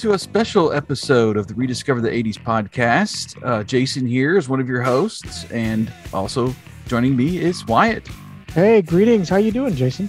to 0.00 0.12
a 0.14 0.18
special 0.18 0.72
episode 0.72 1.36
of 1.36 1.46
the 1.46 1.54
Rediscover 1.54 2.00
the 2.00 2.08
80s 2.08 2.38
podcast. 2.38 3.36
Uh, 3.44 3.62
Jason 3.62 4.06
here 4.06 4.38
is 4.38 4.48
one 4.48 4.58
of 4.60 4.66
your 4.68 4.80
hosts, 4.82 5.44
and 5.50 5.92
also 6.14 6.54
joining 6.86 7.14
me 7.16 7.38
is 7.38 7.66
Wyatt. 7.66 8.08
Hey, 8.54 8.80
greetings. 8.80 9.28
How 9.28 9.36
you 9.36 9.52
doing, 9.52 9.74
Jason? 9.74 10.08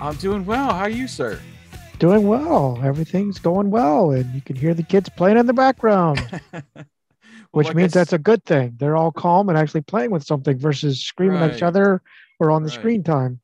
I'm 0.00 0.14
doing 0.16 0.44
well. 0.46 0.72
How 0.72 0.80
are 0.82 0.88
you, 0.90 1.08
sir? 1.08 1.40
Doing 1.98 2.28
well. 2.28 2.78
Everything's 2.84 3.40
going 3.40 3.70
well, 3.70 4.12
and 4.12 4.32
you 4.34 4.40
can 4.40 4.54
hear 4.54 4.72
the 4.72 4.84
kids 4.84 5.08
playing 5.08 5.36
in 5.36 5.46
the 5.46 5.52
background, 5.52 6.20
which 7.50 7.66
Well, 7.66 7.74
means 7.74 7.88
guess- 7.88 7.94
that's 7.94 8.12
a 8.12 8.18
good 8.18 8.44
thing. 8.44 8.74
They're 8.78 8.96
all 8.96 9.10
calm 9.10 9.48
and 9.48 9.58
actually 9.58 9.80
playing 9.82 10.12
with 10.12 10.22
something 10.24 10.58
versus 10.58 11.00
screaming 11.00 11.38
at 11.38 11.56
each 11.56 11.62
other 11.62 12.02
or 12.38 12.52
on 12.52 12.62
the 12.62 12.68
Right. 12.68 12.78
screen 12.78 13.02
time. 13.02 13.40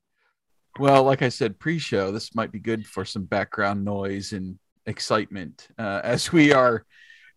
Well, 0.78 1.02
like 1.02 1.22
I 1.22 1.28
said 1.30 1.58
pre-show, 1.58 2.12
this 2.12 2.34
might 2.34 2.52
be 2.52 2.58
good 2.60 2.86
for 2.86 3.04
some 3.04 3.24
background 3.24 3.84
noise 3.84 4.32
and 4.32 4.58
excitement 4.86 5.68
uh, 5.78 6.00
as 6.02 6.32
we 6.32 6.52
are 6.52 6.84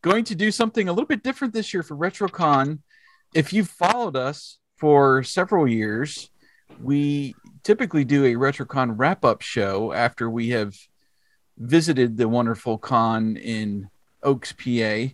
going 0.01 0.23
to 0.25 0.35
do 0.35 0.51
something 0.51 0.87
a 0.87 0.91
little 0.91 1.07
bit 1.07 1.23
different 1.23 1.53
this 1.53 1.73
year 1.73 1.83
for 1.83 1.95
RetroCon. 1.95 2.79
If 3.33 3.53
you've 3.53 3.69
followed 3.69 4.15
us 4.15 4.59
for 4.77 5.23
several 5.23 5.67
years, 5.67 6.29
we 6.81 7.35
typically 7.63 8.05
do 8.05 8.25
a 8.25 8.35
RetroCon 8.35 8.93
wrap-up 8.97 9.41
show 9.41 9.91
after 9.93 10.29
we 10.29 10.49
have 10.49 10.75
visited 11.57 12.17
the 12.17 12.29
wonderful 12.29 12.77
con 12.77 13.37
in 13.37 13.89
Oaks, 14.23 14.53
PA, 14.53 15.13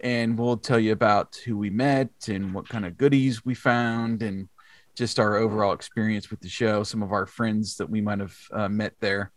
and 0.00 0.38
we'll 0.38 0.56
tell 0.56 0.78
you 0.78 0.92
about 0.92 1.36
who 1.44 1.56
we 1.56 1.70
met 1.70 2.10
and 2.28 2.54
what 2.54 2.68
kind 2.68 2.84
of 2.84 2.96
goodies 2.96 3.44
we 3.44 3.54
found 3.54 4.22
and 4.22 4.48
just 4.94 5.18
our 5.18 5.36
overall 5.36 5.72
experience 5.72 6.30
with 6.30 6.40
the 6.40 6.48
show, 6.48 6.84
some 6.84 7.02
of 7.02 7.12
our 7.12 7.26
friends 7.26 7.76
that 7.76 7.90
we 7.90 8.00
might 8.00 8.20
have 8.20 8.36
uh, 8.52 8.68
met 8.68 8.94
there. 9.00 9.32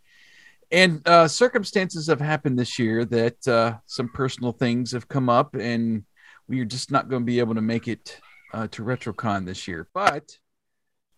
And 0.70 1.06
uh, 1.08 1.28
circumstances 1.28 2.08
have 2.08 2.20
happened 2.20 2.58
this 2.58 2.78
year 2.78 3.04
that 3.06 3.48
uh, 3.48 3.78
some 3.86 4.10
personal 4.10 4.52
things 4.52 4.92
have 4.92 5.08
come 5.08 5.30
up, 5.30 5.54
and 5.54 6.04
we 6.46 6.60
are 6.60 6.66
just 6.66 6.90
not 6.90 7.08
going 7.08 7.22
to 7.22 7.26
be 7.26 7.38
able 7.38 7.54
to 7.54 7.62
make 7.62 7.88
it 7.88 8.20
uh, 8.52 8.66
to 8.72 8.84
RetroCon 8.84 9.46
this 9.46 9.66
year. 9.66 9.88
But 9.94 10.36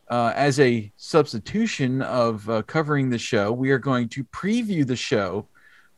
uh, 0.08 0.32
as 0.36 0.60
a 0.60 0.92
substitution 0.96 2.02
of 2.02 2.48
uh, 2.48 2.62
covering 2.62 3.10
the 3.10 3.18
show, 3.18 3.52
we 3.52 3.70
are 3.70 3.78
going 3.78 4.08
to 4.10 4.24
preview 4.24 4.86
the 4.86 4.96
show 4.96 5.48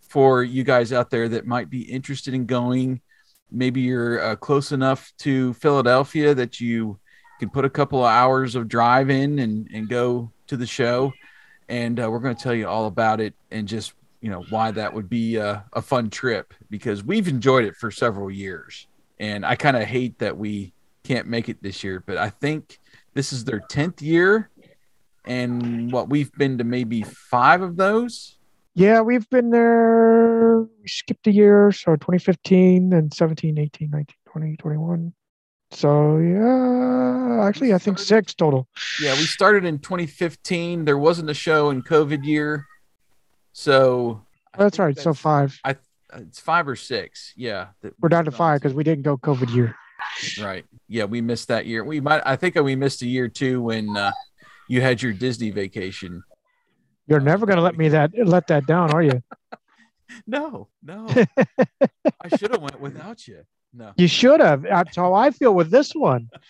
for 0.00 0.44
you 0.44 0.64
guys 0.64 0.92
out 0.92 1.10
there 1.10 1.28
that 1.30 1.46
might 1.46 1.70
be 1.70 1.82
interested 1.82 2.34
in 2.34 2.46
going. 2.46 3.00
Maybe 3.50 3.82
you're 3.82 4.20
uh, 4.22 4.36
close 4.36 4.72
enough 4.72 5.12
to 5.18 5.52
Philadelphia 5.54 6.34
that 6.34 6.60
you 6.60 6.98
can 7.38 7.50
put 7.50 7.64
a 7.64 7.70
couple 7.70 8.00
of 8.00 8.10
hours 8.10 8.54
of 8.54 8.68
drive 8.68 9.10
in 9.10 9.38
and, 9.38 9.68
and 9.72 9.88
go 9.88 10.30
to 10.46 10.56
the 10.56 10.66
show. 10.66 11.12
And 11.72 11.98
uh, 11.98 12.10
we're 12.10 12.18
going 12.18 12.36
to 12.36 12.42
tell 12.42 12.52
you 12.54 12.68
all 12.68 12.84
about 12.84 13.18
it 13.18 13.32
and 13.50 13.66
just, 13.66 13.94
you 14.20 14.28
know, 14.28 14.44
why 14.50 14.72
that 14.72 14.92
would 14.92 15.08
be 15.08 15.36
a, 15.36 15.64
a 15.72 15.80
fun 15.80 16.10
trip 16.10 16.52
because 16.68 17.02
we've 17.02 17.26
enjoyed 17.26 17.64
it 17.64 17.76
for 17.76 17.90
several 17.90 18.30
years. 18.30 18.86
And 19.18 19.46
I 19.46 19.56
kind 19.56 19.78
of 19.78 19.84
hate 19.84 20.18
that 20.18 20.36
we 20.36 20.74
can't 21.02 21.26
make 21.26 21.48
it 21.48 21.62
this 21.62 21.82
year, 21.82 22.04
but 22.04 22.18
I 22.18 22.28
think 22.28 22.78
this 23.14 23.32
is 23.32 23.44
their 23.44 23.60
10th 23.70 24.02
year. 24.02 24.50
And 25.24 25.90
what 25.90 26.10
we've 26.10 26.30
been 26.34 26.58
to 26.58 26.64
maybe 26.64 27.04
five 27.04 27.62
of 27.62 27.76
those. 27.76 28.36
Yeah, 28.74 29.00
we've 29.00 29.28
been 29.30 29.48
there. 29.48 30.60
We 30.60 30.88
skipped 30.88 31.26
a 31.26 31.32
year, 31.32 31.72
so 31.72 31.96
2015 31.96 32.92
and 32.92 33.14
17, 33.14 33.58
18, 33.58 33.88
19, 33.90 34.16
20, 34.26 34.56
21. 34.56 35.14
So 35.72 36.18
yeah, 36.18 37.44
actually, 37.46 37.72
I 37.72 37.78
think 37.78 37.98
six 37.98 38.34
total. 38.34 38.68
Yeah, 39.00 39.14
we 39.14 39.22
started 39.24 39.64
in 39.64 39.78
2015. 39.78 40.84
There 40.84 40.98
wasn't 40.98 41.30
a 41.30 41.34
show 41.34 41.70
in 41.70 41.82
COVID 41.82 42.24
year. 42.24 42.66
So 43.52 44.22
That's 44.56 44.76
think 44.76 44.86
right. 44.86 44.98
So 44.98 45.14
five. 45.14 45.58
I 45.64 45.76
it's 46.14 46.38
five 46.38 46.68
or 46.68 46.76
six. 46.76 47.32
Yeah. 47.36 47.68
We're 48.00 48.10
down 48.10 48.26
to 48.26 48.30
five 48.30 48.60
because 48.60 48.74
we 48.74 48.84
didn't 48.84 49.02
go 49.02 49.16
COVID 49.16 49.54
year. 49.54 49.74
Right. 50.40 50.64
Yeah, 50.88 51.04
we 51.04 51.20
missed 51.22 51.48
that 51.48 51.64
year. 51.64 51.84
We 51.84 52.00
might. 52.00 52.22
I 52.26 52.36
think 52.36 52.54
we 52.56 52.76
missed 52.76 53.02
a 53.02 53.06
year 53.06 53.28
too 53.28 53.62
when 53.62 53.96
uh, 53.96 54.12
you 54.68 54.80
had 54.82 55.00
your 55.00 55.12
Disney 55.12 55.50
vacation. 55.50 56.22
You're 57.06 57.20
Oh, 57.20 57.24
never 57.24 57.46
gonna 57.46 57.62
let 57.62 57.76
me 57.76 57.88
that 57.88 58.10
let 58.24 58.46
that 58.48 58.66
down, 58.66 58.92
are 58.92 59.02
you? 59.02 59.22
No, 60.26 60.68
no. 60.82 61.06
I 62.20 62.36
should 62.36 62.50
have 62.50 62.60
went 62.60 62.78
without 62.78 63.26
you. 63.26 63.44
No. 63.74 63.92
You 63.96 64.08
should 64.08 64.40
have. 64.40 64.62
That's 64.62 64.96
how 64.96 65.14
I 65.14 65.30
feel 65.30 65.54
with 65.54 65.70
this 65.70 65.94
one. 65.94 66.28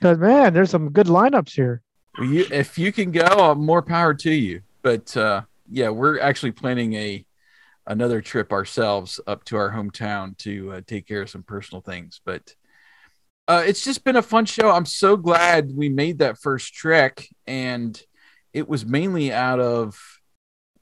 Because 0.00 0.18
man, 0.18 0.54
there's 0.54 0.70
some 0.70 0.90
good 0.90 1.08
lineups 1.08 1.50
here. 1.50 1.82
Well, 2.16 2.28
you, 2.28 2.46
if 2.52 2.78
you 2.78 2.92
can 2.92 3.10
go, 3.10 3.26
uh, 3.26 3.54
more 3.56 3.82
power 3.82 4.14
to 4.14 4.30
you. 4.30 4.62
But 4.82 5.16
uh, 5.16 5.42
yeah, 5.68 5.88
we're 5.88 6.20
actually 6.20 6.52
planning 6.52 6.94
a 6.94 7.24
another 7.86 8.20
trip 8.20 8.52
ourselves 8.52 9.18
up 9.26 9.44
to 9.44 9.56
our 9.56 9.72
hometown 9.72 10.36
to 10.38 10.72
uh, 10.72 10.80
take 10.86 11.08
care 11.08 11.22
of 11.22 11.30
some 11.30 11.42
personal 11.42 11.80
things. 11.80 12.20
But 12.24 12.54
uh, 13.48 13.64
it's 13.66 13.82
just 13.82 14.04
been 14.04 14.16
a 14.16 14.22
fun 14.22 14.44
show. 14.44 14.70
I'm 14.70 14.86
so 14.86 15.16
glad 15.16 15.74
we 15.74 15.88
made 15.88 16.18
that 16.18 16.38
first 16.38 16.74
trek, 16.74 17.26
and 17.46 18.00
it 18.52 18.68
was 18.68 18.84
mainly 18.84 19.32
out 19.32 19.58
of 19.58 19.98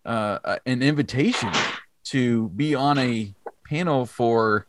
uh, 0.05 0.39
uh, 0.45 0.59
an 0.67 0.83
invitation 0.83 1.53
to 2.05 2.49
be 2.51 2.75
on 2.75 2.99
a 2.99 3.33
panel 3.69 4.05
for 4.05 4.67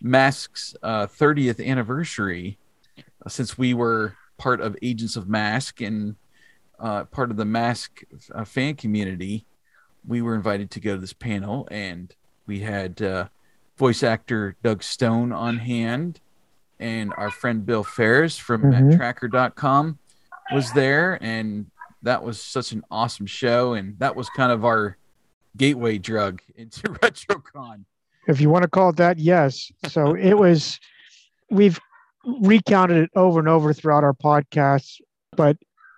Mask's 0.00 0.74
uh, 0.82 1.06
30th 1.06 1.64
anniversary, 1.64 2.58
uh, 3.24 3.28
since 3.28 3.56
we 3.56 3.74
were 3.74 4.14
part 4.38 4.60
of 4.60 4.76
Agents 4.82 5.16
of 5.16 5.28
Mask 5.28 5.80
and 5.80 6.16
uh, 6.78 7.04
part 7.04 7.30
of 7.30 7.36
the 7.36 7.44
Mask 7.44 8.02
uh, 8.34 8.44
fan 8.44 8.74
community. 8.74 9.46
We 10.06 10.20
were 10.20 10.34
invited 10.34 10.70
to 10.72 10.80
go 10.80 10.94
to 10.96 11.00
this 11.00 11.12
panel, 11.14 11.66
and 11.70 12.14
we 12.46 12.60
had 12.60 13.00
uh, 13.00 13.28
voice 13.78 14.02
actor 14.02 14.56
Doug 14.62 14.82
Stone 14.82 15.32
on 15.32 15.58
hand, 15.58 16.20
and 16.78 17.12
our 17.16 17.30
friend 17.30 17.64
Bill 17.64 17.84
Ferris 17.84 18.36
from 18.36 18.62
Mhm. 18.62 18.98
MattTracker.com 18.98 19.98
was 20.52 20.70
there, 20.72 21.18
and 21.22 21.70
that 22.02 22.22
was 22.22 22.38
such 22.42 22.72
an 22.72 22.82
awesome 22.90 23.24
show, 23.26 23.72
and 23.72 23.98
that 23.98 24.14
was 24.14 24.28
kind 24.30 24.52
of 24.52 24.64
our 24.64 24.98
gateway 25.56 25.96
drug 25.96 26.42
into 26.56 26.82
RetroCon. 26.82 27.84
If 28.26 28.40
you 28.40 28.50
want 28.50 28.62
to 28.62 28.70
call 28.70 28.90
it 28.90 28.96
that, 28.96 29.18
yes. 29.18 29.70
So 29.88 30.14
it 30.14 30.34
was 30.34 30.78
we've 31.50 31.78
recounted 32.24 32.96
it 32.96 33.10
over 33.14 33.38
and 33.38 33.48
over 33.48 33.72
throughout 33.72 34.04
our 34.04 34.14
podcasts, 34.14 35.00
but 35.36 35.56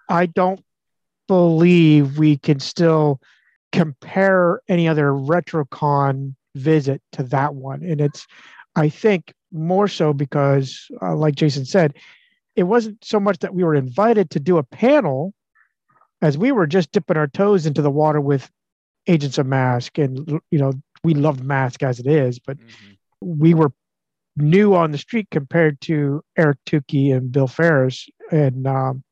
I 0.09 0.27
don't 0.27 0.61
believe 1.29 2.19
we 2.19 2.37
can 2.37 2.61
still 2.61 3.21
compare 3.73 4.61
any 4.69 4.89
other 4.89 5.11
retrocon 5.11 6.35
visit 6.55 7.03
to 7.13 7.23
that 7.25 7.55
one. 7.55 7.83
And 7.83 8.01
it's 8.01 8.27
I 8.75 8.89
think 8.89 9.33
more 9.53 9.89
so 9.89 10.13
because 10.13 10.89
uh, 11.03 11.15
like 11.15 11.35
Jason 11.35 11.65
said, 11.65 11.95
it 12.57 12.65
wasn't 12.65 13.05
so 13.05 13.21
much 13.21 13.39
that 13.39 13.55
we 13.55 13.65
were 13.65 13.75
invited 13.75 14.31
to 14.31 14.41
do 14.41 14.59
a 14.59 14.63
panel 14.63 15.35
as 16.23 16.39
we 16.39 16.53
were 16.53 16.67
just 16.67 16.93
dipping 16.93 17.17
our 17.17 17.27
toes 17.27 17.67
into 17.67 17.83
the 17.83 17.91
water 17.91 18.21
with 18.21 18.51
agents 19.07 19.39
of 19.39 19.47
mask 19.47 19.99
and 19.99 20.41
you 20.51 20.59
know 20.59 20.73
we 21.07 21.15
loved 21.15 21.43
mask 21.45 21.83
as 21.83 21.99
it 21.99 22.07
is 22.07 22.39
but 22.49 22.59
we 23.21 23.55
were 23.55 23.73
new 24.37 24.75
on 24.75 24.91
the 24.93 24.99
street 24.99 25.29
compared 25.31 25.81
to 25.81 26.23
eric 26.37 26.59
tukey 26.67 27.15
and 27.17 27.33
bill 27.33 27.47
ferris 27.47 28.09
and 28.31 28.67
um, 28.67 29.03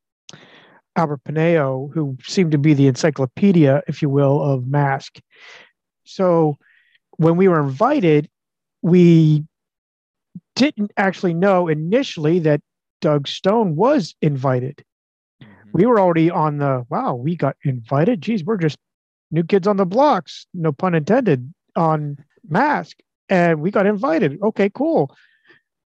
albert 0.97 1.21
pineo 1.25 1.93
who 1.95 2.17
seemed 2.23 2.53
to 2.53 2.59
be 2.59 2.75
the 2.75 2.87
encyclopedia 2.87 3.83
if 3.89 4.03
you 4.03 4.09
will 4.09 4.43
of 4.43 4.67
mask. 4.67 5.19
So 6.05 6.57
when 7.17 7.37
we 7.37 7.49
were 7.49 7.61
invited 7.61 8.29
we 8.83 9.45
didn't 10.57 10.93
actually 10.97 11.35
know 11.35 11.69
initially 11.69 12.39
that 12.41 12.61
doug 13.01 13.27
stone 13.27 13.77
was 13.77 14.15
invited. 14.21 14.85
Mhm. 15.43 15.49
we 15.73 15.87
were 15.87 15.99
already 15.99 16.31
on 16.31 16.59
the 16.59 16.85
wow 16.91 17.15
we 17.15 17.37
got 17.37 17.57
invited? 17.65 18.21
Geez 18.21 18.45
we're 18.45 18.57
just 18.57 18.79
new 19.31 19.43
kids 19.43 19.67
on 19.67 19.77
the 19.77 19.87
blocks. 19.87 20.47
No 20.55 20.73
pun 20.73 20.95
intended 20.95 21.53
on 21.77 22.19
mask 22.49 22.99
and 23.29 23.61
we 23.61 23.71
got 23.71 23.87
invited. 23.87 24.39
Okay 24.43 24.71
cool. 24.75 25.15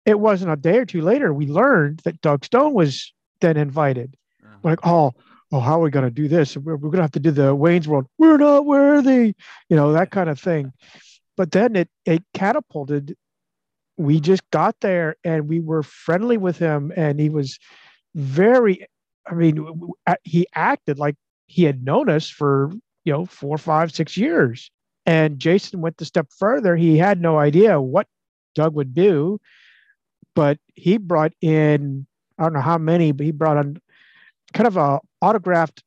It 0.06 0.20
wasn't 0.20 0.52
a 0.52 0.56
day 0.56 0.78
or 0.80 0.86
two 0.86 1.02
later 1.02 1.34
we 1.34 1.48
learned 1.48 2.00
that 2.06 2.22
doug 2.22 2.46
stone 2.46 2.74
was 2.74 3.14
then 3.42 3.58
invited. 3.58 4.16
Uh-huh. 4.44 4.58
like 4.64 4.80
oh 4.84 5.14
oh 5.52 5.60
how 5.60 5.80
are 5.80 5.84
we 5.84 5.90
going 5.92 6.06
to 6.06 6.12
do 6.12 6.28
this? 6.28 6.56
We're, 6.58 6.76
we're 6.76 6.90
going 6.90 6.98
to 6.98 7.02
have 7.04 7.12
to 7.12 7.20
do 7.20 7.32
the 7.32 7.54
wayne's 7.56 7.88
world. 7.88 8.08
We're 8.18 8.38
not 8.38 8.66
worthy 8.66 9.36
you 9.70 9.76
know 9.76 9.94
that 9.94 10.12
kind 10.12 10.30
of 10.30 10.40
thing. 10.40 10.72
But 11.38 11.52
then 11.52 11.76
it 11.76 11.90
it 12.06 12.24
catapulted. 12.34 13.16
We 13.98 14.20
just 14.20 14.50
got 14.52 14.76
there 14.82 15.16
and 15.24 15.48
we 15.48 15.60
were 15.60 15.84
friendly 15.84 16.38
with 16.38 16.58
him 16.58 16.92
and 16.96 17.20
he 17.20 17.30
was 17.30 17.58
very 18.14 18.86
i 19.28 19.34
mean 19.34 19.56
w- 19.56 19.74
w- 19.74 19.94
a- 20.08 20.18
he 20.24 20.48
acted 20.56 20.98
like 20.98 21.16
he 21.48 21.64
had 21.64 21.84
known 21.84 22.10
us 22.10 22.30
for 22.30 22.72
you 23.04 23.12
know 23.12 23.26
four 23.26 23.58
five 23.58 23.92
six 23.94 24.16
years 24.16 24.72
And 25.06 25.40
Jason 25.40 25.82
went 25.82 26.02
a 26.02 26.06
step 26.06 26.28
further. 26.38 26.76
He 26.76 26.98
had 26.98 27.22
no 27.22 27.38
idea 27.38 27.80
what 27.80 28.08
Doug 28.56 28.74
would 28.76 28.94
do, 28.94 29.40
but 30.34 30.58
he 30.74 30.98
brought 30.98 31.34
in, 31.42 32.08
I 32.40 32.44
don't 32.44 32.54
know 32.54 32.62
how 32.62 32.78
many, 32.78 33.12
but 33.12 33.26
he 33.26 33.32
brought 33.32 33.58
on 33.58 33.78
kind 34.54 34.68
of 34.68 34.78
a 34.78 35.00
autographed 35.22 35.84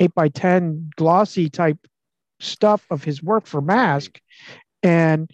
eight 0.00 0.14
by 0.14 0.28
10 0.28 0.90
glossy 0.96 1.50
type 1.50 1.78
stuff 2.40 2.86
of 2.90 3.04
his 3.04 3.22
work 3.22 3.46
for 3.46 3.60
mask. 3.60 4.20
And 4.82 5.30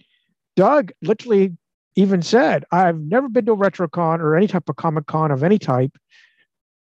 Doug 0.55 0.91
literally 1.01 1.57
even 1.95 2.21
said, 2.21 2.65
I've 2.71 2.99
never 2.99 3.29
been 3.29 3.45
to 3.45 3.53
a 3.53 3.57
RetroCon 3.57 4.19
or 4.19 4.35
any 4.35 4.47
type 4.47 4.69
of 4.69 4.75
Comic 4.75 5.07
Con 5.07 5.31
of 5.31 5.43
any 5.43 5.59
type. 5.59 5.97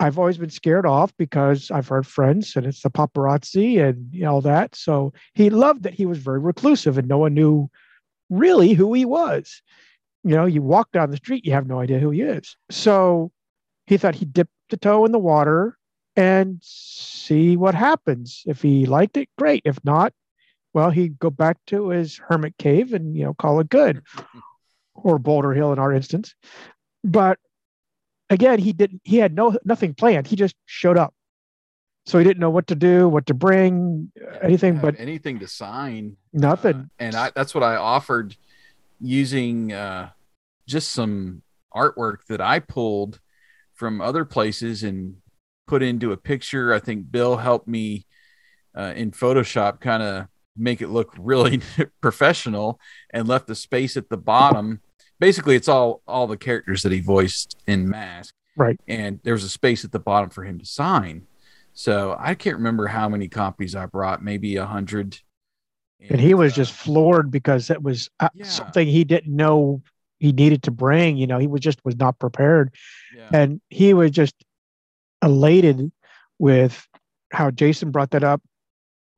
I've 0.01 0.18
always 0.18 0.39
been 0.39 0.50
scared 0.50 0.88
off 0.88 1.15
because 1.15 1.69
I've 1.69 1.88
heard 1.88 2.07
friends 2.07 2.56
and 2.56 2.65
it's 2.65 2.81
the 2.81 2.89
paparazzi 2.89 3.80
and 3.88 4.12
you 4.12 4.24
know, 4.24 4.33
all 4.33 4.42
that. 4.42 4.74
So 4.74 5.13
he 5.36 5.51
loved 5.51 5.83
that 5.83 5.94
he 5.94 6.07
was 6.07 6.18
very 6.18 6.39
reclusive 6.39 6.98
and 6.98 7.07
no 7.07 7.19
one 7.19 7.36
knew 7.36 7.69
really 8.27 8.74
who 8.74 8.94
he 8.95 9.06
was. 9.06 9.62
You 10.24 10.31
know, 10.31 10.45
you 10.45 10.63
walk 10.63 10.92
down 10.92 11.12
the 11.12 11.18
street, 11.18 11.45
you 11.45 11.51
have 11.51 11.68
no 11.68 11.80
idea 11.80 12.00
who 12.00 12.09
he 12.09 12.21
is. 12.21 12.57
So 12.71 13.31
he 13.86 13.98
thought 13.98 14.15
he'd 14.15 14.33
dip 14.33 14.50
the 14.71 14.77
toe 14.77 15.06
in 15.06 15.12
the 15.12 15.19
water 15.19 15.77
and 16.15 16.57
see 16.63 17.56
what 17.56 17.75
happens. 17.75 18.42
If 18.48 18.63
he 18.63 18.88
liked 18.88 19.18
it, 19.18 19.30
great. 19.38 19.62
If 19.65 19.77
not, 19.83 20.13
well, 20.74 20.89
he'd 20.89 21.19
go 21.19 21.30
back 21.30 21.57
to 21.68 21.89
his 21.89 22.18
hermit 22.18 22.57
cave 22.57 22.94
and 22.94 23.15
you 23.15 23.25
know 23.25 23.36
call 23.36 23.59
it 23.59 23.69
good, 23.69 24.01
or 24.95 25.19
Boulder 25.19 25.53
Hill 25.53 25.74
in 25.74 25.80
our 25.80 25.94
instance. 25.94 26.33
But 27.03 27.38
again, 28.31 28.57
he 28.57 28.74
didn't. 28.74 29.01
He 29.04 29.18
had 29.18 29.36
no 29.36 29.56
nothing 29.63 29.94
planned. 29.94 30.25
He 30.25 30.36
just 30.36 30.56
showed 30.66 30.98
up, 30.98 31.13
so 32.06 32.18
he 32.18 32.24
didn't 32.24 32.39
know 32.39 32.50
what 32.50 32.68
to 32.68 32.75
do, 32.75 33.07
what 33.07 33.28
to 33.28 33.36
bring, 33.36 34.12
anything. 34.42 34.80
But 34.80 34.95
anything 34.98 35.39
to 35.39 35.48
sign. 35.48 36.18
nothing. 36.33 36.75
Uh, 36.75 37.04
and 37.04 37.16
I 37.16 37.31
that's 37.36 37.54
what 37.54 37.63
I 37.63 37.75
offered 37.75 38.36
using 39.00 39.72
uh, 39.74 40.10
just 40.68 40.92
some 40.92 41.44
artwork 41.75 42.25
that 42.30 42.42
I 42.42 42.60
pulled 42.60 43.19
from 43.74 44.01
other 44.01 44.25
places 44.25 44.84
and 44.84 45.18
put 45.68 45.84
into 45.84 46.12
a 46.12 46.18
picture. 46.18 46.74
I 46.74 46.80
think 46.80 47.12
Bill 47.12 47.38
helped 47.38 47.68
me 47.68 48.06
uh, 48.75 48.94
in 48.95 49.12
Photoshop 49.12 49.80
kind 49.80 50.01
of 50.01 50.27
make 50.57 50.81
it 50.81 50.89
look 50.89 51.13
really 51.18 51.62
professional 52.01 52.80
and 53.12 53.27
left 53.27 53.48
the 53.48 53.56
space 53.56 53.98
at 53.98 54.10
the 54.10 54.18
bottom. 54.18 54.81
Basically, 55.22 55.56
it's 55.56 55.70
all 55.70 56.02
all 56.08 56.26
the 56.28 56.36
characters 56.36 56.82
that 56.82 56.92
he 56.92 57.00
voiced 57.00 57.56
in 57.68 57.88
Mask, 57.88 58.34
Right. 58.58 58.78
and 58.88 59.20
there 59.24 59.34
was 59.34 59.44
a 59.44 59.50
space 59.50 59.86
at 59.86 59.92
the 59.92 60.00
bottom 60.00 60.32
for 60.32 60.44
him 60.44 60.58
to 60.60 60.66
sign. 60.66 61.28
So 61.74 62.18
I 62.20 62.34
can't 62.34 62.58
remember 62.58 62.88
how 62.88 63.08
many 63.08 63.28
copies 63.30 63.76
I 63.76 63.86
brought, 63.86 64.24
maybe 64.24 64.56
a 64.58 64.66
hundred. 64.66 65.20
and 66.10 66.20
he 66.20 66.34
was 66.34 66.54
uh, 66.54 66.56
just 66.56 66.74
floored 66.74 67.30
because 67.30 67.70
it 67.70 67.82
was 67.84 68.10
uh, 68.20 68.30
Yeah. 68.34 68.46
something 68.46 68.88
he 68.88 69.04
didn't 69.04 69.34
know 69.34 69.84
he 70.20 70.32
needed 70.32 70.64
to 70.64 70.72
bring. 70.72 71.18
You 71.18 71.28
know, 71.28 71.38
he 71.38 71.46
was 71.48 71.62
just 71.62 71.80
was 71.86 71.96
not 71.96 72.18
prepared. 72.20 72.74
yeah. 73.16 73.30
and 73.32 73.62
he 73.70 73.94
was 73.94 74.10
just 74.12 74.34
elated 75.24 75.92
with 76.40 76.86
how 77.32 77.52
Jason 77.52 77.92
brought 77.92 78.10
that 78.12 78.24
up. 78.24 78.42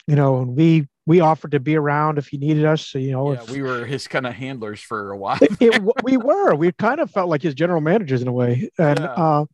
You 0.08 0.18
know, 0.18 0.42
and 0.42 0.56
we 0.58 0.86
we 1.06 1.20
offered 1.20 1.52
to 1.52 1.60
be 1.60 1.76
around 1.76 2.18
if 2.18 2.28
he 2.28 2.38
needed 2.38 2.66
us. 2.66 2.88
So, 2.88 2.98
you 2.98 3.12
know, 3.12 3.34
yeah, 3.34 3.42
if, 3.44 3.50
we 3.50 3.62
were 3.62 3.86
his 3.86 4.08
kind 4.08 4.26
of 4.26 4.34
handlers 4.34 4.80
for 4.80 5.12
a 5.12 5.18
while. 5.18 5.38
it, 5.42 5.52
it- 5.60 6.04
we 6.04 6.18
were 6.18 6.56
we 6.56 6.72
kind 6.74 7.00
of 7.00 7.12
felt 7.12 7.30
like 7.30 7.42
his 7.42 7.54
general 7.54 7.82
managers 7.82 8.22
in 8.22 8.28
a 8.28 8.32
way, 8.34 8.70
and 8.78 9.00
Yeah. 9.00 9.06
uh, 9.14 9.46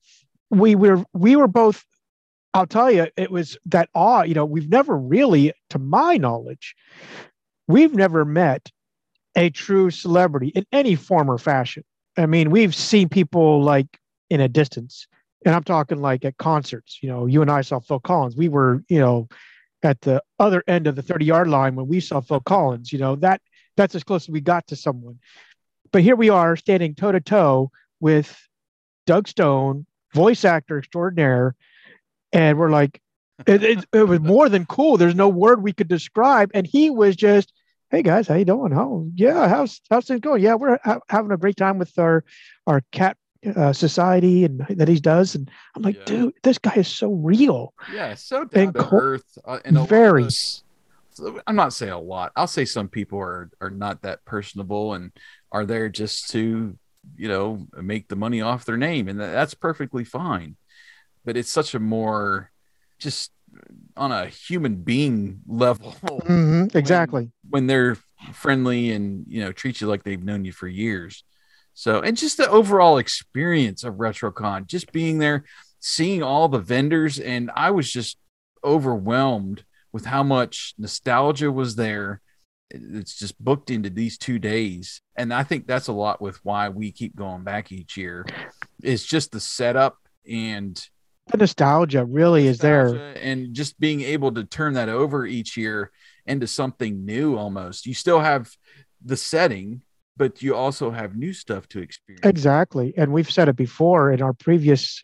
we 0.49 0.75
were 0.75 1.03
we 1.13 1.35
were 1.35 1.47
both. 1.47 1.83
I'll 2.53 2.65
tell 2.67 2.89
you, 2.91 3.07
it 3.15 3.29
was 3.29 3.57
that 3.67 3.89
awe. 3.93 4.23
You 4.23 4.33
know, 4.33 4.45
we've 4.45 4.69
never 4.69 4.97
really, 4.97 5.53
to 5.69 5.77
my 5.77 6.17
knowledge, 6.17 6.75
we've 7.67 7.93
never 7.93 8.25
met 8.25 8.69
a 9.35 9.51
true 9.51 9.91
celebrity 9.91 10.47
in 10.49 10.65
any 10.71 10.95
form 10.95 11.29
or 11.29 11.37
fashion. 11.37 11.83
I 12.17 12.25
mean, 12.25 12.49
we've 12.49 12.73
seen 12.73 13.07
people 13.07 13.61
like 13.63 13.85
in 14.31 14.41
a 14.41 14.47
distance, 14.47 15.07
and 15.45 15.53
I'm 15.55 15.63
talking 15.63 16.01
like 16.01 16.25
at 16.25 16.37
concerts. 16.37 16.97
You 17.03 17.09
know, 17.09 17.25
you 17.27 17.41
and 17.43 17.51
I 17.51 17.61
saw 17.61 17.79
Phil 17.79 17.99
Collins. 17.99 18.35
We 18.35 18.49
were, 18.49 18.83
you 18.89 18.99
know, 18.99 19.27
at 19.83 20.01
the 20.01 20.21
other 20.39 20.63
end 20.67 20.87
of 20.87 20.95
the 20.95 21.01
30 21.01 21.25
yard 21.25 21.47
line 21.47 21.75
when 21.75 21.87
we 21.87 21.99
saw 21.99 22.21
Phil 22.21 22.39
Collins. 22.39 22.91
You 22.91 22.99
know, 22.99 23.15
that 23.17 23.41
that's 23.77 23.95
as 23.95 24.03
close 24.03 24.23
as 24.25 24.29
we 24.29 24.41
got 24.41 24.67
to 24.67 24.75
someone. 24.75 25.19
But 25.91 26.03
here 26.03 26.15
we 26.15 26.29
are 26.29 26.55
standing 26.55 26.95
toe 26.95 27.11
to 27.11 27.21
toe 27.21 27.71
with 27.99 28.37
Doug 29.05 29.27
Stone, 29.27 29.85
voice 30.13 30.45
actor 30.45 30.77
extraordinaire, 30.77 31.55
and 32.31 32.57
we're 32.57 32.69
like, 32.69 33.01
it, 33.47 33.63
it, 33.63 33.85
it 33.93 34.03
was 34.03 34.19
more 34.19 34.49
than 34.49 34.65
cool. 34.65 34.97
There's 34.97 35.15
no 35.15 35.29
word 35.29 35.63
we 35.63 35.73
could 35.73 35.87
describe, 35.87 36.51
and 36.53 36.67
he 36.67 36.89
was 36.89 37.15
just, 37.15 37.53
"Hey 37.89 38.03
guys, 38.03 38.27
how 38.27 38.35
you 38.35 38.45
doing? 38.45 38.71
How 38.71 39.07
yeah, 39.15 39.47
how's 39.47 39.81
how's 39.89 40.05
things 40.05 40.19
going? 40.19 40.43
Yeah, 40.43 40.55
we're 40.55 40.77
ha- 40.83 40.99
having 41.07 41.31
a 41.31 41.37
great 41.37 41.55
time 41.55 41.79
with 41.79 41.97
our 41.97 42.23
our 42.67 42.81
cat 42.91 43.17
uh, 43.55 43.73
society 43.73 44.43
and 44.45 44.65
that 44.69 44.87
he 44.87 44.99
does." 44.99 45.35
And 45.35 45.49
I'm 45.75 45.81
like, 45.81 45.95
Yeah. 45.97 46.05
dude, 46.05 46.33
this 46.43 46.57
guy 46.57 46.73
is 46.75 46.87
so 46.87 47.13
real. 47.13 47.73
yeah, 47.93 48.13
so 48.15 48.45
down 48.45 48.63
And 48.65 48.73
to 48.75 48.83
co- 48.83 48.97
earth. 48.97 49.37
Uh, 49.45 49.59
and 49.65 49.75
a 49.77 49.79
lot 49.79 49.83
of 49.85 49.89
Very. 49.89 50.27
I'm 51.47 51.55
not 51.55 51.73
saying 51.73 51.91
a 51.91 51.99
lot. 51.99 52.31
I'll 52.35 52.47
say 52.47 52.63
some 52.65 52.87
people 52.87 53.19
are 53.19 53.49
are 53.59 53.69
not 53.71 54.03
that 54.03 54.23
personable 54.25 54.93
and 54.93 55.11
are 55.51 55.65
there 55.65 55.89
just 55.89 56.29
to 56.31 56.77
you 57.17 57.27
know 57.27 57.67
make 57.81 58.07
the 58.07 58.15
money 58.15 58.41
off 58.41 58.63
their 58.65 58.77
name, 58.77 59.07
and 59.09 59.19
that, 59.19 59.31
that's 59.31 59.53
perfectly 59.53 60.05
fine. 60.05 60.55
But 61.25 61.35
it's 61.35 61.49
such 61.49 61.75
a 61.75 61.79
more 61.79 62.51
just 62.99 63.31
on 63.97 64.11
a 64.13 64.27
human 64.27 64.75
being 64.75 65.41
level 65.47 65.91
Mhm, 66.03 66.73
exactly. 66.75 67.31
when 67.49 67.67
they're 67.67 67.97
friendly 68.33 68.91
and 68.91 69.25
you 69.27 69.41
know 69.41 69.51
treat 69.51 69.81
you 69.81 69.87
like 69.87 70.03
they've 70.03 70.23
known 70.23 70.45
you 70.45 70.53
for 70.53 70.67
years. 70.67 71.23
So 71.79 72.01
and 72.01 72.17
just 72.17 72.35
the 72.35 72.49
overall 72.49 72.97
experience 72.97 73.85
of 73.85 73.93
RetroCon, 73.95 74.67
just 74.67 74.91
being 74.91 75.17
there, 75.17 75.45
seeing 75.79 76.21
all 76.21 76.49
the 76.49 76.59
vendors, 76.59 77.19
and 77.19 77.49
I 77.55 77.71
was 77.71 77.89
just 77.89 78.17
overwhelmed 78.65 79.63
with 79.93 80.03
how 80.03 80.21
much 80.21 80.73
nostalgia 80.77 81.49
was 81.49 81.77
there. 81.77 82.19
It's 82.69 83.17
just 83.17 83.41
booked 83.41 83.69
into 83.69 83.89
these 83.89 84.17
two 84.17 84.39
days, 84.39 85.01
and 85.15 85.33
I 85.33 85.43
think 85.43 85.67
that's 85.67 85.87
a 85.87 85.93
lot 85.93 86.21
with 86.21 86.43
why 86.43 86.67
we 86.67 86.91
keep 86.91 87.15
going 87.15 87.45
back 87.45 87.71
each 87.71 87.95
year. 87.95 88.25
It's 88.83 89.05
just 89.05 89.31
the 89.31 89.39
setup 89.39 89.95
and 90.29 90.75
The 91.27 91.37
nostalgia 91.37 92.03
really 92.03 92.47
is 92.47 92.57
there. 92.57 93.13
and 93.15 93.53
just 93.53 93.79
being 93.79 94.01
able 94.01 94.33
to 94.33 94.43
turn 94.43 94.73
that 94.73 94.89
over 94.89 95.25
each 95.25 95.55
year 95.55 95.91
into 96.25 96.45
something 96.45 97.05
new 97.05 97.37
almost 97.37 97.85
you 97.85 97.93
still 97.93 98.19
have 98.19 98.51
the 99.03 99.15
setting 99.15 99.81
but 100.19 100.41
you 100.43 100.53
also 100.55 100.91
have 100.91 101.15
new 101.15 101.33
stuff 101.33 101.67
to 101.69 101.79
experience 101.79 102.25
Exactly. 102.25 102.93
And 102.97 103.11
we've 103.11 103.31
said 103.31 103.47
it 103.49 103.55
before 103.55 104.11
in 104.11 104.21
our 104.21 104.33
previous 104.33 105.03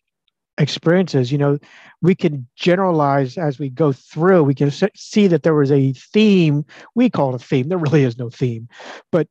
experiences, 0.57 1.31
you 1.31 1.37
know, 1.37 1.57
we 2.01 2.15
can 2.15 2.47
generalize 2.55 3.37
as 3.37 3.57
we 3.59 3.69
go 3.69 3.91
through. 3.91 4.43
We 4.43 4.55
can 4.55 4.71
see 4.95 5.27
that 5.27 5.43
there 5.43 5.55
was 5.55 5.71
a 5.71 5.93
theme. 5.93 6.63
We 6.93 7.09
call 7.09 7.33
it 7.35 7.41
a 7.41 7.45
theme. 7.45 7.67
There 7.69 7.77
really 7.77 8.03
is 8.03 8.17
no 8.17 8.29
theme. 8.29 8.67
But, 9.11 9.27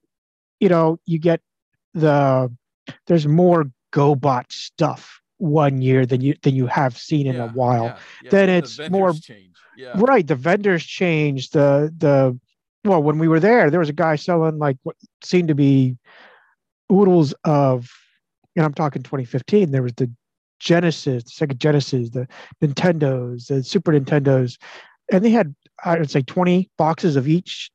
you 0.60 0.68
know, 0.68 0.98
you 1.06 1.18
get 1.18 1.40
the, 1.94 2.50
there's 3.06 3.26
more 3.26 3.70
GoBot 3.92 4.50
stuff 4.52 5.20
one 5.38 5.80
year 5.82 6.06
than 6.06 6.20
you 6.20 6.34
than 6.42 6.54
you 6.54 6.66
have 6.66 6.96
seen 6.96 7.26
in 7.26 7.36
a 7.40 7.48
while. 7.48 7.84
yeah, 7.86 7.98
yeah. 8.22 8.30
Then 8.30 8.46
The 8.48 8.54
it's 8.54 8.76
vendors 8.76 8.92
more- 8.92 9.12
change. 9.12 9.56
yeah 9.76 9.92
Right. 9.96 10.26
The 10.26 10.36
vendors 10.36 10.84
change 10.84 11.50
The 11.50 11.92
the 11.96 12.38
well, 12.84 13.02
when 13.02 13.18
we 13.18 13.28
were 13.28 13.40
there, 13.40 13.70
there 13.70 13.80
was 13.80 13.88
a 13.88 13.94
guy 13.94 14.16
selling 14.16 14.58
like 14.58 14.76
what 14.82 14.96
seemed 15.22 15.48
to 15.48 15.54
be 15.54 15.96
oodles 16.92 17.34
of, 17.44 17.90
and 18.56 18.64
I'm 18.64 18.74
talking 18.74 19.02
2015. 19.02 19.70
There 19.70 19.82
was 19.82 19.94
the 19.94 20.10
Genesis, 20.60 21.24
the 21.24 21.46
Sega 21.46 21.56
Genesis, 21.56 22.10
the 22.10 22.28
Nintendos, 22.62 23.48
the 23.48 23.62
Super 23.64 23.92
Nintendos, 23.92 24.58
and 25.10 25.24
they 25.24 25.30
had 25.30 25.54
I 25.82 25.98
would 25.98 26.10
say 26.10 26.22
20 26.22 26.70
boxes 26.78 27.16
of 27.16 27.26
each, 27.26 27.70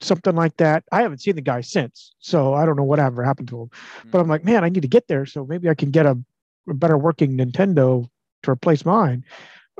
something 0.00 0.34
like 0.34 0.56
that. 0.56 0.84
I 0.90 1.02
haven't 1.02 1.20
seen 1.20 1.36
the 1.36 1.42
guy 1.42 1.60
since, 1.60 2.14
so 2.20 2.54
I 2.54 2.64
don't 2.64 2.76
know 2.76 2.84
whatever 2.84 3.22
happened 3.22 3.48
to 3.48 3.62
him. 3.62 3.70
But 4.10 4.20
I'm 4.20 4.28
like, 4.28 4.44
man, 4.44 4.64
I 4.64 4.68
need 4.68 4.82
to 4.82 4.88
get 4.88 5.08
there, 5.08 5.26
so 5.26 5.44
maybe 5.44 5.68
I 5.68 5.74
can 5.74 5.90
get 5.90 6.06
a, 6.06 6.18
a 6.68 6.74
better 6.74 6.96
working 6.96 7.36
Nintendo 7.36 8.08
to 8.44 8.50
replace 8.50 8.84
mine. 8.84 9.24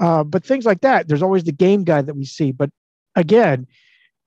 Uh, 0.01 0.25
but 0.25 0.45
things 0.45 0.67
like 0.67 0.81
that, 0.81 1.09
there's 1.09 1.23
always 1.23 1.45
the 1.45 1.53
game 1.53 1.85
guy 1.85 2.03
that 2.03 2.17
we 2.17 2.25
see. 2.25 2.51
But 2.53 2.71
again, 3.15 3.67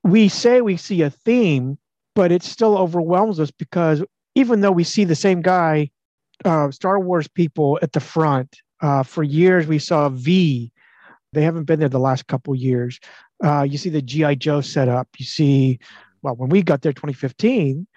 we 0.04 0.30
say 0.30 0.62
we 0.62 0.78
see 0.78 1.02
a 1.02 1.10
theme, 1.10 1.78
but 2.16 2.32
it 2.32 2.44
still 2.44 2.78
overwhelms 2.78 3.40
us 3.40 3.52
because 3.52 4.04
even 4.36 4.62
though 4.62 4.72
we 4.72 4.84
see 4.84 5.04
the 5.04 5.16
same 5.16 5.42
guy, 5.42 5.90
uh, 6.46 6.72
Star 6.72 7.00
Wars 7.00 7.28
people 7.28 7.80
at 7.82 7.94
the 7.94 8.00
front, 8.00 8.58
uh, 8.82 9.04
for 9.04 9.24
years 9.24 9.68
we 9.68 9.80
saw 9.80 10.10
V. 10.10 10.72
They 11.34 11.42
haven't 11.42 11.66
been 11.66 11.80
there 11.80 11.90
the 11.90 12.00
last 12.00 12.28
couple 12.28 12.56
years. 12.56 13.00
Uh, 13.44 13.64
you 13.64 13.78
see 13.78 13.90
the 13.90 14.02
GI 14.02 14.38
Joe 14.38 14.62
setup. 14.62 15.08
You 15.18 15.26
see, 15.26 15.80
well, 16.22 16.36
when 16.36 16.50
we 16.50 16.62
got 16.62 16.82
there 16.82 16.94
2015, 16.94 17.88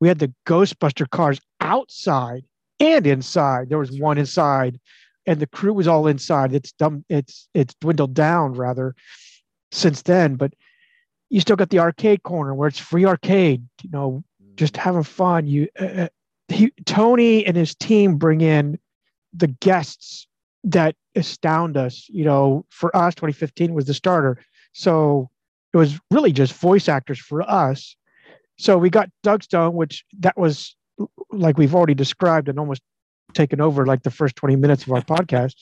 we 0.00 0.08
had 0.08 0.18
the 0.18 0.32
Ghostbuster 0.46 1.08
cars 1.10 1.40
outside 1.60 2.44
and 2.80 3.06
inside. 3.06 3.68
There 3.68 3.78
was 3.78 3.98
one 3.98 4.18
inside, 4.18 4.80
and 5.26 5.40
the 5.40 5.46
crew 5.46 5.74
was 5.74 5.88
all 5.88 6.06
inside. 6.06 6.54
It's 6.54 6.72
dumb. 6.72 7.04
It's 7.08 7.48
it's 7.54 7.74
dwindled 7.80 8.14
down 8.14 8.54
rather 8.54 8.94
since 9.72 10.02
then. 10.02 10.36
But 10.36 10.54
you 11.30 11.40
still 11.40 11.56
got 11.56 11.70
the 11.70 11.78
arcade 11.78 12.22
corner 12.22 12.54
where 12.54 12.68
it's 12.68 12.78
free 12.78 13.04
arcade. 13.04 13.66
You 13.82 13.90
know, 13.90 14.24
just 14.56 14.76
having 14.76 15.02
fun. 15.02 15.46
You, 15.46 15.68
uh, 15.80 15.84
uh, 15.84 16.08
he, 16.48 16.72
Tony 16.86 17.46
and 17.46 17.56
his 17.56 17.74
team 17.74 18.16
bring 18.16 18.40
in 18.40 18.78
the 19.32 19.48
guests 19.48 20.26
that 20.64 20.96
astound 21.14 21.76
us. 21.76 22.06
You 22.08 22.24
know, 22.24 22.64
for 22.70 22.94
us, 22.96 23.14
2015 23.14 23.74
was 23.74 23.86
the 23.86 23.94
starter, 23.94 24.42
so 24.72 25.30
it 25.72 25.76
was 25.76 25.98
really 26.10 26.32
just 26.32 26.54
voice 26.54 26.88
actors 26.88 27.18
for 27.18 27.42
us. 27.42 27.96
So 28.56 28.78
we 28.78 28.90
got 28.90 29.10
Doug 29.22 29.42
Stone, 29.42 29.74
which 29.74 30.04
that 30.20 30.36
was 30.36 30.74
like 31.30 31.58
we've 31.58 31.74
already 31.74 31.94
described 31.94 32.48
and 32.48 32.58
almost 32.58 32.82
taken 33.34 33.60
over 33.60 33.86
like 33.86 34.02
the 34.02 34.10
first 34.10 34.36
20 34.36 34.56
minutes 34.56 34.84
of 34.84 34.92
our 34.92 35.02
podcast. 35.02 35.54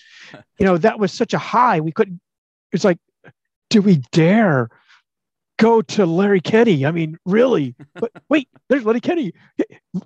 You 0.58 0.66
know, 0.66 0.78
that 0.78 0.98
was 0.98 1.12
such 1.12 1.34
a 1.34 1.38
high. 1.38 1.80
We 1.80 1.92
couldn't, 1.92 2.20
it's 2.72 2.84
like, 2.84 2.98
do 3.68 3.82
we 3.82 3.96
dare 4.12 4.70
go 5.58 5.82
to 5.82 6.06
Larry 6.06 6.40
Kenney? 6.40 6.84
I 6.86 6.90
mean, 6.90 7.18
really? 7.24 7.74
But 7.94 8.12
wait, 8.28 8.48
there's 8.68 8.84
Larry 8.84 9.00
Kenney. 9.00 9.32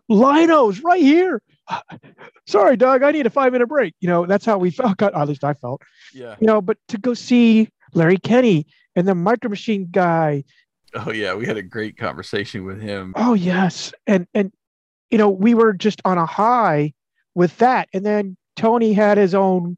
Lion-O's 0.09 0.81
right 0.81 1.01
here. 1.01 1.43
Sorry, 2.47 2.77
Doug, 2.77 3.03
I 3.03 3.13
need 3.13 3.27
a 3.27 3.31
five 3.31 3.53
minute 3.53 3.69
break. 3.69 3.95
You 4.01 4.09
know, 4.09 4.27
that's 4.27 4.45
how 4.45 4.59
we 4.59 4.71
felt. 4.71 5.01
At 5.03 5.29
least 5.29 5.45
I 5.45 5.55
felt, 5.55 5.83
Yeah. 6.13 6.37
you 6.41 6.47
know, 6.47 6.61
but 6.61 6.79
to 6.89 6.99
go 6.99 7.15
see 7.15 7.69
Larry 7.95 8.19
Kenney 8.19 8.67
and 8.97 9.07
the 9.07 9.15
Micro 9.15 9.51
Machine 9.51 9.89
guy 9.91 10.45
Oh 10.93 11.13
yeah, 11.13 11.35
we 11.35 11.47
had 11.47 11.57
a 11.57 11.63
great 11.63 11.97
conversation 11.97 12.65
with 12.65 12.81
him. 12.81 13.13
Oh 13.17 13.35
yes, 13.35 13.93
and 14.09 14.27
and 14.35 14.53
you 15.13 15.19
know 15.19 15.31
we 15.31 15.55
were 15.55 15.73
just 15.73 16.01
on 16.05 16.19
a 16.19 16.27
high 16.27 16.93
with 17.37 17.57
that, 17.59 17.89
and 17.95 18.05
then 18.05 18.37
Tony 18.57 18.93
had 18.93 19.17
his 19.17 19.33
own 19.33 19.77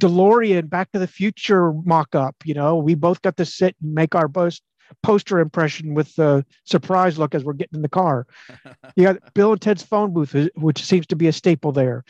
DeLorean 0.00 0.70
Back 0.70 0.92
to 0.92 0.98
the 0.98 1.06
Future 1.06 1.74
mock-up. 1.84 2.36
You 2.44 2.54
know, 2.54 2.76
we 2.76 2.94
both 2.94 3.20
got 3.20 3.36
to 3.36 3.44
sit 3.44 3.76
and 3.82 3.92
make 3.92 4.14
our 4.14 4.30
post 4.30 4.62
poster 5.02 5.38
impression 5.38 5.94
with 5.94 6.14
the 6.16 6.44
surprise 6.64 7.18
look 7.18 7.34
as 7.34 7.44
we're 7.44 7.52
getting 7.52 7.76
in 7.76 7.82
the 7.82 7.88
car. 7.88 8.26
You 8.96 9.04
got 9.04 9.34
Bill 9.34 9.52
and 9.52 9.60
Ted's 9.60 9.82
phone 9.82 10.12
booth, 10.12 10.34
which 10.56 10.84
seems 10.84 11.06
to 11.06 11.16
be 11.16 11.28
a 11.28 11.32
staple 11.32 11.70
there. 11.70 12.04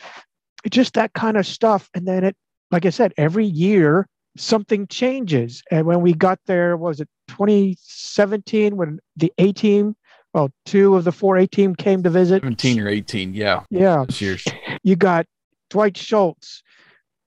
Just 0.69 0.93
that 0.95 1.13
kind 1.13 1.37
of 1.37 1.45
stuff, 1.45 1.89
and 1.93 2.07
then 2.07 2.23
it, 2.23 2.35
like 2.71 2.85
I 2.85 2.89
said, 2.89 3.13
every 3.17 3.45
year 3.45 4.07
something 4.37 4.87
changes. 4.87 5.61
And 5.71 5.85
when 5.85 6.01
we 6.01 6.13
got 6.13 6.39
there, 6.45 6.77
was 6.77 6.99
it 6.99 7.09
2017 7.29 8.77
when 8.77 8.99
the 9.15 9.31
A 9.37 9.51
team, 9.51 9.95
well, 10.33 10.49
two 10.65 10.95
of 10.95 11.03
the 11.03 11.11
four 11.11 11.37
A 11.37 11.47
team 11.47 11.75
came 11.75 12.03
to 12.03 12.09
visit. 12.09 12.41
17 12.41 12.79
or 12.79 12.87
18, 12.87 13.33
yeah. 13.33 13.63
Yeah. 13.69 14.05
This 14.07 14.21
year's 14.21 14.45
You 14.83 14.95
got 14.95 15.25
Dwight 15.69 15.97
Schultz 15.97 16.63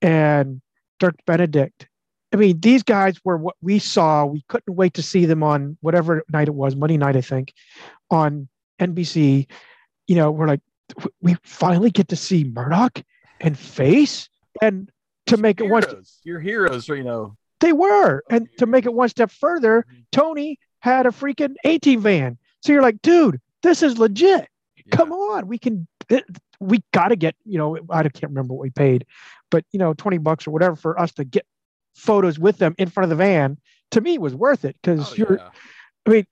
and 0.03 0.61
Dirk 0.99 1.17
Benedict. 1.27 1.89
I 2.35 2.37
mean, 2.37 2.59
these 2.59 2.83
guys 2.83 3.15
were 3.25 3.37
what 3.37 3.55
we 3.63 3.79
saw. 3.79 4.25
We 4.25 4.45
couldn't 4.49 4.75
wait 4.75 4.95
to 4.95 5.05
see 5.05 5.25
them 5.25 5.45
on 5.45 5.79
whatever 5.83 6.25
night 6.33 6.49
it 6.49 6.55
was, 6.55 6.75
Monday 6.75 6.97
night, 6.97 7.15
I 7.15 7.21
think, 7.21 7.55
on 8.11 8.49
NBC. 8.81 9.47
You 10.09 10.17
know, 10.17 10.33
we're 10.33 10.49
like, 10.49 10.61
we 11.23 11.37
finally 11.45 11.93
get 11.93 12.09
to 12.09 12.17
see 12.17 12.43
Murdock 12.43 13.01
and 13.41 13.57
Face. 13.57 14.29
And 14.61 14.91
to 15.27 15.37
make 15.37 15.61
it 15.61 15.69
one. 15.69 15.85
Your 16.25 16.41
heroes, 16.41 16.89
you 16.89 17.05
know. 17.05 17.37
they 17.61 17.73
were. 17.73 18.25
And 18.29 18.49
to 18.59 18.67
make 18.67 18.85
it 18.85 18.93
one 18.93 19.11
step 19.11 19.31
further, 19.31 19.87
mm-hmm. 19.89 20.01
Tony 20.11 20.59
had 20.81 21.07
a 21.07 21.11
freaking 21.11 21.55
A 21.63 21.79
team 21.79 22.01
van. 22.01 22.37
So 22.65 22.73
you're 22.73 22.83
like, 22.83 23.01
dude, 23.01 23.41
this 23.63 23.81
is 23.81 23.97
legit. 23.97 24.49
Come 24.91 25.13
on, 25.13 25.47
we 25.47 25.59
can. 25.59 25.87
Eh, 26.11 26.21
we 26.59 26.83
got 26.93 27.09
to 27.09 27.17
get. 27.17 27.37
You 27.45 27.59
know, 27.59 27.79
I 27.89 28.03
can't 28.03 28.33
remember 28.33 28.55
what 28.55 28.63
we 28.63 28.71
paid, 28.71 29.07
but 29.53 29.65
you 29.71 29.79
know, 29.79 29.95
20 29.95 30.19
bucks 30.19 30.49
or 30.49 30.51
whatever 30.51 30.75
for 30.75 30.99
us 30.99 31.13
to 31.13 31.25
get 31.25 31.47
photos 31.95 32.39
with 32.39 32.59
them 32.59 32.75
in 32.79 32.89
front 32.89 33.05
of 33.05 33.11
the 33.11 33.17
van. 33.25 33.59
To 33.93 34.01
me, 34.01 34.19
was 34.19 34.35
worth 34.35 34.65
it 34.65 34.77
because 34.83 35.13
Oh, 35.13 35.15
you're. 35.17 35.37
yeah. 35.39 35.51
I 36.07 36.11
mean, 36.11 36.27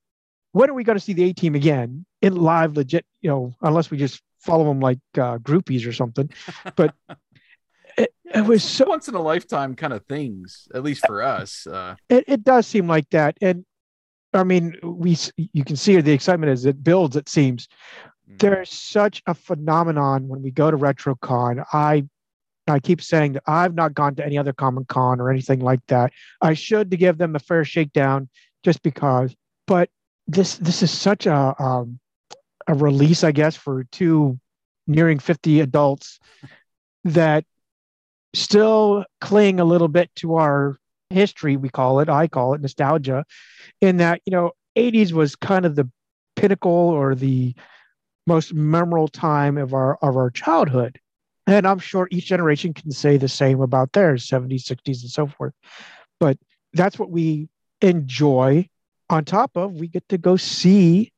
when 0.53 0.69
are 0.69 0.75
we 0.75 0.85
going 0.85 0.99
to 0.99 1.05
see 1.05 1.13
the 1.13 1.25
A 1.25 1.33
team 1.33 1.55
again 1.55 2.05
in 2.21 2.37
live, 2.37 2.77
legit? 2.77 3.07
You 3.21 3.31
know, 3.31 3.55
unless 3.63 3.91
we 3.91 3.97
just 3.99 4.21
follow 4.41 4.65
them 4.65 4.81
like 4.81 4.99
uh, 5.17 5.39
groupies 5.39 5.87
or 5.87 5.93
something. 5.93 6.29
But 6.77 6.95
it, 7.97 8.13
it 8.35 8.45
was 8.45 8.65
so. 8.65 8.87
once 8.87 9.09
in 9.09 9.15
a 9.15 9.23
lifetime 9.23 9.75
kind 9.77 9.93
of 9.93 10.05
things, 10.07 10.67
at 10.75 10.83
least 10.83 11.07
for 11.07 11.23
us. 11.23 11.67
Uh, 11.67 11.95
it, 12.09 12.25
it 12.27 12.45
does 12.45 12.67
seem 12.67 12.87
like 12.89 13.09
that 13.11 13.37
and 13.41 13.65
i 14.35 14.43
mean 14.43 14.75
we 14.83 15.15
you 15.37 15.63
can 15.63 15.77
see 15.77 16.01
the 16.01 16.11
excitement 16.13 16.51
as 16.51 16.65
it 16.65 16.83
builds 16.83 17.17
it 17.17 17.29
seems 17.29 17.69
mm, 18.29 18.39
there's 18.39 18.71
such 18.71 19.23
a 19.27 19.35
phenomenon 19.35 20.27
when 20.27 20.41
we 20.43 20.51
go 20.51 20.71
to 20.71 20.77
retrocon 20.79 21.63
i 21.75 22.03
i 22.69 22.79
keep 22.79 23.03
saying 23.03 23.33
that 23.33 23.43
i've 23.47 23.75
not 23.75 23.95
gone 23.95 24.15
to 24.15 24.25
any 24.25 24.39
other 24.39 24.53
comic 24.53 24.87
con 24.89 25.21
or 25.21 25.31
anything 25.31 25.61
like 25.61 25.81
that. 25.89 26.13
I 26.41 26.55
should 26.55 26.91
to 26.91 26.97
give 26.97 27.19
them 27.19 27.37
a 27.37 27.41
fair 27.41 27.65
shakedown 27.65 28.29
just 28.63 28.83
because 28.83 29.35
but 29.67 29.89
this 30.27 30.57
this 30.57 30.83
is 30.83 30.91
such 30.91 31.27
a 31.27 31.55
um 31.63 31.99
a 32.69 32.75
release 32.75 33.25
i 33.25 33.33
guess 33.33 33.57
for 33.57 33.85
two 33.91 34.39
nearing 34.87 35.19
50 35.19 35.61
adults 35.61 36.21
that 37.05 37.45
still 38.35 39.05
cling 39.21 39.61
a 39.61 39.65
little 39.65 39.89
bit 39.89 40.11
to 40.17 40.37
our 40.37 40.79
history 41.11 41.57
we 41.57 41.69
call 41.69 42.01
it 42.01 42.09
i 42.09 42.27
call 42.27 42.55
it 42.55 42.61
nostalgia 42.61 43.25
in 43.81 43.99
that 43.99 44.21
you 44.25 44.31
know 44.31 44.53
80s 44.77 45.13
was 45.13 45.37
kind 45.37 45.67
of 45.67 45.77
the 45.77 45.91
pinnacle 46.37 46.71
or 46.71 47.15
the 47.15 47.55
most 48.27 48.55
memorable 48.55 49.09
time 49.09 49.59
of 49.59 49.75
our 49.75 49.97
of 49.97 50.17
our 50.17 50.31
childhood 50.31 50.99
and 51.47 51.67
i'm 51.67 51.79
sure 51.79 52.09
each 52.11 52.27
generation 52.27 52.73
can 52.73 52.91
say 52.91 53.17
the 53.17 53.29
same 53.29 53.61
about 53.61 53.93
theirs 53.93 54.27
70s 54.27 54.65
60s 54.65 55.03
and 55.03 55.11
so 55.11 55.27
forth 55.27 55.53
but 56.21 56.39
that's 56.73 56.99
what 56.99 57.11
we 57.11 57.49
enjoy 57.81 58.69
on 59.11 59.25
top 59.25 59.57
of 59.57 59.73
we 59.73 59.89
get 59.89 60.09
to 60.09 60.19
go 60.19 60.37
see 60.37 61.13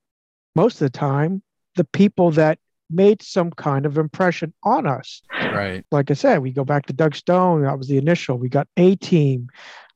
most 0.56 0.74
of 0.74 0.90
the 0.90 0.98
time 0.98 1.42
the 1.76 1.84
people 1.84 2.30
that 2.30 2.58
made 2.90 3.22
some 3.22 3.50
kind 3.50 3.86
of 3.86 3.98
impression 3.98 4.52
on 4.62 4.86
us 4.86 5.22
right. 5.54 5.84
like 5.90 6.10
I 6.10 6.14
said, 6.14 6.38
we 6.38 6.52
go 6.52 6.64
back 6.64 6.86
to 6.86 6.92
Doug 6.92 7.14
Stone. 7.14 7.62
That 7.62 7.78
was 7.78 7.88
the 7.88 7.98
initial. 7.98 8.38
We 8.38 8.48
got 8.48 8.68
A 8.76 8.96
Team. 8.96 9.48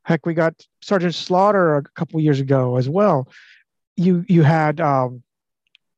Heck, 0.04 0.24
we 0.24 0.34
got 0.34 0.54
Sergeant 0.80 1.14
Slaughter 1.14 1.76
a 1.76 1.82
couple 1.94 2.20
years 2.20 2.40
ago 2.40 2.76
as 2.76 2.88
well. 2.88 3.28
You 3.96 4.24
you 4.28 4.42
had 4.42 4.80
um, 4.80 5.22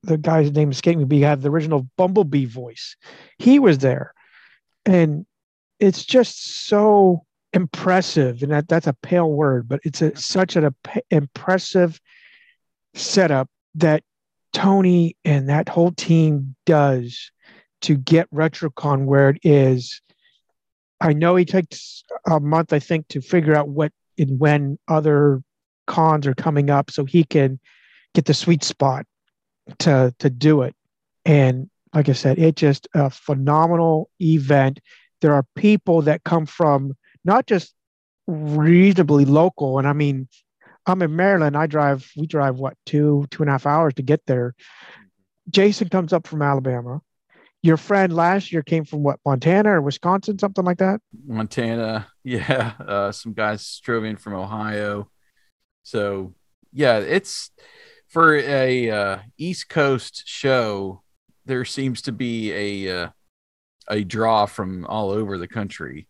the 0.03 0.19
guy's 0.19 0.51
name 0.51 0.71
escaped 0.71 0.99
me, 0.99 1.05
but 1.05 1.17
you 1.17 1.25
had 1.25 1.43
the 1.43 1.51
original 1.51 1.89
Bumblebee 1.97 2.47
voice. 2.47 2.97
He 3.39 3.59
was 3.59 3.79
there, 3.79 4.15
and 4.91 5.25
it's 5.79 6.05
just 6.05 6.67
so 6.67 7.25
impressive. 7.53 8.43
And 8.43 8.53
that 8.53 8.69
that's 8.69 8.89
a 8.89 8.93
pale 8.93 9.31
word, 9.31 9.69
but 9.69 9.81
it's 9.85 10.03
a, 10.03 10.15
such 10.17 10.57
an 10.57 10.65
imp- 10.65 11.05
impressive 11.11 12.01
setup 12.95 13.49
that 13.77 14.03
Tony 14.53 15.17
and 15.25 15.49
that 15.49 15.69
whole 15.69 15.93
team 15.93 16.57
does 16.67 17.31
to 17.83 17.97
get 17.97 18.31
RetroCon 18.33 19.05
where 19.05 19.31
it 19.31 19.39
is. 19.45 20.03
I 21.01 21.13
know 21.13 21.37
he 21.37 21.45
takes 21.45 22.03
a 22.27 22.41
month, 22.41 22.73
I 22.73 22.81
think, 22.81 23.09
to 23.09 23.21
figure 23.21 23.55
out 23.55 23.69
what 23.69 23.93
and 24.19 24.39
when 24.39 24.79
other 24.89 25.41
cons 25.87 26.27
are 26.27 26.35
coming 26.35 26.69
up 26.69 26.91
so 26.91 27.05
he 27.05 27.25
can 27.25 27.59
get 28.15 28.27
the 28.27 28.35
sweet 28.35 28.65
spot 28.65 29.07
to 29.79 30.13
to 30.19 30.29
do 30.29 30.63
it. 30.63 30.75
And 31.25 31.70
like 31.95 32.09
I 32.09 32.13
said, 32.13 32.39
it's 32.39 32.61
just 32.61 32.89
a 32.95 33.11
phenomenal 33.11 34.11
event. 34.21 34.81
There 35.21 35.35
are 35.35 35.45
people 35.57 36.03
that 36.03 36.25
come 36.25 36.47
from 36.47 36.95
not 37.25 37.47
just 37.47 37.75
reasonably 38.27 39.25
local, 39.25 39.79
and 39.79 39.89
I 39.89 39.93
mean, 39.93 40.29
I'm 40.87 41.03
in 41.03 41.15
Maryland. 41.15 41.57
I 41.57 41.67
drive, 41.67 42.11
we 42.17 42.27
drive 42.27 42.57
what 42.57 42.75
two, 42.87 43.27
two 43.31 43.43
and 43.43 43.51
a 43.51 43.53
half 43.53 43.67
hours 43.67 43.95
to 43.95 44.03
get 44.03 44.25
there. 44.27 44.55
Jason 45.51 45.89
comes 45.89 46.13
up 46.13 46.27
from 46.27 46.43
Alabama. 46.43 47.01
Your 47.63 47.77
friend 47.77 48.15
last 48.15 48.53
year 48.53 48.63
came 48.63 48.85
from 48.85 49.03
what, 49.03 49.21
Montana 49.25 49.73
or 49.73 49.83
Wisconsin, 49.83 50.39
something 50.39 50.65
like 50.65 50.79
that? 50.79 51.01
Montana. 51.27 52.09
Yeah. 52.23 52.75
Uh, 52.79 53.13
some 53.13 53.33
guys 53.33 53.81
drove 53.83 54.05
in 54.05 54.17
from 54.17 54.35
Ohio. 54.35 55.09
So, 55.85 56.35
yeah, 56.71 56.99
it's 56.99 57.51
for 58.09 58.37
a 58.37 58.91
uh, 58.91 59.19
East 59.39 59.71
Coast 59.71 60.25
show. 60.27 61.03
There 61.47 61.65
seems 61.65 62.03
to 62.03 62.13
be 62.13 62.53
a 62.87 63.03
uh, 63.05 63.09
a 63.89 64.05
draw 64.05 64.47
from 64.47 64.87
all 64.87 65.11
over 65.11 65.39
the 65.39 65.49
country, 65.49 66.09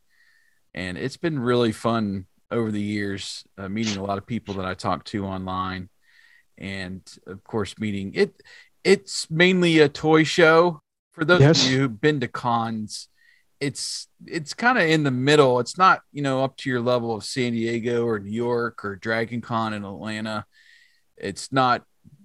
and 0.75 0.99
it's 0.99 1.17
been 1.17 1.39
really 1.39 1.73
fun 1.73 2.27
over 2.51 2.71
the 2.71 2.81
years. 2.81 3.45
Uh, 3.57 3.69
meeting 3.69 3.97
a 3.97 4.05
lot 4.05 4.19
of 4.19 4.27
people 4.27 4.55
that 4.55 4.67
I 4.67 4.75
talk 4.75 5.05
to 5.07 5.25
online, 5.25 5.89
and 6.59 7.03
of 7.27 7.45
course, 7.45 7.79
meeting 7.79 8.13
it. 8.15 8.43
It's 8.83 9.31
mainly 9.31 9.79
a 9.81 9.89
toy 9.89 10.25
show 10.25 10.81
for 11.13 11.25
those 11.25 11.41
Yes. 11.41 11.65
of 11.65 11.71
you 11.71 11.79
who've 11.81 12.01
been 12.01 12.21
to 12.21 12.29
cons 12.29 13.09
it's 13.61 14.09
it's 14.27 14.55
kind 14.55 14.79
of 14.79 14.85
in 14.85 15.03
the 15.05 15.11
middle. 15.11 15.61
It's 15.61 15.77
not 15.77 16.01
you 16.13 16.23
know 16.23 16.43
up 16.43 16.57
to 16.59 16.71
your 16.71 16.81
level 16.81 17.15
of 17.15 17.25
San 17.25 17.53
Diego 17.53 18.07
or 18.07 18.19
New 18.19 18.33
York 18.33 18.85
or 18.85 18.97
Dragon 18.97 19.41
Con 19.41 19.75
in 19.75 19.85
Atlanta. 19.85 20.47
It's 21.17 21.53
not 21.53 21.85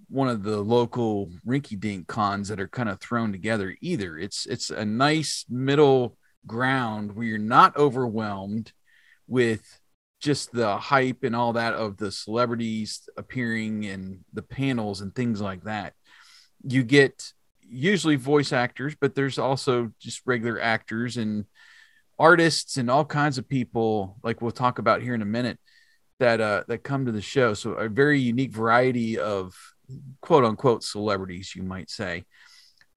one 0.10 0.28
of 0.30 0.44
the 0.44 0.58
local 0.58 1.32
rinky 1.48 1.80
dink 1.80 2.08
cons 2.08 2.48
that 2.50 2.60
are 2.60 2.68
kind 2.68 2.90
of 2.90 3.00
thrown 3.00 3.32
together 3.32 3.76
either. 3.82 4.18
It's 4.18 4.46
it's 4.46 4.70
a 4.70 4.86
nice 4.86 5.46
middle 5.50 6.18
ground 6.46 7.16
where 7.16 7.26
you're 7.26 7.38
not 7.38 7.76
overwhelmed 7.76 8.72
with 9.28 9.80
just 10.20 10.52
the 10.52 10.78
hype 10.78 11.24
and 11.24 11.36
all 11.36 11.54
that 11.54 11.74
of 11.74 11.98
the 11.98 12.12
celebrities 12.12 13.08
appearing 13.18 13.86
and 13.86 14.20
the 14.34 14.42
panels 14.42 15.02
and 15.02 15.14
things 15.14 15.42
like 15.42 15.64
that. 15.64 15.94
You 16.64 16.84
get 16.84 17.32
usually 17.62 18.16
voice 18.16 18.54
actors, 18.54 18.96
but 19.00 19.16
there's 19.16 19.38
also 19.38 19.92
just 20.00 20.22
regular 20.26 20.60
actors 20.60 21.18
and 21.18 21.46
artists 22.18 22.78
and 22.78 22.90
all 22.90 23.06
kinds 23.06 23.38
of 23.38 23.48
people, 23.48 24.18
like 24.24 24.42
we'll 24.42 24.52
talk 24.52 24.80
about 24.80 25.02
here 25.02 25.14
in 25.14 25.22
a 25.22 25.26
minute, 25.26 25.60
that 26.20 26.40
uh, 26.40 26.64
that 26.68 26.84
come 26.84 27.06
to 27.06 27.12
the 27.12 27.22
show. 27.22 27.54
So 27.54 27.72
a 27.72 27.90
very 27.90 28.20
unique 28.20 28.54
variety 28.54 29.20
of 29.20 29.54
quote 30.22 30.46
unquote 30.46 30.84
celebrities, 30.84 31.54
you 31.56 31.64
might 31.64 31.90
say. 31.90 32.26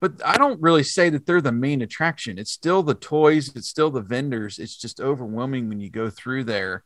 But 0.01 0.25
I 0.25 0.37
don't 0.37 0.61
really 0.63 0.85
say 0.85 1.11
that 1.11 1.27
they're 1.27 1.41
the 1.41 1.51
main 1.51 1.83
attraction. 1.83 2.39
It's 2.39 2.53
still 2.53 2.83
the 2.83 2.95
toys, 2.95 3.51
it's 3.57 3.69
still 3.69 3.91
the 3.91 4.01
vendors. 4.01 4.59
It's 4.59 4.77
just 4.77 5.01
overwhelming 5.01 5.69
when 5.69 5.81
you 5.81 5.91
go 5.91 6.09
through 6.11 6.45
there. 6.45 6.85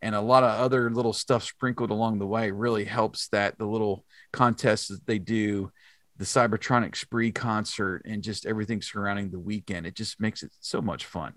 And 0.00 0.14
a 0.14 0.20
lot 0.20 0.44
of 0.44 0.58
other 0.58 0.90
little 0.90 1.12
stuff 1.12 1.42
sprinkled 1.42 1.90
along 1.90 2.18
the 2.20 2.26
way 2.26 2.50
really 2.50 2.84
helps 2.84 3.28
that 3.28 3.58
the 3.58 3.66
little 3.66 4.04
contests 4.32 4.88
that 4.88 5.04
they 5.06 5.18
do, 5.18 5.72
the 6.16 6.24
Cybertronic 6.24 6.96
Spree 6.96 7.32
concert, 7.32 8.02
and 8.06 8.22
just 8.22 8.46
everything 8.46 8.80
surrounding 8.80 9.30
the 9.30 9.40
weekend. 9.40 9.86
It 9.86 9.94
just 9.94 10.20
makes 10.20 10.42
it 10.42 10.52
so 10.60 10.80
much 10.80 11.04
fun. 11.04 11.34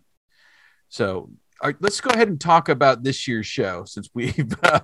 So 0.89 1.31
all 1.62 1.70
right, 1.70 1.75
let's 1.79 2.01
go 2.01 2.10
ahead 2.12 2.27
and 2.27 2.39
talk 2.39 2.70
about 2.70 3.03
this 3.03 3.27
year's 3.27 3.46
show 3.46 3.84
since 3.86 4.10
we've 4.13 4.53
uh, 4.63 4.79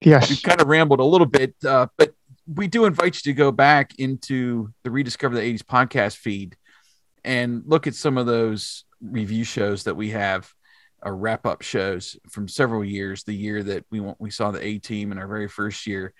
Yes. 0.00 0.28
we've 0.28 0.42
kind 0.42 0.60
of 0.60 0.68
rambled 0.68 1.00
a 1.00 1.04
little 1.04 1.26
bit, 1.26 1.54
uh, 1.66 1.86
but 1.96 2.12
we 2.52 2.66
do 2.66 2.86
invite 2.86 3.16
you 3.16 3.32
to 3.32 3.36
go 3.36 3.52
back 3.52 3.94
into 3.98 4.72
the 4.82 4.90
Rediscover 4.90 5.34
the 5.34 5.42
80s 5.42 5.62
podcast 5.62 6.16
feed 6.16 6.56
and 7.24 7.62
look 7.66 7.86
at 7.86 7.94
some 7.94 8.16
of 8.16 8.26
those 8.26 8.84
review 9.02 9.44
shows 9.44 9.84
that 9.84 9.96
we 9.96 10.10
have, 10.10 10.50
our 11.02 11.14
wrap 11.14 11.46
up 11.46 11.62
shows 11.62 12.16
from 12.30 12.48
several 12.48 12.84
years. 12.84 13.24
The 13.24 13.34
year 13.34 13.62
that 13.62 13.84
we 13.90 14.00
we 14.18 14.30
saw 14.30 14.50
the 14.50 14.64
A 14.64 14.78
team 14.78 15.12
in 15.12 15.18
our 15.18 15.28
very 15.28 15.48
first 15.48 15.86
year, 15.86 16.14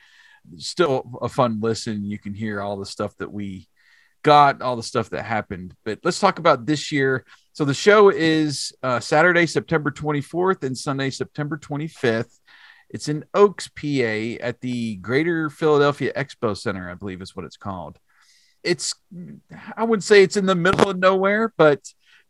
still 0.59 1.19
a 1.23 1.29
fun 1.29 1.61
listen. 1.61 2.05
You 2.05 2.19
can 2.19 2.35
hear 2.35 2.61
all 2.61 2.77
the 2.77 2.87
stuff 2.87 3.17
that 3.17 3.33
we 3.33 3.67
got, 4.23 4.61
all 4.61 4.77
the 4.77 4.83
stuff 4.83 5.11
that 5.11 5.25
happened. 5.25 5.75
But 5.85 6.01
let's 6.05 6.21
talk 6.21 6.39
about 6.39 6.67
this 6.67 6.93
year. 6.93 7.25
So 7.53 7.65
the 7.65 7.75
show 7.75 8.11
is 8.11 8.73
uh, 8.83 9.01
Saturday, 9.01 9.47
September 9.47 9.91
24th 9.91 10.63
and 10.63 10.77
Sunday, 10.77 11.11
September 11.11 11.57
25th. 11.57 12.39
It's 12.91 13.09
in 13.09 13.25
Oaks, 13.35 13.69
PA 13.69 14.43
at 14.45 14.61
the 14.61 14.97
Greater 14.97 15.51
Philadelphia 15.51 16.13
Expo 16.15 16.57
Center, 16.57 16.91
I 16.91 16.95
believe 16.95 17.21
is 17.21 17.37
what 17.37 17.45
it's 17.45 17.57
called. 17.57 17.99
It's, 18.63 18.95
I 19.77 19.85
would 19.85 20.03
say 20.03 20.23
it's 20.23 20.37
in 20.37 20.47
the 20.47 20.55
middle 20.55 20.91
of 20.91 20.99
nowhere, 20.99 21.53
but 21.57 21.81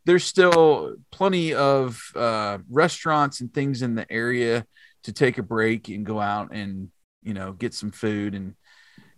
there's 0.04 0.24
still 0.24 0.96
plenty 1.10 1.54
of 1.54 2.00
uh, 2.14 2.58
restaurants 2.70 3.40
and 3.40 3.52
things 3.52 3.82
in 3.82 3.94
the 3.94 4.10
area 4.10 4.66
to 5.04 5.12
take 5.12 5.38
a 5.38 5.42
break 5.42 5.88
and 5.88 6.04
go 6.04 6.20
out 6.20 6.52
and, 6.52 6.88
you 7.22 7.34
know, 7.34 7.52
get 7.52 7.72
some 7.72 7.90
food 7.90 8.34
and, 8.34 8.54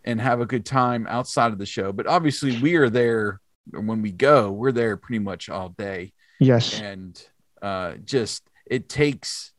and 0.05 0.21
have 0.21 0.41
a 0.41 0.47
good 0.47 0.65
time 0.67 1.07
outside 1.09 1.53
of 1.53 1.59
the 1.59 1.67
show. 1.67 1.93
But 1.93 2.07
obviously, 2.07 2.61
we 2.61 2.77
are 2.77 2.91
there 2.91 3.41
when 3.73 4.03
we 4.03 4.13
go, 4.13 4.51
we're 4.51 4.73
there 4.73 4.97
pretty 4.97 5.21
much 5.21 5.49
all 5.49 5.71
day 5.71 6.13
Yes. 6.39 6.81
and 6.81 7.23
uh, 7.63 7.95
just 8.05 8.43
it 8.67 8.89
takes 8.89 9.50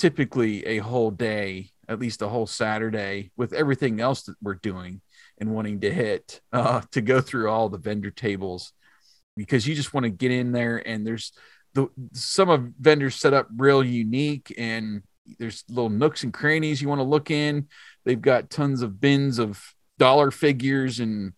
typically 0.00 0.64
a 0.66 0.78
whole 0.78 1.10
day, 1.10 1.70
at 1.88 1.98
least 1.98 2.22
a 2.22 2.28
whole 2.28 2.46
Saturday, 2.46 3.30
with 3.36 3.52
everything 3.52 4.00
else 4.00 4.22
that 4.22 4.36
we're 4.42 4.54
doing 4.54 5.02
and 5.38 5.50
wanting 5.50 5.80
to 5.80 5.92
hit 5.92 6.40
uh, 6.52 6.80
to 6.92 7.00
go 7.00 7.20
through 7.20 7.50
all 7.50 7.68
the 7.68 7.78
vendor 7.78 8.10
tables 8.10 8.72
because 9.36 9.66
you 9.66 9.74
just 9.74 9.94
want 9.94 10.04
to 10.04 10.10
get 10.10 10.30
in 10.30 10.52
there 10.52 10.86
and 10.86 11.06
there's 11.06 11.32
the 11.74 11.88
some 12.12 12.50
of 12.50 12.72
vendors 12.80 13.14
set 13.14 13.32
up 13.32 13.48
real 13.56 13.82
unique 13.82 14.52
and 14.58 15.02
there's 15.38 15.64
little 15.68 15.90
nooks 15.90 16.24
and 16.24 16.32
crannies 16.32 16.82
you 16.82 16.88
want 16.88 16.98
to 16.98 17.04
look 17.04 17.30
in. 17.30 17.68
They've 18.04 18.20
got 18.20 18.50
tons 18.50 18.82
of 18.82 19.00
bins 19.00 19.38
of 19.38 19.62
dollar 19.98 20.30
figures 20.30 20.98
and 21.00 21.32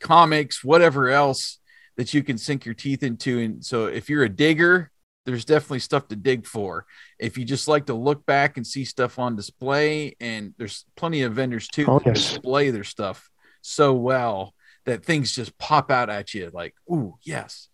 comics, 0.00 0.64
whatever 0.64 1.08
else 1.08 1.58
that 1.96 2.12
you 2.14 2.22
can 2.22 2.38
sink 2.38 2.64
your 2.64 2.74
teeth 2.74 3.02
into. 3.02 3.38
And 3.38 3.64
so 3.64 3.86
if 3.86 4.08
you're 4.08 4.24
a 4.24 4.28
digger, 4.28 4.91
there's 5.24 5.44
definitely 5.44 5.78
stuff 5.78 6.08
to 6.08 6.16
dig 6.16 6.46
for. 6.46 6.84
If 7.18 7.38
you 7.38 7.44
just 7.44 7.68
like 7.68 7.86
to 7.86 7.94
look 7.94 8.26
back 8.26 8.56
and 8.56 8.66
see 8.66 8.84
stuff 8.84 9.18
on 9.18 9.36
display, 9.36 10.16
and 10.20 10.54
there's 10.58 10.84
plenty 10.96 11.22
of 11.22 11.34
vendors 11.34 11.68
too 11.68 11.86
Oh, 11.88 11.98
that 11.98 12.06
yes. 12.16 12.30
display 12.30 12.70
their 12.70 12.84
stuff 12.84 13.30
so 13.60 13.92
well 13.94 14.54
that 14.84 15.04
things 15.04 15.32
just 15.32 15.56
pop 15.58 15.90
out 15.90 16.10
at 16.10 16.34
you 16.34 16.50
like, 16.52 16.74
ooh, 16.90 17.16
yes. 17.22 17.68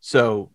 So 0.00 0.50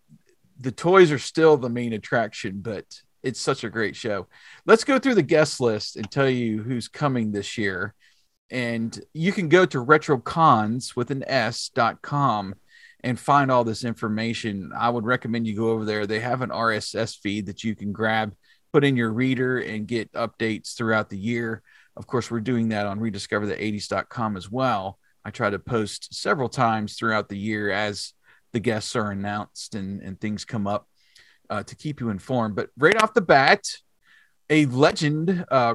the 0.60 0.72
toys 0.72 1.10
are 1.10 1.18
still 1.18 1.56
the 1.56 1.70
main 1.70 1.94
attraction, 1.94 2.60
but 2.60 2.84
it's 3.22 3.40
such 3.40 3.64
a 3.64 3.70
great 3.70 3.96
show. 3.96 4.28
Let's 4.66 4.84
go 4.84 4.98
through 4.98 5.14
the 5.14 5.22
guest 5.22 5.60
list 5.60 5.96
and 5.96 6.10
tell 6.10 6.28
you 6.28 6.62
who's 6.62 6.88
coming 6.88 7.32
this 7.32 7.56
year. 7.56 7.94
And 8.50 9.00
you 9.14 9.32
can 9.32 9.48
go 9.48 9.64
to 9.64 9.82
retrocons 9.82 10.94
with 10.94 11.10
an 11.10 11.24
S 11.26 11.70
dot 11.74 12.02
com 12.02 12.54
and 13.04 13.20
find 13.20 13.52
all 13.52 13.64
this 13.64 13.84
information. 13.84 14.72
I 14.76 14.88
would 14.88 15.04
recommend 15.04 15.46
you 15.46 15.54
go 15.54 15.68
over 15.68 15.84
there. 15.84 16.06
They 16.06 16.20
have 16.20 16.40
an 16.40 16.48
RSS 16.48 17.18
feed 17.18 17.46
that 17.46 17.62
you 17.62 17.76
can 17.76 17.92
grab, 17.92 18.34
put 18.72 18.82
in 18.82 18.96
your 18.96 19.12
reader, 19.12 19.58
and 19.58 19.86
get 19.86 20.10
updates 20.14 20.74
throughout 20.74 21.10
the 21.10 21.18
year. 21.18 21.62
Of 21.98 22.06
course, 22.06 22.30
we're 22.30 22.40
doing 22.40 22.70
that 22.70 22.86
on 22.86 22.98
rediscoverthe80s.com 22.98 24.38
as 24.38 24.50
well. 24.50 24.98
I 25.22 25.30
try 25.30 25.50
to 25.50 25.58
post 25.58 26.14
several 26.14 26.48
times 26.48 26.94
throughout 26.94 27.28
the 27.28 27.36
year 27.36 27.70
as 27.70 28.14
the 28.54 28.60
guests 28.60 28.96
are 28.96 29.10
announced 29.10 29.74
and, 29.74 30.00
and 30.00 30.18
things 30.18 30.46
come 30.46 30.66
up 30.66 30.88
uh, 31.50 31.62
to 31.62 31.76
keep 31.76 32.00
you 32.00 32.08
informed. 32.08 32.56
But 32.56 32.70
right 32.78 33.00
off 33.02 33.12
the 33.12 33.20
bat, 33.20 33.64
a 34.48 34.64
legend, 34.66 35.44
uh, 35.50 35.74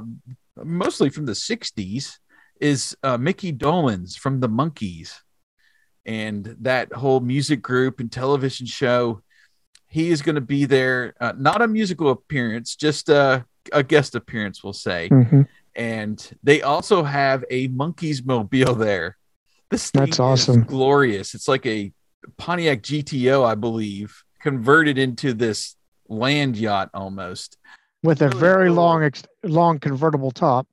mostly 0.57 1.11
from 1.11 1.27
the 1.27 1.33
60s, 1.33 2.17
is 2.59 2.97
uh, 3.03 3.17
Micky 3.17 3.53
Dolenz 3.53 4.17
from 4.17 4.39
the 4.39 4.49
Monkees 4.49 5.13
and 6.09 6.55
that 6.61 6.91
whole 6.91 7.19
music 7.19 7.61
group 7.61 7.99
and 7.99 8.11
television 8.11 8.65
show. 8.65 9.21
He 9.87 10.09
is 10.09 10.21
going 10.23 10.35
to 10.35 10.41
be 10.41 10.65
there, 10.65 11.13
uh, 11.21 11.33
not 11.37 11.61
a 11.61 11.67
musical 11.67 12.09
appearance, 12.09 12.75
just 12.75 13.09
a, 13.09 13.45
a 13.71 13.83
guest 13.83 14.15
appearance, 14.15 14.63
we'll 14.63 14.73
say. 14.73 15.07
Mhm. 15.11 15.47
And 15.75 16.37
they 16.43 16.61
also 16.63 17.03
have 17.03 17.43
a 17.51 17.67
Monkees 17.69 18.25
mobile 18.25 18.73
there. 18.75 19.17
This 19.69 19.91
That's 19.91 20.13
is 20.13 20.19
awesome. 20.19 20.63
glorious. 20.63 21.35
It's 21.35 21.47
like 21.47 21.65
a 21.67 21.91
Pontiac 22.37 22.81
GTO, 22.81 23.45
I 23.45 23.53
believe, 23.55 24.23
converted 24.41 24.97
into 24.97 25.33
this 25.33 25.75
land 26.07 26.57
yacht 26.57 26.89
almost. 26.93 27.57
With 28.01 28.21
a 28.23 28.29
Really 28.29 28.39
very 28.39 28.67
cool. 28.69 28.75
long, 28.77 29.03
ex- 29.03 29.23
long 29.43 29.77
convertible 29.79 30.31
top. 30.31 30.67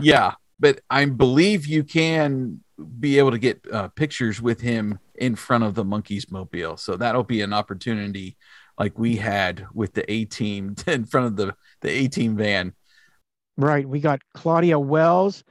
Yeah, 0.00 0.34
but 0.58 0.80
I 0.90 1.04
believe 1.06 1.66
you 1.66 1.84
can 1.84 2.60
be 2.98 3.18
able 3.18 3.30
to 3.30 3.38
get 3.38 3.60
uh, 3.72 3.88
pictures 3.88 4.40
with 4.40 4.60
him 4.60 4.98
in 5.14 5.34
front 5.34 5.64
of 5.64 5.74
the 5.74 5.84
Monkees 5.84 6.30
mobile. 6.30 6.76
So 6.76 6.96
that'll 6.96 7.24
be 7.24 7.40
an 7.40 7.52
opportunity 7.52 8.36
like 8.78 8.98
we 8.98 9.16
had 9.16 9.66
with 9.72 9.94
the 9.94 10.10
A 10.10 10.24
team 10.26 10.74
in 10.86 11.04
front 11.04 11.26
of 11.26 11.36
the 11.36 11.54
the 11.80 11.90
A 11.90 12.08
team 12.08 12.36
van. 12.36 12.74
Right. 13.56 13.88
We 13.88 14.00
got 14.00 14.20
Claudia 14.34 14.78
Wells. 14.78 15.44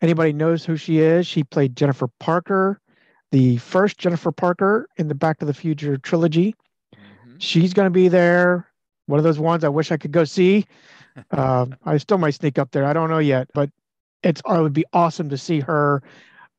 Anybody 0.00 0.32
knows 0.32 0.64
who 0.64 0.76
she 0.76 0.98
is? 0.98 1.26
She 1.26 1.44
played 1.44 1.76
Jennifer 1.76 2.08
Parker, 2.18 2.80
the 3.32 3.58
first 3.58 3.98
Jennifer 3.98 4.32
Parker 4.32 4.88
in 4.96 5.08
the 5.08 5.14
Back 5.14 5.38
to 5.40 5.44
the 5.44 5.52
Future 5.52 5.98
trilogy. 5.98 6.54
She's 7.38 7.74
going 7.74 7.86
to 7.86 7.90
be 7.90 8.08
there. 8.08 8.66
One 9.06 9.18
of 9.18 9.24
those 9.24 9.38
ones 9.38 9.64
I 9.64 9.68
wish 9.68 9.92
I 9.92 9.98
could 9.98 10.12
go 10.12 10.24
see. 10.24 10.66
Um, 11.32 11.74
I 11.84 11.98
still 11.98 12.18
might 12.18 12.34
sneak 12.34 12.58
up 12.58 12.70
there. 12.70 12.86
I 12.86 12.92
don't 12.94 13.10
know 13.10 13.18
yet, 13.18 13.48
but 13.52 13.70
it's 14.22 14.40
it 14.46 14.60
would 14.60 14.72
be 14.72 14.84
awesome 14.92 15.28
to 15.30 15.38
see 15.38 15.60
her. 15.60 16.02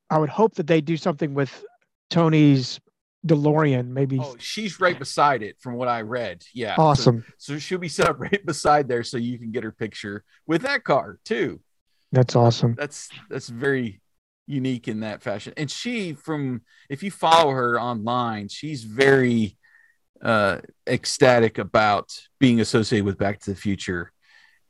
I 0.09 0.17
would 0.17 0.29
hope 0.29 0.55
that 0.55 0.67
they 0.67 0.81
do 0.81 0.97
something 0.97 1.33
with 1.33 1.63
Tony's 2.09 2.79
DeLorean. 3.25 3.87
Maybe 3.87 4.19
Oh, 4.19 4.35
she's 4.39 4.79
right 4.79 4.97
beside 4.97 5.43
it 5.43 5.57
from 5.59 5.75
what 5.75 5.87
I 5.87 6.01
read. 6.01 6.43
Yeah. 6.53 6.75
so- 6.75 6.81
awesome. 6.81 7.25
So, 7.37 7.59
she'll 7.59 7.77
be 7.79 7.87
set 7.87 8.09
up 8.09 8.19
right 8.19 8.45
beside 8.45 8.87
there 8.87 9.03
so 9.03 9.17
you 9.17 9.37
can 9.39 9.51
get 9.51 9.63
her 9.63 9.71
picture 9.71 10.23
with 10.47 10.63
that 10.63 10.83
car 10.83 11.19
too. 11.23 11.61
That's 12.11 12.35
awesome. 12.35 12.75
that's 12.77 13.09
that's 13.29 13.47
very 13.47 14.01
unique 14.47 14.89
in 14.89 14.99
that 14.99 15.21
fashion 15.21 15.53
and 15.55 15.71
she 15.71 16.11
from 16.11 16.61
if 16.89 17.03
you 17.03 17.11
follow 17.11 17.51
her 17.51 17.79
online 17.79 18.49
she's 18.49 18.83
very 18.83 19.55
uh 20.21 20.57
ecstatic 20.87 21.57
about 21.57 22.11
being 22.37 22.59
associated 22.59 23.05
with 23.05 23.17
back 23.17 23.39
to 23.39 23.51
the 23.51 23.55
future 23.55 24.11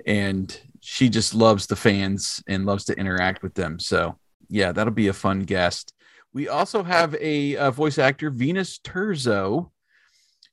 and 0.06 0.60
she 0.80 1.10
just 1.10 1.34
loves 1.34 1.68
the 1.68 1.76
fans 1.76 2.44
and 2.48 2.66
loves 2.66 2.86
to 2.86 2.98
interact 2.98 3.44
with 3.44 3.54
them. 3.54 3.80
So 3.80 4.18
yeah 4.50 4.72
that'll 4.72 4.94
be 4.94 5.08
a 5.08 5.14
fun 5.14 5.42
guest. 5.42 5.94
We 6.34 6.48
also 6.48 6.84
have 6.84 7.16
a, 7.16 7.58
uh 7.58 7.72
voice 7.72 7.98
actor 7.98 8.30
venus 8.30 8.80
terzo 8.80 9.72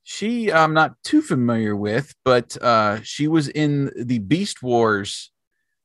she 0.02 0.50
i'm 0.50 0.72
not 0.72 0.94
too 1.04 1.20
familiar 1.20 1.76
with 1.76 2.14
but 2.24 2.56
uh 2.62 2.98
she 3.02 3.28
was 3.28 3.48
in 3.48 3.90
the 3.94 4.18
beast 4.18 4.62
wars 4.62 5.30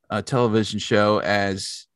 uh, 0.10 0.22
television 0.22 0.80
show 0.80 1.20
as 1.20 1.88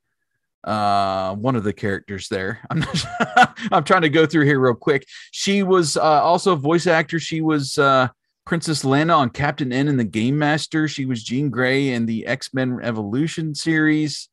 uh 0.66 1.34
one 1.36 1.56
of 1.56 1.64
the 1.64 1.72
characters 1.72 2.28
there. 2.28 2.60
I'm 2.70 2.80
not 2.80 3.58
i'm 3.72 3.84
trying 3.84 4.02
to 4.02 4.10
go 4.10 4.26
through 4.26 4.46
here 4.46 4.60
real 4.60 4.76
quick. 4.76 5.06
She 5.32 5.64
was 5.64 5.96
uh 5.96 6.02
also 6.02 6.54
a 6.54 6.58
voice 6.58 6.88
actor. 6.88 7.20
She 7.20 7.42
was 7.42 7.78
uh 7.80 8.10
Princess 8.48 8.86
Lana 8.86 9.14
on 9.14 9.30
Captain 9.30 9.74
N 9.74 9.90
and 9.90 10.00
the 10.00 10.06
Game 10.06 10.40
Master. 10.40 10.88
She 10.88 11.06
was 11.06 11.22
Jean 11.22 11.50
Grey 11.50 11.90
in 11.90 12.06
the 12.06 12.26
X 12.26 12.54
Men 12.54 12.80
Evolution 12.82 13.54
series. 13.54 14.30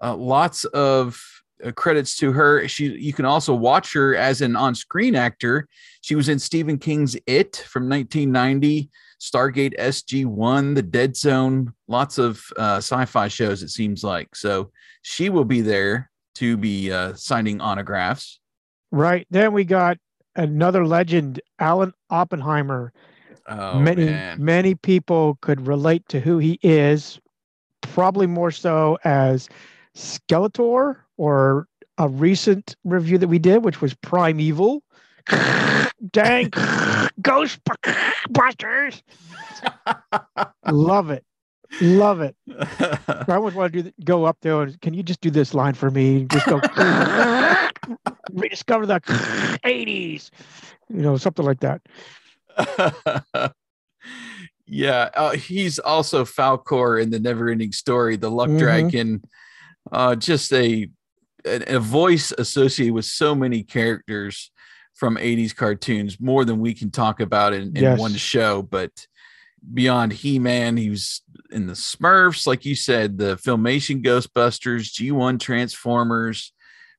Uh, 0.00 0.14
lots 0.14 0.66
of 0.66 1.18
uh, 1.64 1.72
credits 1.72 2.18
to 2.18 2.32
her. 2.32 2.68
She 2.68 2.92
you 2.98 3.14
can 3.14 3.24
also 3.24 3.54
watch 3.54 3.94
her 3.94 4.14
as 4.14 4.42
an 4.42 4.56
on-screen 4.56 5.14
actor. 5.14 5.68
She 6.02 6.14
was 6.14 6.28
in 6.28 6.38
Stephen 6.38 6.76
King's 6.76 7.16
It 7.26 7.64
from 7.66 7.88
1990, 7.88 8.90
Stargate 9.22 9.78
SG-1, 9.78 10.74
The 10.74 10.82
Dead 10.82 11.16
Zone, 11.16 11.72
lots 11.88 12.18
of 12.18 12.44
uh, 12.58 12.76
sci-fi 12.76 13.28
shows 13.28 13.62
it 13.62 13.70
seems 13.70 14.04
like. 14.04 14.36
So 14.36 14.70
she 15.00 15.30
will 15.30 15.46
be 15.46 15.62
there 15.62 16.10
to 16.34 16.58
be 16.58 16.92
uh, 16.92 17.14
signing 17.14 17.62
autographs. 17.62 18.38
Right. 18.92 19.26
Then 19.30 19.54
we 19.54 19.64
got 19.64 19.96
another 20.34 20.84
legend, 20.84 21.40
Alan 21.58 21.94
Oppenheimer. 22.10 22.92
Oh 23.48 23.78
many 23.78 24.06
man. 24.06 24.42
many 24.42 24.74
people 24.74 25.38
could 25.40 25.66
relate 25.66 26.08
to 26.08 26.20
who 26.20 26.38
he 26.38 26.58
is, 26.62 27.20
probably 27.82 28.26
more 28.26 28.50
so 28.50 28.98
as 29.04 29.48
Skeletor 29.96 30.96
or 31.16 31.68
a 31.98 32.08
recent 32.08 32.76
review 32.84 33.18
that 33.18 33.28
we 33.28 33.38
did, 33.38 33.64
which 33.64 33.80
was 33.80 33.94
Prime 33.94 34.40
Evil. 34.40 34.82
Dang, 36.12 36.50
Ghostbusters! 37.22 39.02
Love 40.66 41.10
it, 41.10 41.24
love 41.80 42.20
it. 42.20 42.36
I 42.48 43.34
always 43.34 43.54
want 43.54 43.72
to 43.72 43.78
do 43.78 43.82
th- 43.84 43.94
go 44.04 44.24
up 44.24 44.38
there 44.42 44.62
and 44.62 44.80
can 44.80 44.94
you 44.94 45.02
just 45.02 45.20
do 45.20 45.30
this 45.30 45.54
line 45.54 45.74
for 45.74 45.90
me? 45.90 46.24
Just 46.24 46.46
go 46.46 46.60
rediscover 48.32 48.86
the 48.86 49.00
80s, 49.64 50.30
you 50.88 51.02
know, 51.02 51.16
something 51.16 51.44
like 51.44 51.60
that. 51.60 51.82
yeah, 54.66 55.10
uh, 55.14 55.30
he's 55.32 55.78
also 55.78 56.24
Falkor 56.24 57.00
in 57.02 57.10
the 57.10 57.18
Neverending 57.18 57.74
Story, 57.74 58.16
the 58.16 58.30
Luck 58.30 58.50
Mhm. 58.50 58.58
Dragon. 58.58 59.22
Uh, 59.92 60.16
just 60.16 60.52
a, 60.52 60.88
a 61.44 61.78
voice 61.78 62.32
associated 62.32 62.92
with 62.94 63.04
so 63.04 63.34
many 63.34 63.62
characters 63.62 64.50
from 64.94 65.16
80s 65.16 65.54
cartoons, 65.54 66.18
more 66.18 66.44
than 66.44 66.58
we 66.58 66.74
can 66.74 66.90
talk 66.90 67.20
about 67.20 67.52
in, 67.52 67.76
in 67.76 67.82
Yes. 67.82 67.98
one 68.00 68.14
show. 68.14 68.62
But 68.62 68.90
beyond 69.74 70.12
He-Man, 70.12 70.76
he 70.76 70.90
was 70.90 71.22
in 71.50 71.66
the 71.66 71.74
Smurfs, 71.74 72.46
like 72.46 72.64
you 72.64 72.74
said, 72.74 73.18
the 73.18 73.36
Filmation 73.36 74.02
Ghostbusters, 74.02 74.90
G1 74.92 75.38
Transformers, 75.38 76.52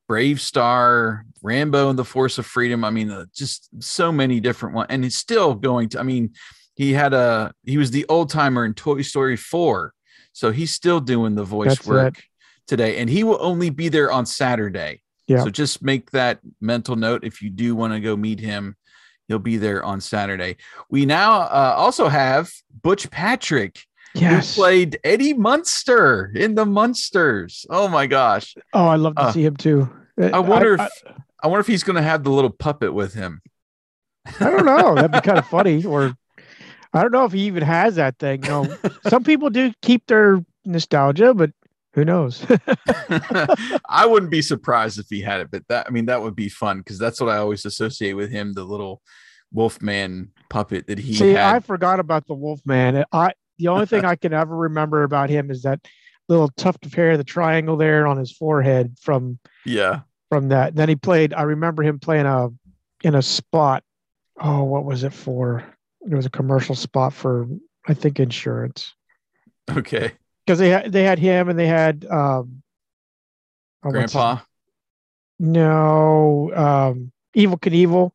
BraveStarr, 0.08 1.22
Rambo 1.42 1.90
and 1.90 1.98
the 1.98 2.04
Force 2.04 2.38
of 2.38 2.46
Freedom. 2.46 2.84
I 2.84 2.90
mean, 2.90 3.10
uh, 3.10 3.26
just 3.34 3.68
so 3.82 4.10
many 4.12 4.40
different 4.40 4.74
ones. 4.74 4.86
And 4.90 5.04
he's 5.04 5.16
still 5.16 5.54
going 5.54 5.90
to, 5.90 6.00
I 6.00 6.02
mean, 6.02 6.32
he 6.74 6.92
had 6.92 7.12
a, 7.14 7.52
he 7.64 7.78
was 7.78 7.90
the 7.90 8.06
old 8.08 8.30
timer 8.30 8.64
in 8.64 8.74
Toy 8.74 9.02
Story 9.02 9.36
4. 9.36 9.92
So 10.32 10.50
he's 10.52 10.72
still 10.72 11.00
doing 11.00 11.34
the 11.34 11.44
voice 11.44 11.68
That's 11.76 11.86
work 11.86 12.22
today. 12.66 12.98
And 12.98 13.10
he 13.10 13.24
will 13.24 13.38
only 13.40 13.70
be 13.70 13.88
there 13.88 14.12
on 14.12 14.26
Saturday. 14.26 15.02
Yeah. 15.26 15.42
So 15.44 15.50
just 15.50 15.82
make 15.82 16.10
that 16.12 16.38
mental 16.60 16.96
note 16.96 17.24
if 17.24 17.42
you 17.42 17.50
do 17.50 17.74
want 17.74 17.92
to 17.92 18.00
go 18.00 18.16
meet 18.16 18.40
him. 18.40 18.76
He'll 19.26 19.38
be 19.38 19.58
there 19.58 19.84
on 19.84 20.00
Saturday. 20.00 20.56
We 20.90 21.04
now 21.04 21.40
uh, 21.42 21.74
also 21.76 22.08
have 22.08 22.50
Butch 22.82 23.10
Patrick, 23.10 23.78
Yes. 24.14 24.54
who 24.56 24.62
played 24.62 24.98
Eddie 25.04 25.34
Munster 25.34 26.32
in 26.34 26.54
the 26.54 26.64
Munsters. 26.64 27.66
Oh 27.68 27.88
my 27.88 28.06
gosh! 28.06 28.54
Oh, 28.72 28.86
I 28.86 28.96
love 28.96 29.16
to 29.16 29.22
Uh, 29.24 29.32
see 29.32 29.44
him 29.44 29.54
too. 29.54 29.90
I 30.20 30.38
wonder 30.38 30.80
I, 30.80 30.86
if 30.86 30.92
I, 31.42 31.48
wonder 31.48 31.60
if 31.60 31.66
he's 31.66 31.84
going 31.84 31.96
to 31.96 32.02
have 32.02 32.24
the 32.24 32.30
little 32.30 32.50
puppet 32.50 32.92
with 32.92 33.14
him. 33.14 33.40
I 34.40 34.50
don't 34.50 34.66
know. 34.66 34.94
That'd 34.96 35.12
be 35.12 35.20
kind 35.20 35.38
of 35.38 35.46
funny. 35.46 35.84
Or 35.84 36.14
I 36.92 37.02
don't 37.02 37.12
know 37.12 37.24
if 37.24 37.32
he 37.32 37.40
even 37.40 37.62
has 37.62 37.96
that 37.96 38.18
thing. 38.18 38.42
You 38.44 38.48
know, 38.48 38.76
some 39.08 39.24
people 39.24 39.50
do 39.50 39.72
keep 39.82 40.06
their 40.06 40.44
nostalgia, 40.64 41.34
but 41.34 41.50
who 41.94 42.04
knows? 42.04 42.44
I 43.88 44.06
wouldn't 44.06 44.30
be 44.30 44.42
surprised 44.42 44.98
if 44.98 45.06
he 45.08 45.20
had 45.20 45.40
it, 45.40 45.50
but 45.50 45.66
that 45.68 45.86
I 45.86 45.90
mean 45.90 46.06
that 46.06 46.22
would 46.22 46.36
be 46.36 46.48
fun 46.48 46.78
because 46.78 46.98
that's 46.98 47.20
what 47.20 47.30
I 47.30 47.38
always 47.38 47.64
associate 47.64 48.12
with 48.12 48.30
him, 48.30 48.52
the 48.52 48.64
little 48.64 49.02
Wolfman 49.52 50.32
puppet 50.50 50.86
that 50.88 50.98
he 50.98 51.14
See, 51.14 51.30
had. 51.30 51.56
I 51.56 51.60
forgot 51.60 52.00
about 52.00 52.26
the 52.26 52.34
Wolfman. 52.34 53.04
I 53.12 53.32
the 53.58 53.68
only 53.68 53.86
thing 53.86 54.04
I 54.04 54.14
can 54.14 54.32
ever 54.32 54.54
remember 54.54 55.02
about 55.02 55.30
him 55.30 55.50
is 55.50 55.62
that 55.62 55.80
little 56.28 56.48
tuft 56.50 56.86
of 56.86 56.94
hair, 56.94 57.16
the 57.16 57.24
triangle 57.24 57.76
there 57.76 58.06
on 58.06 58.18
his 58.18 58.32
forehead 58.32 58.96
from 59.00 59.38
yeah. 59.66 60.00
From 60.30 60.48
that. 60.48 60.74
Then 60.74 60.88
he 60.88 60.96
played. 60.96 61.32
I 61.32 61.42
remember 61.42 61.82
him 61.82 61.98
playing 61.98 62.26
a 62.26 62.48
in 63.02 63.14
a 63.14 63.22
spot. 63.22 63.82
Oh, 64.40 64.64
what 64.64 64.84
was 64.84 65.02
it 65.04 65.12
for? 65.12 65.64
It 66.02 66.14
was 66.14 66.26
a 66.26 66.30
commercial 66.30 66.74
spot 66.74 67.12
for 67.12 67.46
I 67.86 67.94
think 67.94 68.20
insurance 68.20 68.94
Okay. 69.70 70.12
because 70.46 70.58
they 70.58 70.68
had 70.68 70.92
they 70.92 71.02
had 71.04 71.18
him 71.18 71.48
and 71.48 71.58
they 71.58 71.66
had 71.66 72.04
um 72.10 72.62
oh, 73.82 73.90
Grandpa. 73.90 74.38
No, 75.38 76.52
um, 76.54 77.12
Evel 77.36 77.60
Knievel 77.60 78.10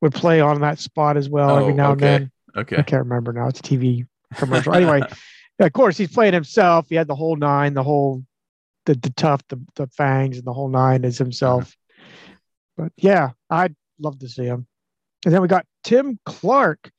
would 0.00 0.14
play 0.14 0.40
on 0.40 0.60
that 0.62 0.78
spot 0.78 1.16
as 1.16 1.28
well 1.28 1.58
every 1.58 1.72
Oh, 1.72 1.76
now 1.76 1.92
and 1.92 2.00
then. 2.00 2.30
okay. 2.56 2.76
I 2.78 2.82
can't 2.82 3.04
remember 3.04 3.32
now. 3.32 3.48
It's 3.48 3.60
a 3.60 3.62
TV 3.62 4.06
commercial. 4.36 4.74
anyway, 4.74 5.02
of 5.58 5.72
course, 5.72 5.98
he's 5.98 6.12
playing 6.12 6.32
himself. 6.32 6.86
He 6.88 6.94
had 6.94 7.06
the 7.06 7.14
whole 7.14 7.36
nine, 7.36 7.74
the 7.74 7.82
whole, 7.82 8.24
the, 8.86 8.94
the 8.94 9.10
tough, 9.10 9.46
the, 9.48 9.60
the 9.76 9.86
fangs, 9.88 10.38
and 10.38 10.46
the 10.46 10.52
whole 10.52 10.68
nine 10.68 11.04
is 11.04 11.18
himself. 11.18 11.76
But 12.76 12.92
yeah, 12.96 13.30
I'd 13.48 13.74
love 13.98 14.18
to 14.20 14.28
see 14.28 14.44
him. 14.44 14.66
And 15.24 15.34
then 15.34 15.42
we 15.42 15.48
got 15.48 15.66
Tim 15.84 16.18
Clarke. 16.24 16.90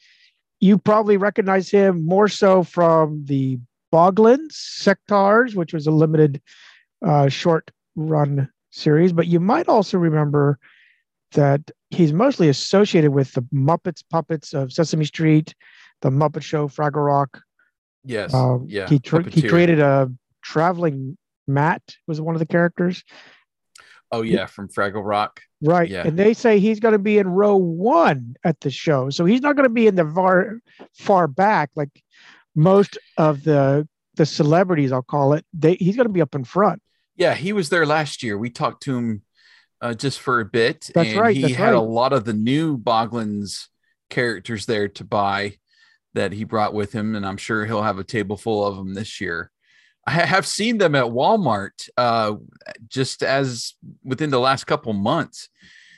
You 0.59 0.77
probably 0.77 1.17
recognize 1.17 1.69
him 1.69 2.05
more 2.05 2.27
so 2.27 2.63
from 2.63 3.25
the 3.25 3.57
Boglins 3.91 4.53
Sectaurs, 4.53 5.55
which 5.55 5.73
was 5.73 5.87
a 5.87 5.91
limited 5.91 6.41
uh, 7.05 7.29
short 7.29 7.71
run 7.95 8.49
series, 8.69 9.11
but 9.11 9.27
you 9.27 9.39
might 9.39 9.67
also 9.67 9.97
remember 9.97 10.59
that 11.33 11.71
he's 11.89 12.13
mostly 12.13 12.49
associated 12.49 13.11
with 13.11 13.33
the 13.33 13.41
Muppets 13.53 14.03
puppets 14.09 14.53
of 14.53 14.71
Sesame 14.71 15.05
Street, 15.05 15.53
the 16.01 16.09
Muppet 16.09 16.43
Show, 16.43 16.67
Fraggle 16.67 17.05
Rock. 17.05 17.41
yes. 18.03 18.33
Um, 18.33 18.65
yeah. 18.67 18.87
he 18.87 18.99
he 19.29 19.47
created 19.47 19.79
a 19.79 20.11
traveling 20.41 21.17
Matt 21.47 21.82
was 22.08 22.21
one 22.21 22.36
of 22.36 22.39
the 22.39 22.45
characters, 22.45 23.04
Oh 24.12 24.23
yeah, 24.23 24.45
from 24.45 24.67
Fraggle 24.67 25.06
Rock. 25.06 25.41
right? 25.62 25.89
Yeah. 25.89 26.06
And 26.06 26.19
they 26.19 26.34
say 26.34 26.60
he's 26.60 26.82
going 26.82 26.91
to 26.91 26.99
be 26.99 27.17
in 27.17 27.27
row 27.27 27.56
one 27.56 28.36
at 28.43 28.60
the 28.60 28.69
show, 28.69 29.10
so 29.10 29.23
he's 29.23 29.41
not 29.41 29.56
going 29.56 29.67
to 29.67 29.73
be 29.73 29.88
in 29.88 29.95
the 29.95 30.06
far 30.06 30.60
far 30.97 31.27
back 31.27 31.69
like 31.75 32.04
most 32.54 32.97
of 33.17 33.43
the 33.43 33.88
the 34.15 34.25
celebrities. 34.25 34.91
I'll 34.91 35.01
call 35.01 35.34
it. 35.34 35.45
They 35.54 35.75
he's 35.75 35.95
going 35.95 36.08
to 36.08 36.13
be 36.13 36.21
up 36.21 36.36
in 36.36 36.43
front. 36.43 36.82
Yeah, 37.15 37.36
he 37.36 37.54
was 37.54 37.69
there 37.69 37.86
last 37.86 38.21
year. 38.21 38.38
We 38.38 38.49
talked 38.49 38.84
to 38.84 38.97
him 38.97 39.21
uh, 39.82 39.93
just 39.93 40.19
for 40.19 40.41
a 40.41 40.45
bit. 40.45 40.89
That's 40.93 41.12
and 41.12 41.19
right, 41.19 41.36
He 41.36 41.43
that's 41.43 41.56
had 41.56 41.73
a 41.73 41.80
lot 41.80 42.12
of 42.12 42.25
the 42.25 42.34
new 42.34 42.77
Boglins 42.77 43.67
characters 44.10 44.65
there 44.65 44.89
to 44.89 45.04
buy 45.06 45.56
that 46.13 46.34
he 46.34 46.43
brought 46.43 46.73
with 46.73 46.91
him, 46.91 47.15
and 47.15 47.25
I'm 47.25 47.38
sure 47.38 47.65
he'll 47.65 47.84
have 47.84 47.99
a 47.99 48.04
table 48.04 48.36
full 48.36 48.65
of 48.65 48.75
them 48.75 48.93
this 48.93 49.21
year. 49.21 49.51
I 50.07 50.11
have 50.11 50.47
seen 50.47 50.77
them 50.77 50.95
at 50.95 51.05
Walmart 51.05 51.89
uh, 51.95 52.35
just 52.87 53.23
as 53.23 53.75
within 54.03 54.31
the 54.31 54.39
last 54.39 54.65
couple 54.65 54.93
months. 54.93 55.49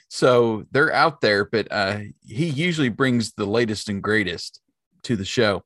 So 0.10 0.66
they're 0.72 0.94
out 0.94 1.22
there, 1.22 1.46
but 1.46 1.68
uh, 1.72 2.00
he 2.26 2.46
usually 2.46 2.90
brings 2.90 3.34
the 3.34 3.46
latest 3.46 3.90
and 3.90 4.04
greatest 4.04 4.62
to 5.04 5.16
the 5.16 5.26
show. 5.26 5.64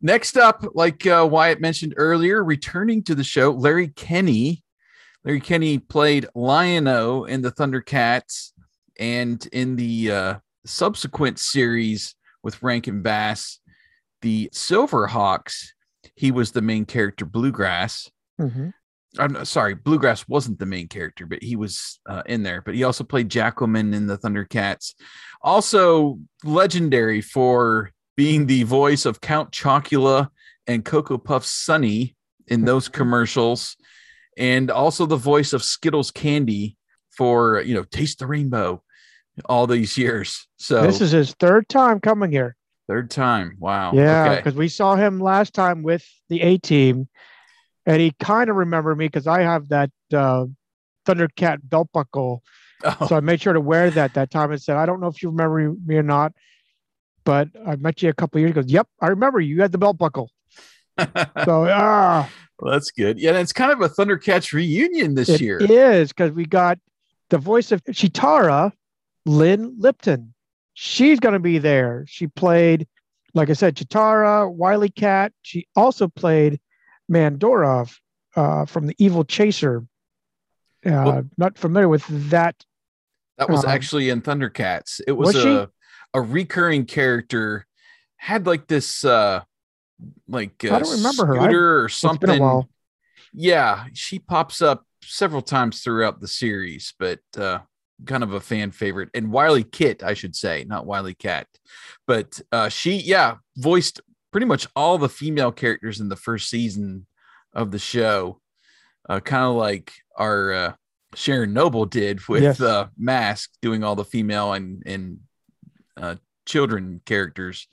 Next 0.00 0.36
up, 0.36 0.64
like 0.74 1.06
uh, 1.06 1.28
Wyatt 1.30 1.60
mentioned 1.60 1.94
earlier, 1.96 2.42
returning 2.42 3.02
to 3.04 3.14
the 3.14 3.24
show, 3.24 3.50
Larry 3.50 3.88
Kenney. 3.88 4.62
Larry 5.24 5.40
Kenney 5.40 5.78
played 5.78 6.26
Lion-O 6.34 7.24
in 7.24 7.42
the 7.42 7.52
Thundercats 7.52 8.52
and 8.98 9.44
in 9.52 9.76
the 9.76 10.10
uh, 10.10 10.34
subsequent 10.64 11.38
series 11.38 12.14
with 12.42 12.62
Rankin 12.62 13.02
Bass, 13.02 13.58
the 14.22 14.48
Silverhawks. 14.52 15.72
He 16.16 16.30
was 16.32 16.50
the 16.52 16.62
main 16.62 16.84
character, 16.86 17.24
Bluegrass. 17.24 18.10
Mhm. 18.40 18.72
I'm 19.18 19.32
not- 19.32 19.46
sorry, 19.48 19.74
Bluegrass 19.74 20.26
wasn't 20.28 20.58
the 20.58 20.66
main 20.66 20.88
character, 20.88 21.24
but 21.26 21.42
he 21.42 21.56
was 21.56 22.00
uh, 22.06 22.22
in 22.26 22.42
there. 22.42 22.60
But 22.62 22.74
he 22.74 22.84
also 22.84 23.04
played 23.04 23.30
Jackalman 23.30 23.94
in 23.94 24.06
the 24.06 24.18
Thundercats. 24.18 24.94
Also 25.42 26.18
legendary 26.44 27.20
for 27.20 27.92
being 28.16 28.46
the 28.46 28.62
voice 28.64 29.06
of 29.06 29.20
Count 29.20 29.52
Chocula 29.52 30.28
and 30.66 30.84
Cocoa 30.84 31.18
Puff 31.18 31.44
Sonny 31.46 32.16
in 32.48 32.64
those 32.64 32.88
commercials, 32.88 33.76
and 34.36 34.70
also 34.70 35.06
the 35.06 35.16
voice 35.16 35.52
of 35.52 35.62
Skittles 35.62 36.10
Candy 36.10 36.76
for 37.10 37.60
you 37.62 37.74
know 37.74 37.84
Taste 37.84 38.18
the 38.18 38.26
Rainbow 38.26 38.82
all 39.46 39.66
these 39.66 39.96
years. 39.96 40.46
So 40.58 40.82
This 40.82 41.00
is 41.00 41.10
his 41.12 41.34
third 41.34 41.68
time 41.68 42.00
coming 42.00 42.32
here. 42.32 42.56
Third 42.88 43.10
time. 43.10 43.56
Wow. 43.58 43.92
Yeah, 43.94 44.24
Okay. 44.26 44.36
because 44.36 44.54
we 44.54 44.68
saw 44.68 44.94
him 44.94 45.20
last 45.20 45.54
time 45.54 45.82
with 45.82 46.04
the 46.28 46.40
A 46.42 46.58
team, 46.58 47.08
and 47.84 48.00
he 48.00 48.12
kind 48.20 48.48
of 48.50 48.56
remembered 48.56 48.96
me 48.98 49.06
because 49.06 49.26
I 49.26 49.42
have 49.42 49.68
that 49.70 49.90
uh, 50.12 50.46
Thundercat 51.06 51.58
belt 51.64 51.88
buckle. 51.92 52.42
Oh, 52.84 53.06
So 53.08 53.16
I 53.16 53.20
made 53.20 53.40
sure 53.40 53.52
to 53.54 53.60
wear 53.60 53.90
that 53.90 54.14
that 54.14 54.30
time 54.30 54.52
and 54.52 54.62
said, 54.62 54.76
I 54.76 54.86
don't 54.86 55.00
know 55.00 55.06
if 55.08 55.22
you 55.22 55.30
remember 55.30 55.74
me 55.84 55.96
or 55.96 56.02
not. 56.02 56.32
but 57.24 57.48
I 57.66 57.74
met 57.76 58.02
you 58.02 58.08
a 58.08 58.12
couple 58.12 58.38
years 58.40 58.52
ago. 58.52 58.62
Yep, 58.66 58.86
I 59.00 59.08
remember 59.08 59.40
you 59.40 59.62
had 59.62 59.72
the 59.72 59.78
belt 59.78 59.98
buckle. 59.98 60.30
So 61.44 61.66
ah, 61.68 62.30
Well, 62.60 62.72
that's 62.72 62.90
good. 62.92 63.18
Yeah, 63.18 63.38
it's 63.38 63.52
kind 63.52 63.72
of 63.72 63.80
a 63.80 63.88
Thundercats 63.88 64.52
reunion 64.52 65.14
this 65.14 65.28
it 65.28 65.40
year. 65.40 65.58
is 65.60 66.08
because 66.12 66.30
we 66.32 66.44
got 66.46 66.78
the 67.30 67.38
voice 67.38 67.72
of 67.72 67.82
Cheetara, 67.84 68.72
Lynne 69.26 69.74
Lipton. 69.78 70.32
She's 70.78 71.20
going 71.20 71.32
to 71.32 71.38
be 71.40 71.56
there. 71.56 72.04
She 72.06 72.26
played, 72.26 72.86
like 73.32 73.48
I 73.48 73.54
said, 73.54 73.76
Cheetara, 73.76 74.52
Wiley 74.52 74.90
Cat. 74.90 75.32
She 75.40 75.66
also 75.74 76.06
played 76.06 76.60
Mandora 77.08 77.86
uh, 78.36 78.66
from 78.66 78.86
the 78.86 78.94
Evil 78.98 79.24
Chaser. 79.24 79.78
Uh, 80.84 80.90
Well- 80.90 81.30
not 81.38 81.56
familiar 81.56 81.88
with 81.88 82.04
that. 82.30 82.62
That 83.38 83.48
was 83.48 83.64
Um, 83.64 83.70
actually 83.70 84.10
in 84.10 84.20
Thundercats. 84.20 85.00
It 85.06 85.12
was, 85.12 85.34
was 85.34 85.44
a 85.44 85.70
a 86.12 86.20
recurring 86.20 86.84
character. 86.84 87.66
Had 88.16 88.46
like 88.46 88.66
this 88.66 89.02
uh 89.04 89.42
like 90.28 90.62
uh, 90.64 90.74
I 90.74 90.78
don't 90.80 90.92
remember 90.92 91.24
her. 91.26 91.40
I- 91.40 91.52
or 91.52 91.84
It's 91.86 92.00
been 92.02 92.10
a 92.10 92.36
something. 92.36 92.68
Yeah, 93.32 93.86
she 93.94 94.18
pops 94.18 94.60
up 94.62 94.86
several 95.02 95.42
times 95.42 95.80
throughout 95.82 96.20
the 96.20 96.28
series, 96.28 96.92
but 96.98 97.20
uh 97.36 97.60
kind 98.04 98.22
of 98.22 98.32
a 98.32 98.40
fan 98.40 98.70
favorite. 98.70 99.08
And 99.14 99.28
WilyKit, 99.28 100.02
I 100.02 100.14
should 100.14 100.36
say, 100.36 100.64
not 100.66 100.84
WilyKat. 100.86 101.44
But 102.06 102.40
uh 102.52 102.68
she 102.68 102.96
yeah, 102.96 103.36
voiced 103.56 104.00
pretty 104.32 104.46
much 104.46 104.66
all 104.76 104.98
the 104.98 105.08
female 105.08 105.52
characters 105.52 106.00
in 106.00 106.08
the 106.08 106.16
first 106.16 106.50
season 106.50 107.06
of 107.54 107.70
the 107.70 107.78
show. 107.78 108.40
Uh 109.08 109.20
kind 109.20 109.44
of 109.44 109.54
like 109.54 109.92
our 110.16 110.52
uh 110.52 110.72
Sharon 111.14 111.52
Noble 111.54 111.86
did 111.86 112.26
with 112.28 112.42
Yes. 112.42 112.60
uh 112.60 112.88
Mask 112.98 113.50
doing 113.62 113.82
all 113.82 113.96
the 113.96 114.04
female 114.04 114.52
and 114.52 114.82
and 114.84 115.20
uh 115.96 116.16
children 116.44 117.00
characters 117.06 117.66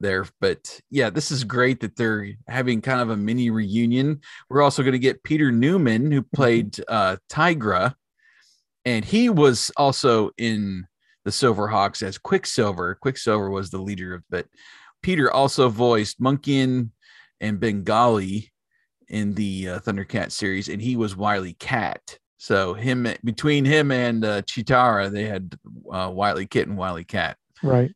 there. 0.00 0.26
But 0.40 0.80
yeah, 0.90 1.10
this 1.10 1.30
is 1.30 1.44
great 1.44 1.80
that 1.80 1.96
they're 1.96 2.28
having 2.48 2.82
kind 2.82 3.00
of 3.00 3.10
a 3.10 3.16
mini 3.16 3.50
reunion. 3.50 4.20
We're 4.50 4.62
also 4.62 4.82
going 4.82 4.92
to 4.92 4.98
get 4.98 5.22
Peter 5.22 5.50
Newman, 5.52 6.10
who 6.10 6.22
played 6.22 6.78
uh, 6.88 7.16
Tygra, 7.30 7.94
and 8.84 9.04
he 9.04 9.28
was 9.28 9.70
also 9.76 10.30
in 10.38 10.86
the 11.24 11.30
Silverhawks 11.30 12.02
as 12.02 12.18
Quicksilver. 12.18 12.96
Quicksilver 13.00 13.50
was 13.50 13.70
the 13.70 13.78
leader 13.78 14.14
of 14.14 14.22
it. 14.32 14.48
Peter 15.02 15.32
also 15.32 15.68
voiced 15.68 16.20
Monkian 16.20 16.90
and 17.40 17.60
Bengali 17.60 18.52
in 19.08 19.34
the 19.34 19.68
uh, 19.68 19.78
Thundercat 19.80 20.30
series, 20.30 20.68
and 20.68 20.80
he 20.80 20.96
was 20.96 21.14
WilyKat. 21.14 22.18
So 22.38 22.74
him 22.74 23.06
between 23.22 23.64
him 23.64 23.92
and 23.92 24.24
uh, 24.24 24.42
Cheetara, 24.42 25.10
they 25.10 25.24
had 25.24 25.54
uh, 25.92 26.08
WilyKit 26.08 26.64
and 26.64 26.78
WilyKat. 26.78 27.34
Right. 27.62 27.92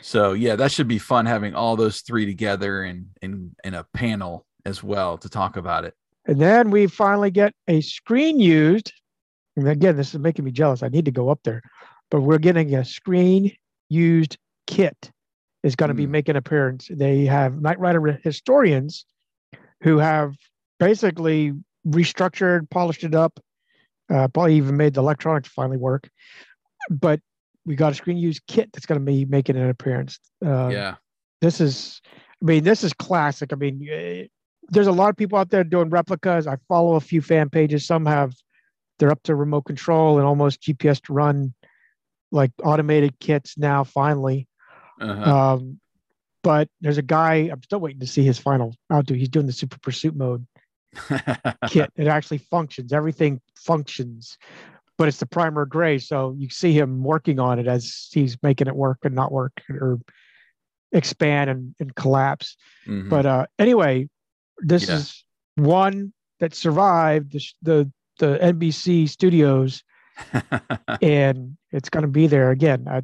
So 0.00 0.32
yeah, 0.32 0.56
that 0.56 0.72
should 0.72 0.88
be 0.88 0.98
fun 0.98 1.26
having 1.26 1.54
all 1.54 1.76
those 1.76 2.00
three 2.00 2.26
together 2.26 2.82
and 2.82 3.06
in 3.22 3.54
in 3.64 3.74
a 3.74 3.86
panel 3.94 4.46
as 4.64 4.82
well 4.82 5.18
to 5.18 5.28
talk 5.28 5.56
about 5.56 5.84
it. 5.84 5.94
And 6.26 6.40
then 6.40 6.70
we 6.70 6.86
finally 6.86 7.30
get 7.30 7.52
a 7.68 7.80
screen 7.80 8.38
used. 8.40 8.92
And 9.58 9.68
again, 9.68 9.96
this 9.96 10.14
is 10.14 10.20
making 10.20 10.44
me 10.44 10.52
jealous. 10.52 10.82
I 10.82 10.88
need 10.88 11.04
to 11.06 11.10
go 11.10 11.28
up 11.28 11.40
there, 11.42 11.62
but 12.10 12.20
we're 12.20 12.38
getting 12.38 12.74
a 12.74 12.84
screen 12.84 13.52
used 13.88 14.38
KITT 14.68 15.10
is 15.64 15.74
going 15.74 15.88
to 15.88 15.94
be 15.94 16.06
Hmm. 16.06 16.12
making 16.12 16.32
an 16.32 16.36
appearance. 16.36 16.88
They 16.90 17.24
have 17.26 17.60
Knight 17.60 17.78
Rider 17.80 18.12
historians 18.22 19.04
who 19.82 19.98
have 19.98 20.34
basically 20.78 21.52
restructured, 21.86 22.70
polished 22.70 23.02
it 23.02 23.14
up, 23.14 23.40
uh, 24.10 24.28
probably 24.28 24.54
even 24.54 24.76
made 24.76 24.94
the 24.94 25.00
electronics 25.00 25.48
finally 25.48 25.76
work. 25.76 26.08
But 26.88 27.20
we 27.66 27.74
got 27.74 27.92
a 27.92 27.94
screen 27.96 28.16
used 28.16 28.46
KITT 28.46 28.72
that's 28.72 28.86
going 28.86 29.00
to 29.00 29.04
be 29.04 29.24
making 29.24 29.56
an 29.56 29.68
appearance. 29.68 30.20
Uh, 30.44 30.68
yeah, 30.72 30.94
this 31.40 31.60
is 31.60 32.00
i 32.42 32.44
mean 32.44 32.64
this 32.64 32.84
is 32.84 32.92
classic 32.92 33.52
i 33.52 33.56
mean 33.56 33.86
eh, 33.90 34.26
there's 34.68 34.86
a 34.86 34.92
lot 34.92 35.10
of 35.10 35.16
people 35.16 35.38
out 35.38 35.50
there 35.50 35.64
doing 35.64 35.90
replicas 35.90 36.46
i 36.46 36.56
follow 36.68 36.94
a 36.94 37.00
few 37.00 37.20
fan 37.20 37.48
pages 37.48 37.86
some 37.86 38.06
have 38.06 38.32
they're 38.98 39.10
up 39.10 39.22
to 39.22 39.34
remote 39.34 39.62
control 39.62 40.18
and 40.18 40.26
almost 40.26 40.60
gps 40.62 41.00
to 41.02 41.12
run 41.12 41.54
like 42.30 42.50
automated 42.62 43.18
KITTs 43.20 43.56
now 43.58 43.84
finally 43.84 44.46
uh-huh. 45.00 45.54
um, 45.54 45.80
but 46.42 46.68
there's 46.80 46.98
a 46.98 47.02
guy 47.02 47.48
i'm 47.52 47.62
still 47.62 47.80
waiting 47.80 48.00
to 48.00 48.06
see 48.06 48.22
his 48.24 48.38
final 48.38 48.74
outdo 48.92 49.14
he's 49.14 49.28
doing 49.28 49.46
the 49.46 49.52
super 49.52 49.78
pursuit 49.78 50.14
mode 50.16 50.46
KITT 50.94 51.90
it 51.96 52.06
actually 52.06 52.38
functions 52.38 52.92
everything 52.92 53.40
functions 53.56 54.38
but 54.96 55.06
it's 55.08 55.18
the 55.18 55.26
primer 55.26 55.64
gray 55.64 55.98
so 55.98 56.34
you 56.36 56.50
see 56.50 56.72
him 56.72 57.02
working 57.04 57.38
on 57.38 57.58
it 57.58 57.66
as 57.68 58.08
he's 58.10 58.36
making 58.42 58.66
it 58.66 58.74
work 58.76 58.98
and 59.04 59.14
not 59.14 59.30
work 59.30 59.52
or 59.70 60.00
expand 60.92 61.50
and, 61.50 61.74
and 61.80 61.94
collapse 61.94 62.56
Mhm. 62.86 63.08
but 63.10 63.26
uh 63.26 63.46
anyway 63.58 64.08
this 64.58 64.88
Yeah. 64.88 64.96
is 64.96 65.24
one 65.56 66.12
that 66.40 66.54
survived 66.54 67.32
the 67.32 67.44
the, 67.62 67.92
the 68.18 68.38
nbc 68.38 69.08
studios 69.08 69.82
and 71.02 71.56
it's 71.70 71.88
going 71.88 72.02
to 72.02 72.08
be 72.08 72.26
there 72.26 72.50
again 72.50 72.86
I, 72.88 73.02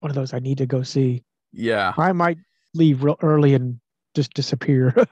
one 0.00 0.10
of 0.10 0.14
those 0.14 0.32
i 0.32 0.38
need 0.38 0.58
to 0.58 0.66
go 0.66 0.82
see 0.82 1.24
yeah. 1.52 1.92
i 1.96 2.12
might 2.12 2.38
leave 2.74 3.02
real 3.02 3.16
early 3.22 3.54
and 3.54 3.80
just 4.14 4.34
disappear 4.34 4.94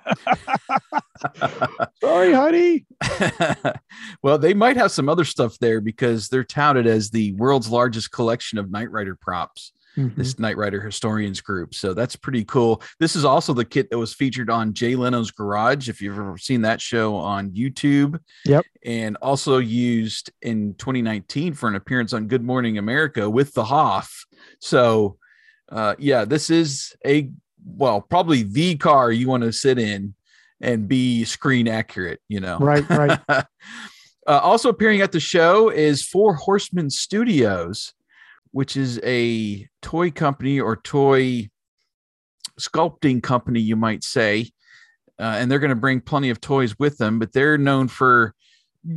sorry 2.00 2.32
honey 2.32 2.86
well, 4.22 4.38
they 4.38 4.54
might 4.54 4.76
have 4.76 4.90
some 4.90 5.08
other 5.08 5.24
stuff 5.24 5.58
there 5.58 5.80
because 5.80 6.28
they're 6.28 6.44
touted 6.44 6.86
as 6.86 7.10
the 7.10 7.32
world's 7.32 7.68
largest 7.68 8.10
collection 8.12 8.58
of 8.58 8.70
Knight 8.70 8.90
Rider 8.90 9.16
props. 9.16 9.72
Mhm. 9.96 10.14
This 10.16 10.38
Knight 10.38 10.56
Rider 10.56 10.80
historians 10.80 11.40
group, 11.40 11.74
so 11.74 11.94
that's 11.94 12.16
pretty 12.16 12.44
cool. 12.44 12.82
This 13.00 13.16
is 13.16 13.24
also 13.24 13.54
the 13.54 13.64
KITT 13.64 13.90
that 13.90 13.98
was 13.98 14.12
featured 14.12 14.50
on 14.50 14.74
Jay 14.74 14.94
Leno's 14.94 15.30
Garage. 15.30 15.88
If 15.88 16.02
you've 16.02 16.18
ever 16.18 16.36
seen 16.36 16.62
that 16.62 16.80
show 16.80 17.14
on 17.14 17.50
YouTube, 17.50 18.20
Yep. 18.44 18.64
and 18.84 19.16
also 19.22 19.58
used 19.58 20.30
in 20.42 20.74
2019 20.74 21.54
for 21.54 21.68
an 21.68 21.76
appearance 21.76 22.12
on 22.12 22.26
Good 22.28 22.44
Morning 22.44 22.76
America 22.78 23.30
with 23.30 23.54
the 23.54 23.64
Hoff. 23.64 24.26
So, 24.60 25.16
uh, 25.70 25.94
yeah, 25.98 26.24
this 26.24 26.50
is 26.50 26.94
a 27.06 27.30
well, 27.68 28.00
probably 28.00 28.44
the 28.44 28.76
car 28.76 29.10
you 29.10 29.26
want 29.28 29.42
to 29.42 29.52
sit 29.52 29.76
in 29.78 30.14
and 30.60 30.86
be 30.86 31.24
screen 31.24 31.66
accurate. 31.68 32.20
You 32.28 32.40
know, 32.40 32.58
right 32.58 32.88
right 32.90 33.18
uh, 33.28 33.44
also 34.26 34.68
appearing 34.68 35.00
at 35.00 35.10
the 35.12 35.20
show 35.20 35.68
is 35.70 36.02
Four 36.06 36.34
Horsemen 36.34 36.90
Studios, 36.90 37.92
which 38.56 38.74
is 38.74 38.98
a 39.04 39.68
toy 39.82 40.10
company 40.10 40.58
or 40.58 40.76
toy 40.76 41.46
sculpting 42.58 43.22
company, 43.22 43.60
you 43.60 43.76
might 43.76 44.02
say. 44.02 44.50
Uh, 45.18 45.34
and 45.36 45.50
they're 45.50 45.58
going 45.58 45.68
to 45.68 45.76
bring 45.76 46.00
plenty 46.00 46.30
of 46.30 46.40
toys 46.40 46.74
with 46.78 46.96
them, 46.96 47.18
but 47.18 47.34
they're 47.34 47.58
known 47.58 47.86
for 47.86 48.34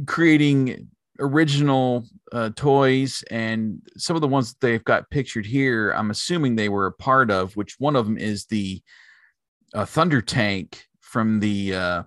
creating 0.05 0.87
original 1.19 2.05
uh, 2.31 2.49
toys 2.55 3.21
and 3.29 3.81
some 3.97 4.15
of 4.15 4.21
the 4.21 4.29
ones 4.29 4.53
that 4.53 4.61
they've 4.61 4.85
got 4.85 5.09
pictured 5.09 5.45
here. 5.45 5.91
I'm 5.91 6.09
assuming 6.09 6.55
they 6.55 6.69
were 6.69 6.85
a 6.85 6.93
part 6.93 7.29
of, 7.29 7.57
which 7.57 7.75
one 7.79 7.97
of 7.97 8.05
them 8.05 8.17
is 8.17 8.45
the 8.45 8.81
uh, 9.73 9.83
Thunder 9.83 10.21
Tank 10.21 10.85
from 11.01 11.41
the, 11.41 11.75
uh, 11.75 12.03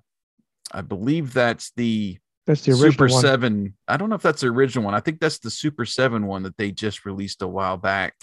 I 0.72 0.80
believe 0.80 1.34
that's 1.34 1.70
the 1.76 2.16
that's 2.46 2.62
the 2.62 2.72
original 2.72 2.92
Super 2.92 3.08
one. 3.08 3.22
Seven. 3.22 3.76
I 3.86 3.96
don't 3.96 4.08
know 4.08 4.16
if 4.16 4.22
that's 4.22 4.40
the 4.40 4.48
original 4.48 4.84
one. 4.84 4.94
I 4.94 5.00
think 5.00 5.20
that's 5.20 5.38
the 5.38 5.50
Super 5.50 5.84
Seven 5.84 6.26
one 6.26 6.42
that 6.42 6.56
they 6.56 6.70
just 6.70 7.04
released 7.04 7.42
a 7.42 7.48
while 7.48 7.76
back. 7.76 8.14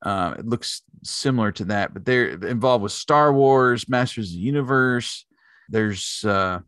Uh, 0.00 0.34
it 0.38 0.46
looks 0.46 0.82
similar 1.02 1.52
to 1.52 1.64
that, 1.66 1.92
but 1.92 2.04
they're 2.04 2.28
involved 2.28 2.82
with 2.82 2.92
Star 2.92 3.32
Wars, 3.32 3.88
Masters 3.88 4.28
of 4.28 4.34
the 4.34 4.40
Universe. 4.40 5.26
There's 5.68 6.24
uh, 6.24 6.60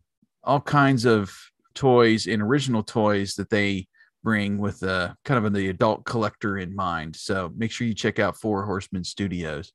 all 0.43 0.61
kinds 0.61 1.05
of 1.05 1.33
toys 1.75 2.27
and 2.27 2.43
original 2.43 2.83
toys 2.83 3.35
that 3.37 3.49
they 3.51 3.87
bring 4.23 4.59
with 4.59 4.83
uh, 4.83 5.15
kind 5.25 5.45
of 5.45 5.53
the 5.53 5.69
adult 5.69 6.05
collector 6.05 6.59
in 6.59 6.75
mind. 6.75 7.17
So 7.17 7.53
make 7.57 7.71
sure 7.71 7.87
you 7.87 7.95
check 7.95 8.19
out 8.19 8.37
Four 8.37 8.65
Horsemen 8.67 9.05
Studios. 9.05 9.73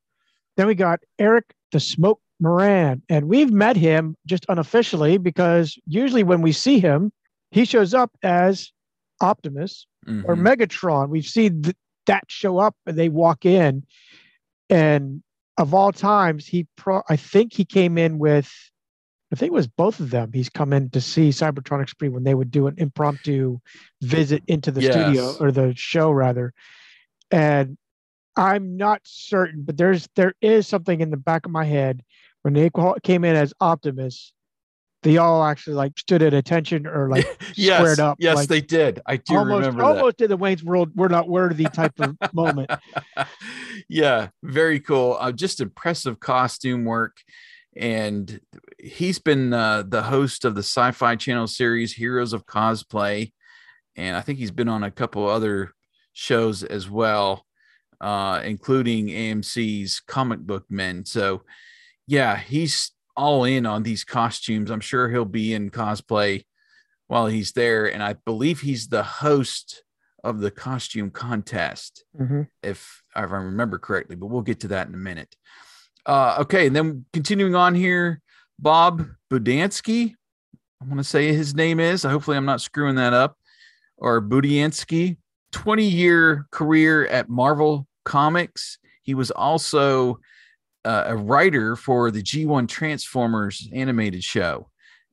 Then 0.58 0.68
we 0.68 0.76
got 0.76 1.00
Eric 1.18 1.46
the 1.72 1.80
Smoke 1.80 2.22
Moran, 2.40 3.02
and 3.10 3.28
we've 3.28 3.52
met 3.52 3.78
him 3.78 4.16
just 4.26 4.46
unofficially 4.50 5.18
because 5.18 5.78
usually 5.88 6.24
when 6.24 6.42
we 6.42 6.52
see 6.52 6.80
him, 6.80 7.12
he 7.52 7.66
shows 7.66 7.94
up 7.94 8.12
as 8.24 8.72
Optimus 9.22 9.88
or 10.26 10.36
Mhm. 10.36 10.42
Megatron. 10.42 11.10
We've 11.10 11.26
seen 11.26 11.62
th- 11.62 11.76
that 12.08 12.26
show 12.28 12.58
up 12.60 12.76
and 12.86 12.98
they 12.98 13.10
walk 13.10 13.46
in, 13.46 13.84
and 14.70 15.24
of 15.58 15.74
all 15.74 15.92
times, 15.94 16.46
he 16.46 16.68
pro 16.76 17.02
I 17.10 17.16
think 17.16 17.54
he 17.54 17.64
came 17.64 17.98
in 17.98 18.20
with, 18.20 18.52
I 19.32 19.36
think 19.36 19.52
it 19.52 19.54
was 19.54 19.68
both 19.68 20.00
of 20.02 20.10
them. 20.10 20.32
He's 20.34 20.50
come 20.50 20.74
in 20.74 20.90
to 20.90 21.00
see 21.02 21.30
Cybertronics 21.30 21.92
Spree 21.92 22.10
when 22.10 22.24
they 22.26 22.36
would 22.36 22.52
do 22.52 22.68
an 22.68 22.76
impromptu 22.78 23.60
visit 24.02 24.44
into 24.48 24.72
the 24.72 24.82
studio 24.92 25.36
or 25.40 25.52
the 25.52 25.74
show 25.76 26.12
rather, 26.12 26.54
and 27.32 27.78
I'm 28.36 28.76
not 28.76 29.00
certain, 29.06 29.64
but 29.64 29.78
there's 29.78 30.10
there 30.16 30.34
is 30.42 30.68
something 30.68 31.00
in 31.00 31.10
the 31.10 31.18
back 31.18 31.46
of 31.46 31.52
my 31.54 31.64
head 31.64 32.04
when 32.46 32.54
they 32.54 32.70
ca- 32.70 32.94
came 33.02 33.26
in 33.26 33.36
as 33.36 33.56
Optimus 33.60 34.32
they 35.02 35.18
all 35.18 35.44
actually 35.44 35.76
like 35.76 35.98
stood 36.00 36.24
at 36.24 36.34
attention 36.34 36.88
or 36.88 37.10
like 37.10 37.26
yes, 37.56 37.78
squared 37.78 38.00
up. 38.00 38.18
yes, 38.20 38.36
like, 38.38 38.50
they 38.50 38.62
did. 38.62 39.02
I 39.06 39.18
do 39.18 39.38
almost 39.38 39.68
remember 39.68 39.84
almost 39.84 40.20
in 40.20 40.30
the 40.30 40.38
Wayne's 40.38 40.64
World, 40.64 40.92
we're 40.96 41.10
not 41.10 41.30
worthy 41.30 41.66
type 41.66 42.00
of 42.00 42.18
moment. 42.34 42.72
yeah, 43.88 44.30
very 44.42 44.80
cool. 44.80 45.16
Uh, 45.20 45.32
just 45.32 45.62
impressive 45.62 46.20
costume 46.20 46.86
work. 46.86 47.18
And 47.78 48.42
he's 48.80 49.20
been 49.20 49.54
uh, 49.54 49.84
the 49.88 50.02
host 50.02 50.44
of 50.44 50.56
the 50.56 50.64
Sci 50.64 50.92
Fi 50.92 51.16
Channel 51.16 51.46
series 51.46 51.94
Heroes 51.94 52.34
of 52.34 52.48
Cosplay. 52.48 53.32
And 53.96 54.18
I 54.18 54.22
think 54.22 54.40
he's 54.40 54.50
been 54.50 54.70
on 54.70 54.82
a 54.82 54.90
couple 54.90 55.30
other 55.30 55.76
shows 56.14 56.64
as 56.64 56.90
well, 56.90 57.46
uh, 58.02 58.42
including 58.44 59.10
AMC's 59.10 60.02
Comic 60.08 60.40
Book 60.40 60.66
Men. 60.68 61.06
So, 61.06 61.44
yeah, 62.08 62.38
he's 62.38 62.92
all 63.18 63.44
in 63.46 63.66
on 63.66 63.84
these 63.84 64.04
costumes. 64.04 64.70
I'm 64.70 64.82
sure 64.82 65.10
he'll 65.10 65.26
be 65.26 65.54
in 65.54 65.70
cosplay 65.72 66.44
while 67.08 67.28
he's 67.28 67.54
there. 67.54 67.86
And 67.92 68.04
I 68.04 68.14
believe 68.14 68.62
he's 68.62 68.88
the 68.90 69.04
host 69.04 69.84
of 70.24 70.40
the 70.40 70.52
costume 70.52 71.12
contest, 71.12 72.04
Mhm. 72.20 72.48
if, 72.64 73.04
if 73.16 73.32
I 73.32 73.36
remember 73.36 73.78
correctly, 73.78 74.16
but 74.16 74.26
we'll 74.28 74.42
get 74.42 74.60
to 74.62 74.68
that 74.70 74.88
in 74.88 74.94
a 74.94 74.98
minute. 74.98 75.36
Uh, 76.06 76.38
okay, 76.42 76.68
and 76.68 76.76
then 76.76 77.06
continuing 77.14 77.56
on 77.56 77.76
here, 77.76 78.22
Bob 78.60 79.08
Budansky. 79.32 80.16
I 80.82 80.86
want 80.86 80.98
to 81.00 81.04
say 81.04 81.32
his 81.34 81.56
name 81.56 81.80
is. 81.80 82.04
Hopefully, 82.04 82.38
I'm 82.38 82.46
not 82.46 82.62
screwing 82.62 82.96
that 82.96 83.14
up. 83.14 83.38
Or 83.98 84.22
Budiansky, 84.22 85.18
20 85.52 85.86
year 85.88 86.48
career 86.52 87.08
at 87.08 87.30
Marvel 87.30 87.88
Comics. 88.04 88.78
He 89.04 89.14
was 89.14 89.32
also 89.32 90.20
uh, 90.86 91.04
a 91.08 91.16
writer 91.16 91.76
for 91.76 92.12
the 92.12 92.22
G1 92.22 92.68
Transformers 92.68 93.68
animated 93.74 94.24
show. 94.24 94.70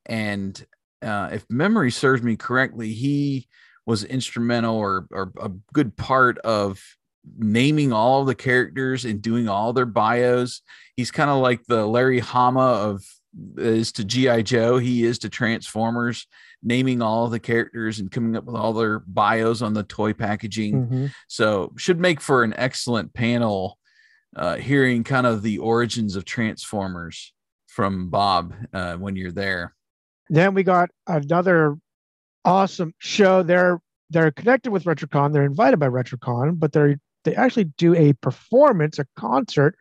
And 0.06 0.64
uh, 1.00 1.30
if 1.32 1.44
memory 1.50 1.90
serves 1.90 2.22
me 2.22 2.36
correctly, 2.36 2.92
he 2.92 3.48
was 3.86 4.04
instrumental 4.04 4.76
or, 4.76 5.06
or 5.10 5.32
a 5.40 5.50
good 5.72 5.96
part 5.96 6.38
of 6.38 6.80
naming 7.38 7.92
all 7.92 8.20
of 8.20 8.26
the 8.26 8.34
characters 8.34 9.04
and 9.04 9.22
doing 9.22 9.48
all 9.48 9.72
their 9.72 9.86
bios. 9.86 10.60
He's 10.96 11.10
kind 11.10 11.30
of 11.30 11.40
like 11.40 11.64
the 11.66 11.86
Larry 11.86 12.20
Hama 12.20 12.60
of 12.60 13.04
is 13.56 13.92
to 13.92 14.04
GI 14.04 14.42
Joe. 14.42 14.78
He 14.78 15.04
is 15.04 15.18
to 15.20 15.28
Transformers, 15.28 16.26
naming 16.62 17.00
all 17.00 17.24
of 17.24 17.30
the 17.30 17.40
characters 17.40 17.98
and 17.98 18.10
coming 18.10 18.36
up 18.36 18.44
with 18.44 18.56
all 18.56 18.72
their 18.72 19.00
bios 19.00 19.62
on 19.62 19.72
the 19.72 19.82
toy 19.84 20.12
packaging. 20.12 20.86
Mhm. 20.86 21.12
So 21.28 21.72
should 21.76 21.98
make 21.98 22.20
for 22.20 22.44
an 22.44 22.54
excellent 22.56 23.14
panel. 23.14 23.78
Uh, 24.34 24.56
hearing 24.56 25.04
kind 25.04 25.26
of 25.26 25.42
the 25.42 25.58
origins 25.58 26.16
of 26.16 26.24
Transformers 26.24 27.34
from 27.68 28.08
Bob 28.08 28.54
uh, 28.72 28.94
when 28.94 29.14
you're 29.14 29.30
there. 29.32 29.74
Then 30.30 30.54
we 30.54 30.62
got 30.62 30.88
another 31.06 31.76
awesome 32.44 32.94
show. 32.98 33.42
They're 33.42 33.80
they're 34.08 34.30
connected 34.30 34.70
with 34.70 34.84
RetroCon. 34.84 35.32
They're 35.32 35.44
invited 35.44 35.78
by 35.78 35.88
RetroCon, 35.88 36.58
but 36.58 36.72
they're 36.72 36.96
they 37.24 37.34
actually 37.34 37.64
do 37.76 37.94
a 37.94 38.14
performance, 38.14 38.98
a 38.98 39.06
concert 39.16 39.74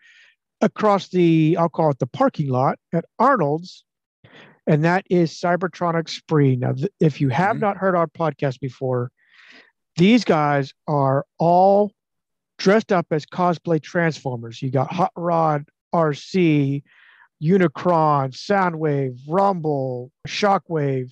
across 0.62 1.08
the 1.08 1.56
I'll 1.58 1.70
call 1.70 1.90
it 1.92 2.00
the 2.00 2.08
parking 2.08 2.50
lot 2.50 2.78
at 2.94 3.06
Arnold's, 3.20 3.86
and 4.68 4.84
that 4.84 5.06
is 5.10 5.32
Cybertronic 5.32 6.10
Spree. 6.10 6.56
Now, 6.58 6.74
th- 6.74 6.92
if 7.00 7.22
you 7.22 7.30
have 7.30 7.56
Mhm. 7.56 7.62
not 7.62 7.78
heard 7.78 7.96
our 7.96 8.08
podcast 8.08 8.60
before, 8.60 9.12
these 9.96 10.24
guys 10.26 10.74
are 10.88 11.26
all 11.40 11.92
dressed 12.62 12.92
up 12.92 13.08
as 13.10 13.26
cosplay 13.26 13.82
Transformers. 13.82 14.62
You 14.62 14.70
got 14.70 14.94
Hot 14.94 15.12
Rod, 15.16 15.66
Arcee, 15.96 16.84
Unicron, 17.42 18.32
Soundwave, 18.34 19.18
Rumble, 19.28 20.12
Shockwave, 20.28 21.12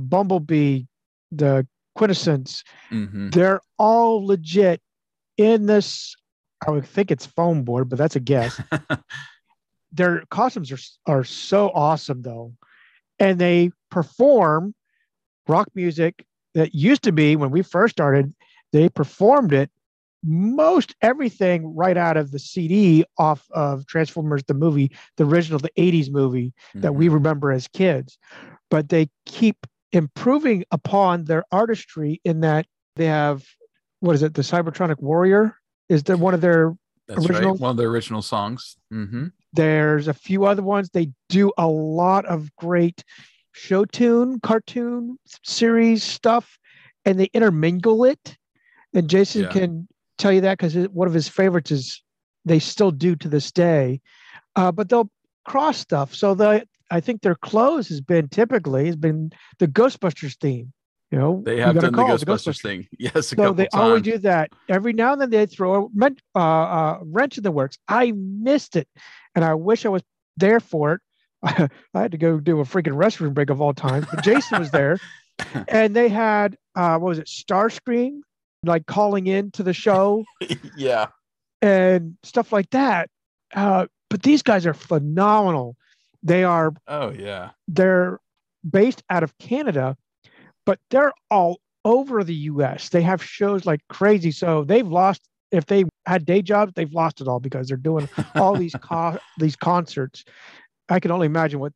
Bumblebee, 0.00 0.84
the 1.30 1.66
Quintessence. 1.96 2.64
Mhm. 2.90 3.32
They're 3.32 3.60
all 3.78 4.26
legit 4.26 4.80
in 5.36 5.66
this. 5.66 6.14
I 6.66 6.70
would 6.70 6.86
think 6.86 7.10
it's 7.10 7.26
foam 7.26 7.62
board, 7.62 7.90
but 7.90 7.98
that's 7.98 8.16
a 8.16 8.20
guess. 8.20 8.58
Their 9.92 10.24
costumes 10.30 10.72
are 10.72 10.78
are 11.06 11.24
so 11.24 11.70
awesome 11.74 12.22
though, 12.22 12.54
and 13.18 13.38
they 13.38 13.70
perform 13.90 14.74
rock 15.46 15.68
music 15.74 16.24
that 16.54 16.74
used 16.74 17.02
to 17.02 17.12
be 17.12 17.36
when 17.36 17.50
we 17.50 17.60
first 17.62 17.92
started. 17.96 18.34
They 18.72 18.88
performed 18.88 19.52
it 19.52 19.70
most 20.24 20.94
everything 21.02 21.74
right 21.74 21.96
out 21.96 22.16
of 22.16 22.30
the 22.30 22.38
CD 22.38 23.04
off 23.18 23.44
of 23.50 23.86
Transformers 23.86 24.42
the 24.44 24.54
movie, 24.54 24.90
the 25.16 25.24
original, 25.26 25.58
the 25.58 25.70
80s 25.76 26.10
movie 26.10 26.52
that 26.74 26.94
we 26.94 27.08
remember 27.08 27.52
as 27.52 27.68
kids. 27.68 28.18
But 28.70 28.88
they 28.88 29.08
keep 29.26 29.66
improving 29.92 30.64
upon 30.70 31.24
their 31.24 31.44
artistry 31.52 32.20
in 32.24 32.40
that 32.40 32.66
they 32.96 33.06
have 33.06 33.44
what 34.00 34.14
is 34.14 34.22
it, 34.22 34.34
the 34.34 34.42
Cybertronic 34.42 35.00
Warrior? 35.00 35.56
Is 35.88 36.02
there 36.02 36.16
one 36.16 36.34
of 36.34 36.40
their 36.40 36.74
That's 37.08 37.26
original- 37.28 37.52
right. 37.52 37.60
One 37.60 37.70
of 37.72 37.76
their 37.76 37.88
original 37.88 38.22
songs. 38.22 38.76
hmm 38.90 39.26
there's 39.52 40.08
a 40.08 40.14
few 40.14 40.46
other 40.46 40.62
ones. 40.64 40.90
They 40.90 41.10
do 41.28 41.52
a 41.56 41.68
lot 41.68 42.24
of 42.24 42.54
great 42.56 43.04
show 43.52 43.84
tune, 43.84 44.40
cartoon 44.40 45.16
series 45.44 46.02
stuff, 46.02 46.58
and 47.04 47.20
they 47.20 47.30
intermingle 47.32 48.04
it. 48.04 48.36
And 48.94 49.08
Jason 49.08 49.42
Yeah. 49.42 49.48
can 49.50 49.88
tell 50.18 50.32
you 50.32 50.40
that 50.42 50.58
because 50.58 50.74
one 50.88 51.08
of 51.08 51.14
his 51.14 51.28
favorites 51.28 51.70
is 51.70 52.02
they 52.44 52.58
still 52.58 52.90
do 52.90 53.16
to 53.16 53.28
this 53.28 53.50
day. 53.50 54.00
Uh, 54.56 54.70
but 54.70 54.88
they'll 54.88 55.10
cross 55.44 55.78
stuff. 55.78 56.14
So 56.14 56.34
the 56.34 56.66
I 56.90 57.00
think 57.00 57.22
their 57.22 57.34
close 57.34 57.88
has 57.88 58.00
been 58.00 58.28
typically 58.28 58.86
has 58.86 58.96
been 58.96 59.32
the 59.58 59.66
Ghostbusters 59.66 60.36
theme. 60.38 60.72
You 61.10 61.18
know, 61.18 61.42
They 61.44 61.60
have 61.60 61.74
done 61.74 61.92
the 61.92 62.02
call 62.02 62.14
it 62.14 62.20
Ghostbusters 62.20 62.60
thing. 62.60 62.88
Yes, 62.98 63.28
so 63.28 63.52
they 63.52 63.66
times. 63.66 63.74
always 63.74 64.02
do 64.02 64.18
that. 64.18 64.50
Every 64.68 64.92
now 64.92 65.12
and 65.12 65.20
then 65.20 65.30
they 65.30 65.46
throw 65.46 65.90
a 66.00 66.10
uh, 66.34 66.40
uh, 66.40 66.98
wrench 67.02 67.36
in 67.36 67.44
the 67.44 67.52
works. 67.52 67.78
I 67.88 68.12
missed 68.12 68.76
it, 68.76 68.88
and 69.34 69.44
I 69.44 69.54
wish 69.54 69.86
I 69.86 69.90
was 69.90 70.02
there 70.36 70.60
for 70.60 70.94
it. 70.94 71.00
I 71.42 71.68
had 71.94 72.12
to 72.12 72.18
go 72.18 72.40
do 72.40 72.60
a 72.60 72.64
freaking 72.64 72.96
restroom 72.96 73.34
break 73.34 73.50
of 73.50 73.60
all 73.60 73.74
time. 73.74 74.06
But 74.10 74.24
Jason 74.24 74.58
was 74.58 74.70
there, 74.70 74.98
and 75.68 75.94
they 75.94 76.08
had 76.08 76.56
uh, 76.74 76.98
what 76.98 77.08
was 77.10 77.18
it, 77.18 77.26
Starscream, 77.26 78.20
like 78.66 78.86
calling 78.86 79.26
in 79.26 79.50
to 79.52 79.62
the 79.62 79.72
show 79.72 80.24
yeah. 80.76 81.06
and 81.62 82.16
stuff 82.22 82.52
like 82.52 82.70
that. 82.70 83.08
Uh, 83.54 83.86
but 84.10 84.22
these 84.22 84.42
guys 84.42 84.66
are 84.66 84.74
phenomenal. 84.74 85.76
They 86.22 86.44
are 86.44 86.72
Oh 86.88 87.10
yeah. 87.10 87.50
they're 87.68 88.18
based 88.68 89.02
out 89.10 89.22
of 89.22 89.36
Canada, 89.38 89.96
but 90.64 90.78
they're 90.90 91.12
all 91.30 91.60
over 91.84 92.24
the 92.24 92.34
US. 92.34 92.88
They 92.88 93.02
have 93.02 93.22
shows 93.22 93.66
like 93.66 93.80
crazy. 93.88 94.30
So 94.30 94.64
they've 94.64 94.86
lost 94.86 95.22
if 95.52 95.66
they 95.66 95.84
had 96.06 96.26
day 96.26 96.42
jobs, 96.42 96.72
they've 96.74 96.92
lost 96.92 97.20
it 97.20 97.28
all 97.28 97.40
because 97.40 97.68
they're 97.68 97.76
doing 97.76 98.08
all 98.34 98.56
these 98.56 98.74
co- 98.82 99.18
these 99.38 99.54
concerts. 99.56 100.24
I 100.88 100.98
can 101.00 101.10
only 101.10 101.26
imagine 101.26 101.60
what 101.60 101.72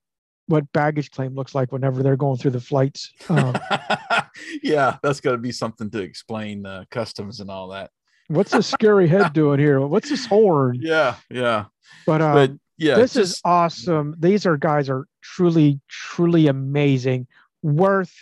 what 0.46 0.70
baggage 0.72 1.11
claim 1.11 1.35
looks 1.35 1.55
like 1.55 1.72
whenever 1.72 2.03
they're 2.03 2.16
going 2.16 2.38
through 2.38 2.53
the 2.53 2.61
flights. 2.61 3.12
Um, 3.29 3.55
yeah, 4.62 4.96
that's 5.03 5.20
got 5.20 5.33
to 5.33 5.38
be 5.38 5.53
something 5.53 5.90
to 5.90 6.01
explain 6.01 6.66
uh, 6.66 6.85
customs 6.90 7.40
and 7.40 7.51
all 7.51 7.68
that. 7.68 7.90
what's 8.29 8.53
this 8.53 8.66
scary 8.66 9.09
head 9.09 9.33
doing 9.35 9.59
here? 9.59 9.81
What's 9.81 10.09
this 10.11 10.27
horn? 10.27 10.79
Yeah, 10.81 11.16
yeah. 11.31 11.66
But, 12.07 12.20
um, 12.22 12.35
But 12.35 12.51
yeah, 12.77 12.94
this 12.96 13.16
is 13.16 13.40
awesome. 13.44 14.14
These 14.18 14.46
are 14.46 14.57
guys 14.57 14.88
are 14.88 15.07
truly, 15.22 15.81
truly 15.88 16.46
amazing. 16.46 17.27
Worth 17.62 18.14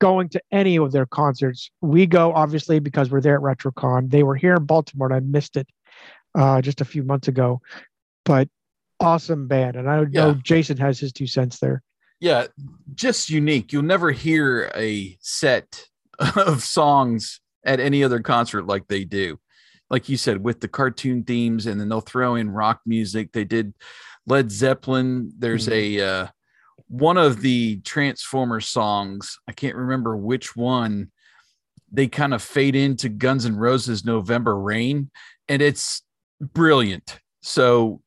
going 0.00 0.28
to 0.30 0.40
any 0.52 0.78
of 0.78 0.92
their 0.92 1.06
concerts. 1.06 1.70
We 1.80 2.06
go 2.06 2.32
obviously 2.32 2.78
because 2.78 3.10
we're 3.10 3.20
there 3.20 3.36
at 3.36 3.42
RetroCon. 3.58 4.10
They 4.10 4.22
were 4.22 4.36
here 4.36 4.54
in 4.54 4.64
Baltimore 4.64 5.08
and 5.08 5.16
I 5.16 5.20
missed 5.20 5.56
it 5.56 5.66
uh, 6.34 6.62
just 6.62 6.80
a 6.80 6.84
few 6.84 7.02
months 7.02 7.26
ago. 7.28 7.60
But 8.24 8.48
awesome 9.00 9.46
band, 9.48 9.76
and 9.76 9.88
I 9.90 10.00
know 10.04 10.06
Yeah. 10.10 10.34
Jason 10.42 10.76
has 10.78 10.98
his 10.98 11.12
two 11.12 11.26
cents 11.26 11.58
there. 11.58 11.82
Yeah, 12.20 12.46
just 12.94 13.30
unique. 13.30 13.72
You'll 13.72 13.82
never 13.82 14.10
hear 14.10 14.70
a 14.74 15.16
set 15.20 15.84
of 16.36 16.62
songs 16.62 17.40
at 17.64 17.80
any 17.80 18.02
other 18.02 18.20
concert 18.20 18.66
like 18.66 18.88
they 18.88 19.04
do. 19.04 19.38
Like 19.90 20.08
you 20.08 20.16
said, 20.16 20.42
with 20.44 20.60
the 20.60 20.68
cartoon 20.68 21.24
themes, 21.24 21.66
and 21.66 21.80
then 21.80 21.88
they'll 21.88 22.00
throw 22.00 22.34
in 22.34 22.50
rock 22.50 22.80
music. 22.84 23.32
They 23.32 23.44
did 23.44 23.72
Led 24.26 24.50
Zeppelin. 24.50 25.32
There's 25.38 25.68
a 25.68 26.00
uh, 26.00 26.26
one 26.88 27.16
of 27.16 27.40
the 27.40 27.80
Transformer 27.80 28.60
songs. 28.60 29.38
I 29.48 29.52
can't 29.52 29.76
remember 29.76 30.16
which 30.16 30.54
one. 30.54 31.10
They 31.90 32.06
kind 32.06 32.34
of 32.34 32.42
fade 32.42 32.76
into 32.76 33.08
Guns 33.08 33.46
N' 33.46 33.56
Roses' 33.56 34.04
November 34.04 34.58
Rain, 34.58 35.10
and 35.48 35.62
it's 35.62 36.02
brilliant. 36.40 37.18
So 37.40 38.02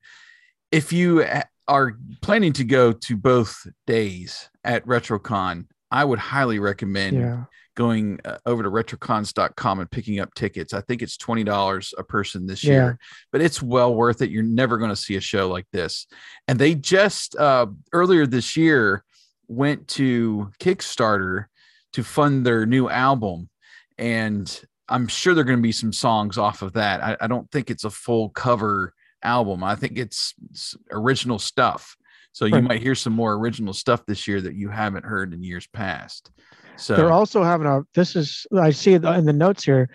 if 0.71 0.93
you 0.93 1.25
are 1.67 1.97
planning 2.21 2.53
to 2.53 2.63
go 2.63 2.91
to 2.91 3.17
both 3.17 3.67
days 3.87 4.49
at 4.63 4.85
RetroCon, 4.85 5.67
I 5.89 6.03
would 6.05 6.19
highly 6.19 6.59
recommend 6.59 7.17
Yeah, 7.17 7.43
going 7.75 8.19
uh, 8.25 8.37
over 8.45 8.63
to 8.63 8.69
retrocons.com 8.69 9.79
and 9.79 9.91
picking 9.91 10.19
up 10.19 10.33
tickets. 10.33 10.73
I 10.73 10.81
think 10.81 11.01
it's 11.01 11.17
$20 11.17 11.93
a 11.97 12.03
person 12.03 12.45
this 12.47 12.63
Yeah. 12.63 12.71
year, 12.71 12.99
but 13.31 13.41
it's 13.41 13.61
well 13.61 13.93
worth 13.93 14.21
it. 14.21 14.29
You're 14.31 14.43
never 14.43 14.77
going 14.77 14.89
to 14.89 14.95
see 14.95 15.15
a 15.15 15.21
show 15.21 15.49
like 15.49 15.67
this. 15.71 16.07
And 16.47 16.59
they 16.59 16.75
just 16.75 17.35
uh, 17.35 17.67
earlier 17.93 18.25
this 18.25 18.55
year 18.57 19.03
went 19.47 19.87
to 19.89 20.51
Kickstarter 20.59 21.45
to 21.93 22.03
fund 22.03 22.45
their 22.45 22.65
new 22.65 22.87
album, 22.89 23.49
and 23.97 24.61
I'm 24.87 25.07
sure 25.07 25.33
there 25.33 25.41
are 25.41 25.45
going 25.45 25.57
to 25.59 25.61
be 25.63 25.71
some 25.73 25.93
songs 25.93 26.37
off 26.37 26.61
of 26.61 26.73
that. 26.73 27.03
I, 27.03 27.17
I 27.21 27.27
don't 27.27 27.49
think 27.51 27.69
it's 27.69 27.83
a 27.83 27.89
full 27.89 28.29
cover 28.29 28.93
album. 29.23 29.63
I 29.63 29.75
think 29.75 29.97
it's, 29.97 30.33
it's 30.49 30.75
original 30.91 31.39
stuff. 31.39 31.95
So 32.33 32.45
you 32.45 32.53
Right. 32.53 32.63
might 32.63 32.81
hear 32.81 32.95
some 32.95 33.13
more 33.13 33.33
original 33.33 33.73
stuff 33.73 34.05
this 34.05 34.27
year 34.27 34.39
that 34.41 34.55
you 34.55 34.69
haven't 34.69 35.05
heard 35.05 35.33
in 35.33 35.43
years 35.43 35.67
past. 35.67 36.31
So 36.77 36.95
They're 36.95 37.11
also 37.11 37.43
having 37.43 37.67
a. 37.67 37.81
This 37.93 38.15
is 38.15 38.47
I 38.57 38.71
see 38.71 38.93
in 38.93 39.01
the 39.01 39.33
notes 39.33 39.63
here. 39.63 39.89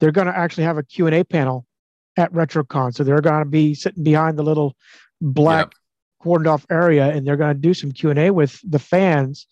They're 0.00 0.12
going 0.12 0.28
to 0.28 0.36
actually 0.36 0.64
have 0.64 0.78
a 0.78 0.82
Q 0.82 1.06
and 1.06 1.14
A 1.16 1.24
panel 1.24 1.66
at 2.16 2.32
RetroCon. 2.32 2.94
So 2.94 3.04
they're 3.04 3.20
going 3.20 3.44
to 3.44 3.50
be 3.50 3.74
sitting 3.74 4.04
behind 4.04 4.38
the 4.38 4.42
little 4.42 4.76
black 5.20 5.66
Yep. 5.66 5.74
cordoned 6.24 6.46
off 6.46 6.66
area, 6.70 7.08
and 7.10 7.26
they're 7.26 7.36
going 7.36 7.54
to 7.54 7.60
do 7.60 7.74
some 7.74 7.90
Q 7.92 8.10
and 8.10 8.18
A 8.18 8.30
with 8.30 8.58
the 8.68 8.78
fans. 8.78 9.46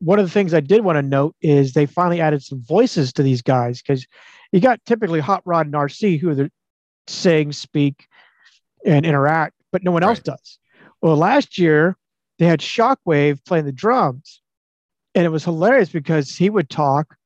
One 0.00 0.18
of 0.18 0.24
the 0.24 0.30
things 0.32 0.54
I 0.54 0.60
did 0.60 0.84
want 0.84 0.96
to 0.96 1.02
note 1.02 1.36
is 1.42 1.72
they 1.72 1.86
finally 1.86 2.20
added 2.20 2.42
some 2.42 2.62
voices 2.62 3.12
to 3.14 3.22
these 3.22 3.42
guys 3.42 3.82
because 3.82 4.06
you 4.52 4.60
got 4.60 4.84
typically 4.86 5.20
Hot 5.20 5.42
Rod 5.44 5.66
and 5.66 5.74
Arcee 5.74 6.18
who 6.18 6.34
they 6.34 6.48
sing, 7.08 7.52
speak, 7.52 8.06
and 8.84 9.04
interact, 9.06 9.54
but 9.72 9.82
no 9.82 9.90
one 9.92 10.02
else 10.02 10.20
does. 10.20 10.58
Well, 11.02 11.16
last 11.16 11.58
year 11.58 11.96
they 12.38 12.46
had 12.46 12.60
Shockwave 12.60 13.44
playing 13.44 13.64
the 13.66 13.72
drums, 13.72 14.40
and 15.14 15.24
it 15.24 15.30
was 15.30 15.44
hilarious 15.44 15.88
because 15.88 16.34
he 16.36 16.50
would 16.50 16.68
talk 16.70 17.16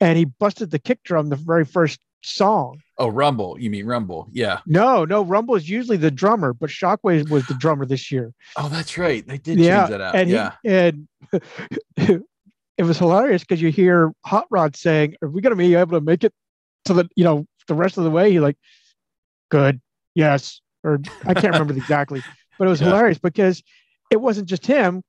and 0.00 0.16
he 0.16 0.24
busted 0.24 0.70
the 0.70 0.78
kick 0.78 1.02
drum 1.02 1.28
the 1.28 1.36
very 1.36 1.64
first 1.64 2.00
song. 2.22 2.80
oh 2.98 3.08
Rumble, 3.08 3.58
you 3.58 3.70
mean 3.70 3.86
Rumble? 3.86 4.28
Yeah. 4.30 4.60
No, 4.66 5.04
no, 5.04 5.22
Rumble 5.22 5.54
is 5.54 5.68
usually 5.68 5.96
the 5.96 6.10
drummer, 6.10 6.52
but 6.52 6.68
Shockwave 6.70 7.30
was 7.30 7.46
the 7.46 7.54
drummer 7.54 7.86
this 7.86 8.10
year. 8.10 8.32
Oh, 8.56 8.68
that's 8.68 8.98
right. 8.98 9.26
They 9.26 9.38
did 9.38 9.58
yeah, 9.58 9.80
change 9.80 9.90
that 9.90 10.00
out. 10.00 10.14
and 10.14 10.28
he- 10.28 10.34
yeah. 10.34 10.52
and 10.64 11.08
it 12.76 12.82
was 12.84 12.98
hilarious 12.98 13.42
because 13.42 13.60
you 13.62 13.70
hear 13.70 14.12
Hot 14.24 14.46
Rod 14.50 14.76
saying, 14.76 15.16
"Are 15.22 15.28
we 15.28 15.40
going 15.42 15.50
to 15.52 15.56
be 15.56 15.74
able 15.74 15.98
to 15.98 16.04
make 16.04 16.24
it 16.24 16.32
to 16.86 16.94
the 16.94 17.08
you 17.14 17.24
know 17.24 17.46
the 17.68 17.74
rest 17.74 17.98
of 17.98 18.04
the 18.04 18.10
way?" 18.10 18.32
He's 18.32 18.40
like, 18.40 18.56
"Good, 19.50 19.80
yes," 20.14 20.60
or 20.84 21.00
I 21.26 21.34
can't 21.34 21.52
remember 21.54 21.74
exactly, 21.76 22.22
but 22.58 22.66
it 22.66 22.70
was 22.70 22.80
Yeah. 22.80 22.88
hilarious 22.88 23.18
because 23.18 23.62
it 24.10 24.20
wasn't 24.20 24.48
just 24.48 24.66
him. 24.66 25.02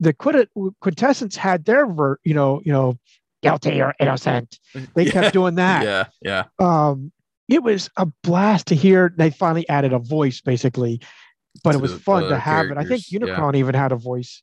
The 0.00 0.12
quint- 0.12 0.50
quintessence 0.80 1.36
had 1.36 1.64
their 1.64 1.86
ver, 1.86 2.18
you 2.24 2.34
know, 2.34 2.60
you 2.64 2.72
know, 2.72 2.98
guilty 3.42 3.80
or 3.80 3.94
innocent. 4.00 4.58
They 4.94 5.04
yeah. 5.04 5.10
kept 5.12 5.32
doing 5.32 5.54
that. 5.56 5.84
Yeah. 5.84 6.04
Yeah. 6.22 6.44
Um, 6.58 7.12
it 7.48 7.62
was 7.62 7.90
a 7.96 8.06
blast 8.22 8.66
to 8.68 8.74
hear. 8.74 9.12
They 9.16 9.30
finally 9.30 9.68
added 9.68 9.92
a 9.92 9.98
voice, 9.98 10.40
basically, 10.40 11.00
but 11.62 11.72
To 11.72 11.78
it 11.78 11.82
was 11.82 11.92
the- 11.92 11.98
fun 12.00 12.28
to 12.28 12.38
have 12.38 12.66
it. 12.66 12.72
I 12.78 12.84
think 12.84 13.06
characters, 13.06 13.12
yeah. 13.12 13.18
Unicron 13.20 13.54
even 13.56 13.74
had 13.74 13.92
a 13.92 13.96
voice. 13.96 14.42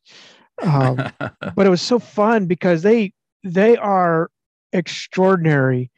Um, 0.61 0.95
but 1.55 1.65
it 1.65 1.69
was 1.69 1.82
so 1.82 1.99
fun 1.99 2.45
because 2.45 2.84
they 2.84 3.13
they 3.43 3.76
are 3.78 4.30
extraordinary 4.72 5.89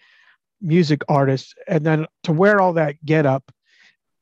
music 0.61 1.01
artists 1.09 1.53
and 1.67 1.85
then 1.85 2.05
to 2.23 2.31
wear 2.31 2.61
all 2.61 2.73
that 2.73 2.95
get 3.05 3.25
up 3.25 3.51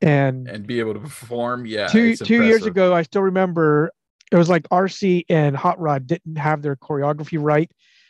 and, 0.02 0.48
and 0.48 0.68
be 0.68 0.80
able 0.80 0.94
to 0.94 1.00
perform. 1.00 1.66
Yeah. 1.66 1.88
two 1.88 2.16
two 2.16 2.44
years 2.44 2.66
ago 2.66 2.94
i 2.94 3.02
still 3.04 3.22
remember 3.22 3.92
it 4.32 4.38
was 4.38 4.50
like 4.50 4.64
Arcee 4.70 5.26
and 5.30 5.56
hot 5.56 5.80
rod 5.80 6.08
didn't 6.08 6.38
have 6.38 6.62
their 6.62 6.76
choreography 6.76 7.38
right 7.40 7.70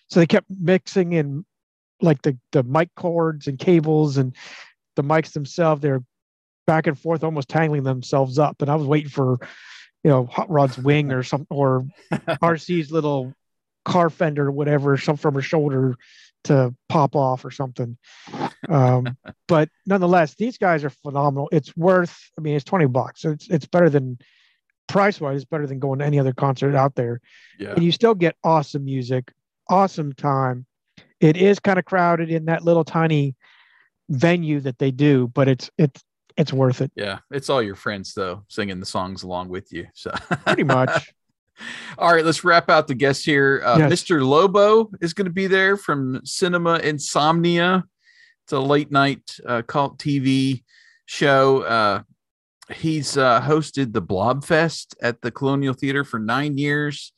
so 0.09 0.19
they 0.19 0.27
kept 0.27 0.47
mixing 0.49 1.13
in 1.13 1.45
like 2.01 2.21
the 2.21 2.37
the 2.51 2.63
mic 2.63 2.89
cords 2.95 3.47
and 3.47 3.59
cables 3.59 4.17
and 4.17 4.35
the 4.95 5.03
mics 5.03 5.33
themselves 5.33 5.81
they're 5.81 6.03
back 6.67 6.87
and 6.87 6.99
forth 6.99 7.23
almost 7.23 7.49
tangling 7.49 7.83
themselves 7.83 8.39
up 8.39 8.61
and 8.61 8.69
i 8.69 8.75
was 8.75 8.87
waiting 8.87 9.09
for 9.09 9.37
you 10.03 10.09
know 10.09 10.25
hot 10.25 10.49
rod's 10.49 10.77
wing 10.77 11.11
or 11.11 11.23
something 11.23 11.47
or 11.49 11.85
Arcee's 12.11 12.91
little 12.91 13.33
car 13.85 14.09
fender 14.09 14.47
or 14.47 14.51
whatever 14.51 14.97
some 14.97 15.17
from 15.17 15.33
her 15.35 15.41
shoulder 15.41 15.95
to 16.45 16.73
pop 16.89 17.15
off 17.15 17.45
or 17.45 17.51
something. 17.51 17.97
Um 18.67 19.17
but 19.47 19.69
nonetheless 19.85 20.35
these 20.35 20.57
guys 20.57 20.83
are 20.83 20.89
phenomenal. 20.89 21.49
It's 21.51 21.75
worth 21.75 22.17
i 22.37 22.41
mean 22.41 22.55
it's 22.55 22.65
20 22.65 22.87
bucks. 22.87 23.25
It's 23.25 23.47
it's 23.49 23.65
better 23.65 23.89
than 23.89 24.19
price 24.87 25.21
wise 25.21 25.41
it's 25.41 25.49
better 25.49 25.67
than 25.67 25.79
going 25.79 25.99
to 25.99 26.05
any 26.05 26.19
other 26.19 26.33
concert 26.33 26.75
out 26.75 26.95
there. 26.95 27.21
Yeah. 27.59 27.73
and 27.73 27.83
you 27.83 27.91
still 27.91 28.15
get 28.15 28.35
awesome 28.43 28.85
music 28.85 29.31
awesome 29.69 30.13
time. 30.13 30.65
It 31.19 31.37
is 31.37 31.59
kind 31.59 31.79
of 31.79 31.85
crowded 31.85 32.29
in 32.29 32.45
that 32.45 32.63
little 32.63 32.83
tiny 32.83 33.35
venue 34.09 34.59
that 34.61 34.79
they 34.79 34.91
do 34.91 35.27
but 35.33 35.47
it's 35.47 35.69
it's 35.77 36.03
it's 36.37 36.53
worth 36.53 36.81
it. 36.81 36.91
Yeah. 36.95 37.19
It's 37.29 37.49
all 37.49 37.61
your 37.61 37.75
friends 37.75 38.13
though, 38.13 38.43
singing 38.47 38.79
the 38.79 38.85
songs 38.85 39.23
along 39.23 39.49
with 39.49 39.71
you. 39.71 39.87
So. 39.93 40.11
Pretty 40.45 40.63
much 40.63 41.13
All 41.97 42.13
right, 42.13 42.25
let's 42.25 42.43
wrap 42.43 42.69
out 42.69 42.87
the 42.87 42.95
guests 42.95 43.23
here. 43.25 43.61
Uh, 43.65 43.77
Yes. 43.79 44.03
Mr. 44.03 44.25
Lobo 44.25 44.89
is 45.01 45.13
going 45.13 45.25
to 45.25 45.31
be 45.33 45.47
there 45.47 45.77
from 45.77 46.21
Cinema 46.25 46.75
Insomnia. 46.79 47.83
It's 48.43 48.53
a 48.53 48.59
late 48.59 48.91
night 48.91 49.37
uh, 49.45 49.61
cult 49.61 49.97
TV 49.97 50.63
show. 51.05 51.61
Uh, 51.61 52.01
he's 52.73 53.17
uh, 53.17 53.41
hosted 53.41 53.93
the 53.93 54.01
Blobfest 54.01 54.95
at 55.01 55.21
the 55.21 55.31
Colonial 55.31 55.73
Theater 55.73 56.03
for 56.03 56.19
nine 56.19 56.57
years, 56.57 57.13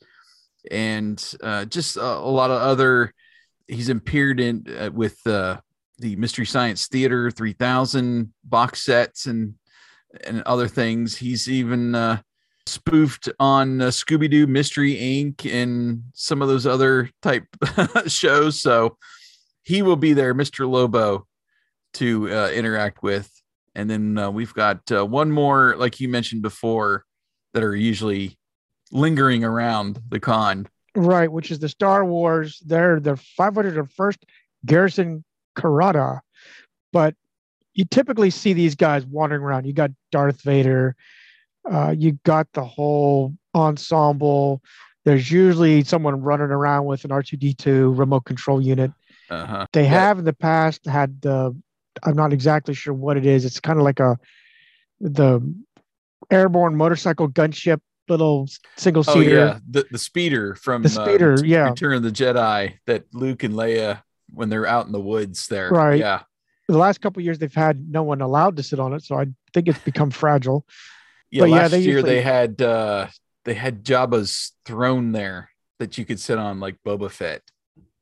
and 0.70 1.22
uh, 1.42 1.64
just 1.64 1.96
a, 1.96 2.04
a 2.04 2.30
lot 2.30 2.50
of 2.50 2.60
other. 2.60 3.12
He's 3.66 3.88
appeared 3.88 4.40
in 4.40 4.66
uh, 4.78 4.90
with 4.92 5.18
uh, 5.26 5.58
the 5.98 6.16
Mystery 6.16 6.44
Science 6.46 6.86
Theater 6.88 7.30
3000 7.30 8.32
box 8.44 8.82
sets 8.84 9.26
and 9.26 9.54
and 10.24 10.42
other 10.42 10.68
things. 10.68 11.16
He's 11.16 11.48
even 11.48 11.94
uh, 11.94 12.20
spoofed 12.66 13.28
on 13.38 13.80
uh, 13.80 13.86
Scooby 13.86 14.30
Doo 14.30 14.46
Mystery 14.46 14.94
Inc. 14.94 15.50
and 15.52 16.02
some 16.14 16.42
of 16.42 16.48
those 16.48 16.66
other 16.66 17.10
type 17.22 17.46
shows. 18.06 18.60
So 18.60 18.96
he 19.62 19.82
will 19.82 19.96
be 19.96 20.12
there, 20.12 20.34
Mr. 20.34 20.68
Lobo, 20.68 21.26
to 21.94 22.30
uh, 22.30 22.50
interact 22.50 23.02
with. 23.02 23.30
And 23.74 23.90
then 23.90 24.18
uh, 24.18 24.30
we've 24.30 24.54
got 24.54 24.80
uh, 24.92 25.04
one 25.04 25.30
more, 25.30 25.74
like 25.76 26.00
you 26.00 26.08
mentioned 26.08 26.42
before, 26.42 27.04
that 27.54 27.62
are 27.62 27.74
usually 27.74 28.38
lingering 28.92 29.44
around 29.44 29.98
the 30.08 30.20
con. 30.20 30.68
right 30.94 31.32
which 31.32 31.50
is 31.50 31.58
the 31.58 31.68
star 31.68 32.04
wars 32.04 32.62
they're 32.66 33.00
the 33.00 33.14
501st 33.38 34.18
garrison 34.66 35.24
Carida 35.56 36.20
but 36.92 37.14
you 37.72 37.84
typically 37.86 38.30
see 38.30 38.52
these 38.52 38.74
guys 38.74 39.04
wandering 39.06 39.42
around 39.42 39.66
you 39.66 39.72
got 39.72 39.90
darth 40.12 40.42
vader 40.42 40.94
uh, 41.70 41.94
you 41.96 42.18
got 42.24 42.46
the 42.52 42.64
whole 42.64 43.34
ensemble 43.54 44.60
there's 45.04 45.30
usually 45.30 45.84
someone 45.84 46.20
running 46.20 46.46
around 46.50 46.84
with 46.86 47.04
an 47.04 47.10
r2d2 47.10 47.96
remote 47.98 48.24
control 48.24 48.60
unit 48.60 48.90
Uh-huh. 49.30 49.66
they 49.72 49.84
have 49.84 50.18
in 50.18 50.24
the 50.24 50.32
past 50.32 50.84
had 50.86 51.20
the 51.22 51.54
i'm 52.02 52.16
not 52.16 52.32
exactly 52.32 52.74
sure 52.74 52.92
what 52.94 53.16
it 53.16 53.24
is 53.26 53.44
it's 53.44 53.60
kind 53.60 53.78
of 53.78 53.84
like 53.84 54.00
a 54.00 54.16
the 55.00 55.40
airborne 56.30 56.76
motorcycle 56.76 57.28
gunship 57.28 57.80
little 58.08 58.46
single 58.76 59.02
seater. 59.02 59.18
Oh 59.40 59.44
yeah, 59.46 59.58
the 59.70 59.86
the 59.90 59.98
speeder 59.98 60.54
from 60.56 60.82
the 60.82 60.88
speeder 60.90 61.34
uh, 61.34 61.42
yeah 61.42 61.70
Return 61.70 61.94
of 61.94 62.02
the 62.02 62.10
Jedi 62.12 62.74
that 62.86 63.04
Luke 63.14 63.42
and 63.44 63.54
Leia 63.54 64.02
when 64.30 64.48
they're 64.50 64.66
out 64.66 64.84
in 64.86 64.92
the 64.92 65.00
woods 65.00 65.46
there. 65.48 65.70
Right. 65.70 65.98
Yeah. 66.00 66.20
the 66.68 66.76
last 66.78 67.00
couple 67.00 67.20
of 67.20 67.24
years 67.24 67.38
they've 67.38 67.54
had 67.54 67.88
no 67.90 68.02
one 68.02 68.20
allowed 68.20 68.56
to 68.58 68.62
sit 68.62 68.78
on 68.80 68.92
it 68.94 69.02
so 69.04 69.16
i 69.18 69.26
think 69.54 69.68
it's 69.68 69.78
become 69.80 70.10
fragile 70.10 70.66
Yeah. 71.30 71.40
But 71.42 71.50
yeah, 71.50 71.56
last 71.56 71.70
they 71.72 71.80
year 71.80 71.94
usually- 71.96 72.10
they 72.14 72.22
had 72.22 72.62
uh 72.62 73.08
they 73.44 73.54
had 73.54 73.84
Jabba's 73.84 74.52
throne 74.64 75.12
there 75.12 75.50
that 75.78 75.98
you 75.98 76.04
could 76.04 76.20
sit 76.20 76.38
on 76.38 76.60
like 76.60 76.76
Boba 76.86 77.10
Fett. 77.10 77.42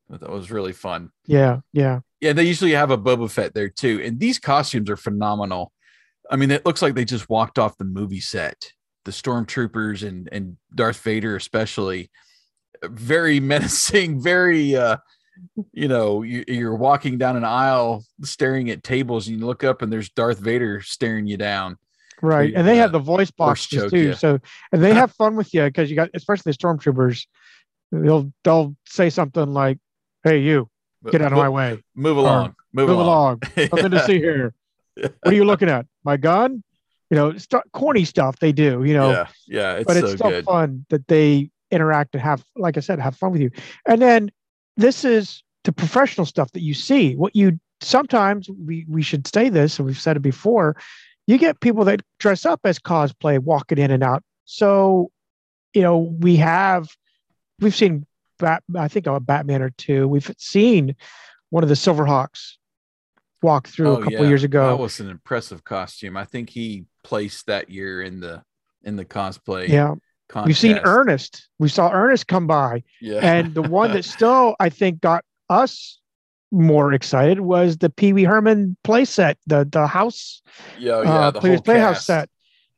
That 0.08 0.30
was 0.30 0.50
really 0.50 0.72
fun. 0.74 1.10
yeah 1.26 1.60
yeah 1.72 2.00
Yeah, 2.20 2.34
they 2.34 2.44
usually 2.44 2.72
have 2.72 2.90
a 2.90 2.98
Boba 2.98 3.30
Fett 3.30 3.54
there 3.54 3.70
too. 3.70 4.00
And 4.04 4.20
these 4.20 4.38
costumes 4.38 4.90
are 4.90 4.96
phenomenal. 4.96 5.72
I 6.30 6.36
mean, 6.36 6.50
it 6.50 6.64
looks 6.66 6.82
like 6.82 6.94
they 6.94 7.04
just 7.06 7.28
walked 7.30 7.58
off 7.58 7.78
the 7.78 7.84
movie 7.84 8.20
set. 8.20 8.72
The 9.04 9.10
stormtroopers 9.10 10.06
and 10.06 10.28
and 10.30 10.56
Darth 10.74 11.00
Vader, 11.00 11.34
especially, 11.34 12.10
very 12.84 13.40
menacing. 13.52 14.20
Very, 14.22 14.76
uh, 14.76 14.98
you 15.72 15.88
know, 15.88 16.22
you, 16.22 16.44
you're 16.46 16.76
walking 16.76 17.18
down 17.18 17.36
an 17.36 17.44
aisle, 17.44 18.04
staring 18.22 18.70
at 18.70 18.84
tables, 18.84 19.26
and 19.28 19.40
you 19.40 19.46
look 19.46 19.64
up, 19.64 19.82
and 19.82 19.92
there's 19.92 20.10
Darth 20.10 20.38
Vader 20.38 20.80
staring 20.82 21.26
you 21.26 21.36
down. 21.36 21.78
Right 22.22 22.54
and 22.54 22.66
they 22.66 22.76
have 22.76 22.92
the 22.92 22.98
voice 22.98 23.30
boxes 23.30 23.90
too 23.90 24.14
so 24.14 24.38
and 24.72 24.82
they 24.82 24.94
have 24.94 25.12
fun 25.18 25.36
with 25.36 25.52
you 25.52 25.64
because 25.64 25.90
you 25.90 25.96
got 25.96 26.08
especially 26.14 26.52
the 26.52 26.56
stormtroopers 26.56 27.26
they'll 27.90 28.32
they'll 28.44 28.74
say 28.86 29.10
something 29.10 29.52
like 29.52 29.78
hey 30.24 30.38
you 30.38 30.68
get 31.10 31.22
out 31.22 31.32
of 31.32 31.38
my 31.38 31.48
way. 31.48 31.82
Move 31.94 32.16
along. 32.16 32.54
Move, 32.72 32.88
move 32.88 32.98
along. 32.98 33.40
along. 33.56 33.68
Nothing 33.72 33.90
to 33.90 34.04
see 34.06 34.18
here. 34.18 34.54
What 34.94 35.32
are 35.32 35.32
you 35.32 35.46
looking 35.46 35.70
at? 35.70 35.86
My 36.04 36.18
gun? 36.18 36.62
You 37.08 37.16
know 37.16 37.36
st- 37.38 37.62
corny 37.72 38.04
stuff 38.04 38.38
they 38.40 38.52
do 38.52 38.84
you 38.84 38.92
know. 38.92 39.10
Yeah, 39.10 39.26
yeah, 39.46 39.74
it's 39.76 39.86
but 39.86 39.96
so 39.96 40.04
it's 40.04 40.12
still 40.12 40.30
good. 40.30 40.44
fun 40.44 40.84
that 40.90 41.08
they 41.08 41.50
interact 41.70 42.14
and 42.14 42.22
have 42.22 42.44
like 42.56 42.76
i 42.76 42.80
said 42.80 42.98
have 42.98 43.16
fun 43.16 43.32
with 43.32 43.40
you. 43.40 43.50
And 43.86 44.02
then 44.02 44.30
this 44.76 45.02
is 45.02 45.42
the 45.64 45.72
professional 45.72 46.26
stuff 46.26 46.52
that 46.52 46.60
you 46.60 46.74
see. 46.74 47.16
What 47.16 47.34
you 47.34 47.58
sometimes 47.80 48.50
we 48.50 48.84
we 48.86 49.00
should 49.00 49.26
say 49.26 49.48
this 49.48 49.78
and 49.78 49.86
we've 49.86 49.98
said 49.98 50.18
it 50.18 50.20
before 50.20 50.76
you 51.26 51.38
get 51.38 51.60
people 51.60 51.84
that 51.84 52.02
dress 52.18 52.44
up 52.46 52.60
as 52.64 52.78
cosplay 52.78 53.38
walking 53.38 53.78
in 53.78 53.90
and 53.90 54.02
out 54.02 54.22
so 54.44 55.10
you 55.74 55.82
know 55.82 55.98
we 55.98 56.36
have 56.36 56.88
we've 57.60 57.74
seen 57.74 58.06
Bat, 58.38 58.64
I 58.76 58.88
think 58.88 59.06
a 59.06 59.20
Batman 59.20 59.62
or 59.62 59.70
two. 59.70 60.08
We've 60.08 60.28
seen 60.36 60.96
one 61.50 61.62
of 61.62 61.68
the 61.68 61.76
Silverhawks 61.76 62.54
walk 63.40 63.68
through 63.68 63.88
oh, 63.90 63.94
a 63.94 64.02
couple 64.02 64.18
Oh, 64.18 64.22
yeah. 64.22 64.28
years 64.28 64.42
ago. 64.42 64.66
That 64.66 64.82
was 64.82 64.98
an 64.98 65.08
impressive 65.08 65.62
costume. 65.62 66.16
I 66.16 66.24
think 66.24 66.50
he 66.50 66.86
placed 67.04 67.46
that 67.46 67.70
year 67.70 68.02
in 68.02 68.18
the 68.18 68.42
in 68.82 68.96
the 68.96 69.04
cosplay. 69.04 69.68
yeah, 69.68 69.94
contest. 70.28 70.46
we've 70.48 70.58
seen 70.58 70.80
Ernest. 70.82 71.48
We 71.60 71.68
saw 71.68 71.90
Ernest 71.92 72.26
come 72.26 72.48
by, 72.48 72.82
Yeah, 73.00 73.20
and 73.22 73.54
the 73.54 73.62
one 73.62 73.92
that 73.92 74.04
still 74.16 74.56
I 74.58 74.70
think 74.70 75.00
got 75.00 75.24
us 75.48 76.00
more 76.52 76.92
excited 76.92 77.40
was 77.40 77.78
the 77.78 77.90
Pee 77.90 78.12
Wee 78.12 78.24
Herman 78.24 78.76
playset, 78.84 79.36
the 79.46 79.64
the 79.64 79.86
house 79.86 80.42
yeah, 80.78 80.92
oh, 80.92 81.02
yeah. 81.02 81.10
uh, 81.10 81.30
the 81.30 81.40
Players 81.40 81.60
Playhouse 81.62 81.94
cast. 81.96 82.06
set. 82.06 82.28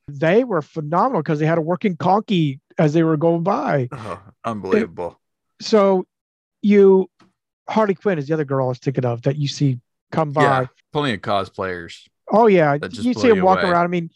They 0.07 0.43
were 0.43 0.61
phenomenal 0.61 1.21
because 1.21 1.39
they 1.39 1.45
had 1.45 1.57
a 1.57 1.61
working 1.61 1.97
conky 1.97 2.59
as 2.77 2.93
they 2.93 3.03
were 3.03 3.17
going 3.17 3.43
by. 3.43 3.89
Oh, 3.97 4.21
unbelievable. 4.43 5.19
So 5.61 6.05
you 6.61 7.09
Harley 7.67 7.95
Quinn 7.95 8.17
is 8.17 8.27
the 8.27 8.33
other 8.33 8.45
girl 8.45 8.65
I 8.65 8.69
was 8.69 8.79
thinking 8.79 9.05
of 9.05 9.23
that 9.23 9.37
you 9.37 9.47
see 9.47 9.79
come 10.11 10.31
by. 10.31 10.43
yeah, 10.43 10.65
plenty 10.93 11.13
of 11.13 11.21
cosplayers. 11.21 12.01
Oh 12.31 12.47
yeah, 12.47 12.77
you 12.91 13.13
see 13.13 13.29
him 13.29 13.37
you 13.37 13.43
walk 13.43 13.61
away. 13.61 13.71
around. 13.71 13.85
I 13.85 13.87
mean, 13.87 14.09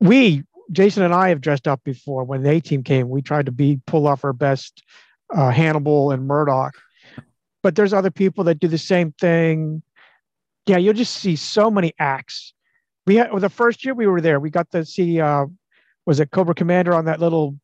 we 0.00 0.44
Jason 0.72 1.02
and 1.02 1.12
I 1.12 1.28
have 1.28 1.40
dressed 1.40 1.68
up 1.68 1.82
before 1.84 2.24
when 2.24 2.42
the 2.42 2.50
A 2.50 2.60
team 2.60 2.82
came. 2.82 3.08
We 3.08 3.22
tried 3.22 3.46
to 3.46 3.52
be 3.52 3.80
pull 3.86 4.06
off 4.06 4.24
our 4.24 4.32
best 4.32 4.82
uh, 5.34 5.50
Hannibal 5.50 6.10
and 6.10 6.26
Murdock, 6.26 6.74
but 7.62 7.74
there's 7.76 7.92
other 7.92 8.10
people 8.10 8.44
that 8.44 8.58
do 8.58 8.68
the 8.68 8.78
same 8.78 9.12
thing. 9.12 9.82
Yeah, 10.66 10.76
you'll 10.78 10.94
just 10.94 11.14
see 11.14 11.36
so 11.36 11.70
many 11.70 11.92
acts. 11.98 12.54
We 13.06 13.16
had 13.16 13.30
well, 13.32 13.40
the 13.40 13.48
first 13.50 13.84
year 13.84 13.94
we 13.94 14.06
were 14.06 14.20
there. 14.20 14.40
We 14.40 14.50
got 14.50 14.70
to 14.72 14.84
see 14.84 15.20
uh, 15.20 15.46
was 16.06 16.20
it 16.20 16.30
Cobra 16.30 16.54
Commander 16.54 16.94
on 16.94 17.06
that 17.06 17.20
little 17.20 17.58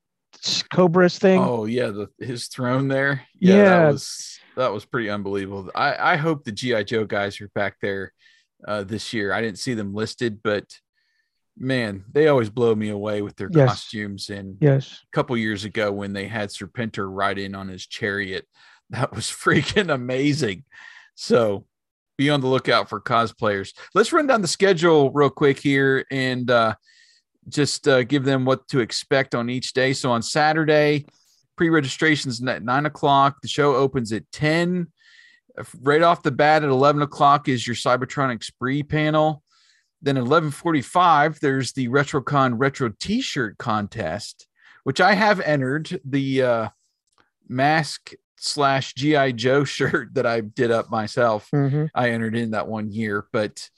Cobras 0.72 1.18
thing? 1.18 1.40
Oh 1.40 1.66
yeah, 1.66 1.88
the 1.88 2.08
his 2.18 2.48
throne 2.48 2.88
there. 2.88 3.22
Yeah, 3.38 3.56
Yeah. 3.56 3.64
that 3.84 3.92
was 3.92 4.38
that 4.56 4.72
was 4.72 4.84
pretty 4.84 5.10
unbelievable. 5.10 5.70
I 5.74 6.14
I 6.14 6.16
hope 6.16 6.44
the 6.44 6.52
GI 6.52 6.84
Joe 6.84 7.04
guys 7.04 7.40
are 7.40 7.48
back 7.54 7.76
there 7.80 8.12
uh, 8.66 8.82
this 8.84 9.12
year. 9.12 9.32
I 9.32 9.40
didn't 9.42 9.58
see 9.58 9.74
them 9.74 9.94
listed, 9.94 10.42
but 10.42 10.78
man, 11.58 12.04
they 12.12 12.28
always 12.28 12.50
blow 12.50 12.74
me 12.74 12.88
away 12.88 13.22
with 13.22 13.36
their 13.36 13.50
Yes. 13.50 13.68
costumes. 13.68 14.30
And 14.30 14.56
Yes. 14.60 15.00
a 15.04 15.14
couple 15.16 15.36
years 15.36 15.64
ago, 15.64 15.90
when 15.92 16.12
they 16.12 16.26
had 16.26 16.50
Serpentor 16.50 17.08
ride 17.10 17.38
in 17.38 17.54
on 17.54 17.68
his 17.68 17.86
chariot, 17.86 18.46
that 18.90 19.14
was 19.14 19.26
freaking 19.26 19.92
amazing. 19.92 20.64
So 21.14 21.66
be 22.16 22.30
on 22.30 22.40
the 22.40 22.46
lookout 22.46 22.88
for 22.88 23.00
cosplayers. 23.00 23.72
Let's 23.94 24.12
run 24.12 24.26
down 24.26 24.42
the 24.42 24.48
schedule 24.48 25.10
real 25.10 25.30
quick 25.30 25.58
here 25.58 26.04
and 26.10 26.50
uh, 26.50 26.74
just 27.48 27.86
uh, 27.88 28.04
give 28.04 28.24
them 28.24 28.44
what 28.44 28.66
to 28.68 28.80
expect 28.80 29.34
on 29.34 29.50
each 29.50 29.72
day. 29.72 29.92
So 29.92 30.10
on 30.10 30.22
Saturday, 30.22 31.06
pre-registrations 31.56 32.42
at 32.42 32.62
nine 32.62 32.86
o'clock. 32.86 33.40
The 33.42 33.48
show 33.48 33.74
opens 33.74 34.12
at 34.12 34.30
ten. 34.32 34.88
Uh, 35.58 35.64
Right 35.80 36.02
off 36.02 36.22
the 36.22 36.30
bat 36.30 36.62
at 36.62 36.68
eleven 36.68 37.02
o'clock 37.02 37.48
is 37.48 37.66
your 37.66 37.76
Cybertronic 37.76 38.44
Spree 38.44 38.82
panel. 38.82 39.42
Then 40.02 40.16
at 40.16 40.24
eleven 40.24 40.50
forty-five, 40.50 41.40
there's 41.40 41.72
the 41.72 41.88
RetroCon 41.88 42.54
Retro 42.56 42.92
T-shirt 43.00 43.58
contest, 43.58 44.46
which 44.84 45.00
I 45.00 45.14
have 45.14 45.40
entered 45.40 46.00
the 46.04 46.42
uh, 46.42 46.68
mask 47.48 48.12
slash 48.38 48.94
GI 48.94 49.32
Joe 49.34 49.64
shirt 49.64 50.14
that 50.14 50.26
I 50.26 50.40
did 50.40 50.70
up 50.70 50.90
myself. 50.90 51.48
Mhm. 51.54 51.88
I 51.94 52.10
entered 52.10 52.36
in 52.36 52.50
that 52.52 52.68
one 52.68 52.90
year, 52.92 53.26
but 53.32 53.68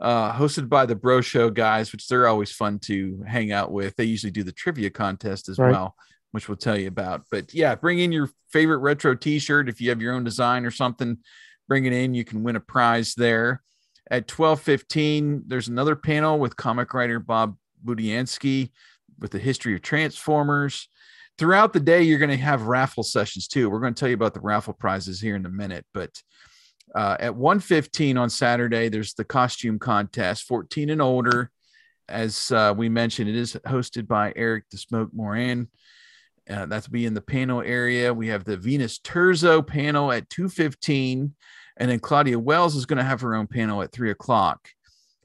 uh, 0.00 0.32
hosted 0.32 0.68
by 0.68 0.86
the 0.86 0.94
Bro 0.94 1.22
Show 1.22 1.50
guys, 1.50 1.90
which 1.90 2.06
they're 2.06 2.28
always 2.28 2.52
fun 2.52 2.78
to 2.80 3.22
hang 3.26 3.50
out 3.50 3.72
with. 3.72 3.96
They 3.96 4.04
usually 4.04 4.30
do 4.30 4.44
the 4.44 4.52
trivia 4.52 4.90
contest 4.90 5.48
as 5.48 5.58
Right. 5.58 5.72
well, 5.72 5.96
which 6.30 6.48
we'll 6.48 6.56
tell 6.56 6.78
you 6.78 6.86
about. 6.86 7.24
But 7.32 7.52
yeah, 7.52 7.74
bring 7.74 7.98
in 7.98 8.12
your 8.12 8.30
favorite 8.52 8.78
retro 8.78 9.16
T-shirt 9.16 9.68
if 9.68 9.80
you 9.80 9.88
have 9.90 10.00
your 10.00 10.14
own 10.14 10.22
design 10.22 10.64
or 10.64 10.70
something. 10.70 11.18
Bring 11.66 11.84
it 11.84 11.92
in. 11.92 12.14
You 12.14 12.24
can 12.24 12.44
win 12.44 12.54
a 12.56 12.60
prize 12.60 13.14
there. 13.16 13.62
At 14.10 14.28
twelve 14.28 14.60
fifteen, 14.62 15.42
there's 15.48 15.66
another 15.68 15.96
panel 15.96 16.38
with 16.38 16.56
comic 16.56 16.94
writer 16.94 17.18
Bob 17.18 17.56
Budiansky 17.84 18.70
with 19.18 19.32
the 19.32 19.38
history 19.38 19.74
of 19.74 19.82
Transformers. 19.82 20.88
Throughout 21.38 21.72
the 21.72 21.80
day, 21.80 22.02
you're 22.02 22.18
going 22.18 22.30
to 22.30 22.36
have 22.36 22.62
raffle 22.62 23.04
sessions 23.04 23.46
too. 23.46 23.70
We're 23.70 23.80
going 23.80 23.94
to 23.94 23.98
tell 23.98 24.08
you 24.08 24.16
about 24.16 24.34
the 24.34 24.40
raffle 24.40 24.74
prizes 24.74 25.20
here 25.20 25.36
in 25.36 25.46
a 25.46 25.50
minute, 25.50 25.86
but 25.94 26.10
uh, 26.94 27.16
at 27.20 27.32
1:15 27.32 28.18
on 28.18 28.30
Saturday, 28.30 28.88
there's 28.88 29.14
the 29.14 29.24
costume 29.24 29.78
contest, 29.78 30.44
14 30.44 30.90
and 30.90 31.02
older. 31.02 31.50
As 32.08 32.50
uh, 32.50 32.74
we 32.76 32.88
mentioned, 32.88 33.28
it 33.28 33.36
is 33.36 33.54
hosted 33.66 34.08
by 34.08 34.32
Eric 34.34 34.64
the 34.70 34.78
Smoke 34.78 35.10
Moran. 35.12 35.68
Uh, 36.48 36.66
that's 36.66 36.88
be 36.88 37.04
in 37.04 37.12
the 37.12 37.20
panel 37.20 37.60
area. 37.60 38.14
We 38.14 38.28
have 38.28 38.44
the 38.44 38.56
Venus 38.56 38.98
Terzo 38.98 39.66
panel 39.66 40.10
at 40.10 40.28
2:15, 40.30 41.32
and 41.76 41.90
then 41.90 42.00
Claudia 42.00 42.38
Wells 42.38 42.74
is 42.74 42.86
going 42.86 42.98
to 42.98 43.04
have 43.04 43.20
her 43.20 43.34
own 43.34 43.46
panel 43.46 43.82
at 43.82 43.92
three 43.92 44.10
o'clock. 44.10 44.68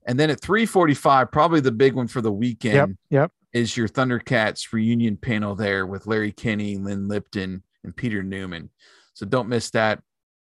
And 0.06 0.20
then 0.20 0.30
at 0.30 0.42
3:45, 0.42 1.32
probably 1.32 1.62
the 1.62 1.72
big 1.72 1.94
one 1.94 2.08
for 2.08 2.22
the 2.22 2.32
weekend 2.32 2.76
Yep. 2.76 2.90
Yep. 3.10 3.32
Is 3.54 3.78
your 3.78 3.88
Thundercats 3.88 4.74
reunion 4.74 5.16
panel 5.16 5.56
there 5.56 5.86
with 5.86 6.08
Larry 6.08 6.32
Kenney, 6.32 6.78
Lynne 6.78 7.08
Lipton, 7.08 7.64
and 7.84 7.96
Peter 7.96 8.24
Newman. 8.24 8.72
So 9.14 9.26
don't 9.26 9.48
miss 9.48 9.70
that. 9.72 10.02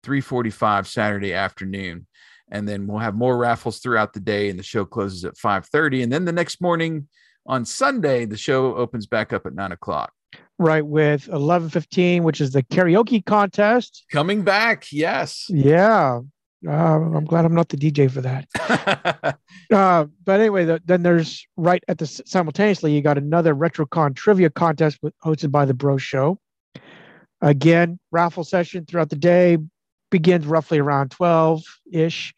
3:45 0.04 0.86
Saturday 0.86 1.32
afternoon, 1.32 2.06
and 2.50 2.68
then 2.68 2.86
we'll 2.86 2.98
have 2.98 3.14
more 3.14 3.36
raffles 3.36 3.78
throughout 3.78 4.12
the 4.12 4.20
day, 4.20 4.50
and 4.50 4.58
the 4.58 4.64
show 4.64 4.84
closes 4.84 5.24
at 5.24 5.36
5:30. 5.36 6.02
And 6.02 6.12
then 6.12 6.24
the 6.24 6.32
next 6.32 6.60
morning 6.60 7.08
on 7.46 7.64
Sunday, 7.64 8.24
the 8.24 8.36
show 8.36 8.74
opens 8.76 9.06
back 9.06 9.32
up 9.32 9.46
at 9.46 9.54
nine 9.54 9.72
o'clock. 9.72 10.12
Right 10.58 10.86
with 10.86 11.28
eleven 11.28 11.68
fifteen, 11.68 12.22
which 12.22 12.40
is 12.40 12.52
the 12.52 12.62
karaoke 12.62 13.24
contest. 13.24 14.04
Coming 14.10 14.42
back, 14.42 14.86
yes. 14.92 15.46
Yeah. 15.48 16.20
Uh, 16.66 16.70
I'm 16.70 17.24
glad 17.24 17.44
I'm 17.44 17.54
not 17.54 17.68
the 17.68 17.76
DJ 17.76 18.10
for 18.10 18.20
that. 18.20 19.38
Uh, 19.72 20.04
but 20.26 20.38
anyway, 20.38 20.66
the, 20.66 20.82
then 20.84 21.02
there's 21.02 21.46
right 21.56 21.82
at 21.88 21.96
the 21.96 22.06
simultaneously, 22.06 22.92
you 22.92 23.00
got 23.00 23.16
another 23.16 23.54
RetroCon 23.54 24.14
trivia 24.14 24.50
contest 24.50 24.98
with, 25.00 25.14
hosted 25.24 25.50
by 25.50 25.64
the 25.64 25.72
Bro 25.72 25.96
Show. 25.96 26.38
Again, 27.40 27.98
raffle 28.10 28.44
session 28.44 28.84
throughout 28.84 29.08
the 29.08 29.16
day 29.16 29.56
begins 30.10 30.46
roughly 30.46 30.78
around 30.78 31.10
12 31.10 31.62
ish. 31.90 32.34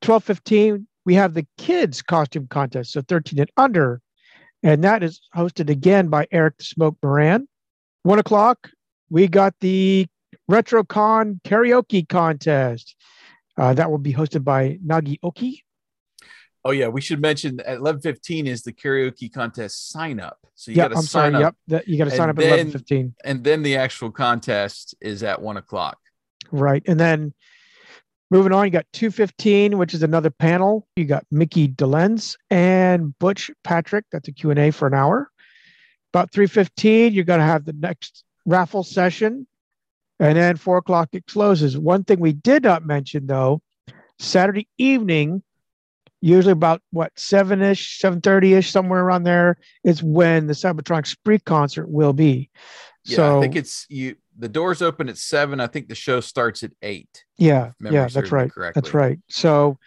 12:15, 0.00 0.86
we 1.04 1.14
have 1.14 1.34
the 1.34 1.46
kids 1.58 2.00
costume 2.00 2.46
contest, 2.48 2.92
so 2.92 3.02
13 3.02 3.40
and 3.40 3.50
under, 3.58 4.00
and 4.62 4.82
that 4.82 5.02
is 5.02 5.20
hosted 5.36 5.68
again 5.68 6.08
by 6.08 6.26
Eric 6.32 6.56
the 6.56 6.64
Smoke 6.64 6.96
Moran. 7.02 7.46
One 8.04 8.18
o'clock, 8.18 8.70
we 9.10 9.28
got 9.28 9.54
the 9.60 10.06
RetroCon 10.50 11.42
karaoke 11.42 12.08
contest. 12.08 12.96
Uh, 13.58 13.74
that 13.74 13.90
will 13.90 13.98
be 13.98 14.14
hosted 14.14 14.44
by 14.44 14.78
Nagi 14.86 15.18
Oki. 15.22 15.64
oh 16.64 16.70
yeah, 16.70 16.88
we 16.88 17.00
should 17.00 17.20
mention 17.20 17.60
at 17.60 17.78
11:15 17.78 18.46
is 18.46 18.62
the 18.62 18.72
karaoke 18.72 19.32
contest 19.32 19.88
sign 19.90 20.20
up. 20.20 20.38
So 20.54 20.70
you 20.70 20.76
Yeah, 20.76 20.84
got 20.84 20.88
to 20.92 20.96
I'm 20.98 21.02
sorry. 21.02 21.32
sign 21.32 21.34
up, 21.36 21.40
Yep, 21.42 21.54
that, 21.68 21.88
you 21.88 21.98
got 21.98 22.04
to 22.04 22.10
sign 22.12 22.28
up 22.30 22.38
at 22.38 22.44
eleven 22.44 22.70
fifteen. 22.70 23.14
and 23.24 23.42
then 23.44 23.62
the 23.62 23.76
actual 23.76 24.10
contest 24.10 24.94
is 25.00 25.22
at 25.22 25.40
one 25.42 25.56
o'clock. 25.56 25.98
Right, 26.50 26.82
and 26.86 26.98
then 27.00 27.34
moving 28.30 28.52
on, 28.52 28.64
you 28.64 28.70
got 28.70 28.86
two 28.92 29.10
fifteen, 29.10 29.76
which 29.78 29.92
is 29.94 30.02
another 30.02 30.30
panel. 30.30 30.86
You 30.96 31.04
got 31.04 31.24
Micky 31.30 31.68
Dolenz 31.68 32.36
and 32.50 33.18
Butch 33.18 33.50
Patrick. 33.64 34.04
That's 34.12 34.28
a 34.28 34.32
Q 34.32 34.50
and 34.50 34.58
A 34.58 34.70
for 34.70 34.86
an 34.86 34.94
hour. 34.94 35.30
About 36.12 36.30
three 36.32 36.46
fifteen, 36.46 37.12
you're 37.12 37.24
going 37.24 37.40
to 37.40 37.46
have 37.46 37.64
the 37.64 37.72
next 37.74 38.24
raffle 38.46 38.82
session, 38.84 39.46
and 40.18 40.36
then 40.36 40.56
four 40.56 40.78
o'clock 40.78 41.10
it 41.12 41.26
closes. 41.26 41.76
One 41.78 42.04
thing 42.04 42.20
we 42.20 42.32
did 42.32 42.64
not 42.64 42.84
mention 42.84 43.26
though, 43.26 43.62
Saturday 44.18 44.68
evening. 44.78 45.42
Usually 46.20 46.50
about 46.50 46.82
what 46.90 47.12
seven 47.16 47.62
ish, 47.62 48.00
seven 48.00 48.20
thirty 48.20 48.54
ish, 48.54 48.72
somewhere 48.72 49.04
around 49.04 49.22
there 49.22 49.56
is 49.84 50.02
when 50.02 50.48
the 50.48 50.52
Cybertronic 50.52 51.06
Spree 51.06 51.38
concert 51.38 51.88
will 51.88 52.12
be. 52.12 52.50
Yeah, 53.04 53.16
so 53.16 53.38
I 53.38 53.40
think 53.40 53.54
it's 53.54 53.86
you. 53.88 54.16
The 54.36 54.48
doors 54.48 54.82
open 54.82 55.08
at 55.08 55.16
seven. 55.16 55.60
I 55.60 55.68
think 55.68 55.88
the 55.88 55.94
show 55.94 56.20
starts 56.20 56.64
at 56.64 56.72
eight. 56.82 57.24
Yeah, 57.36 57.70
yeah, 57.80 58.08
that's 58.08 58.32
right. 58.32 58.50
correctly. 58.50 58.80
That's 58.80 58.94
right. 58.94 59.20
So 59.28 59.78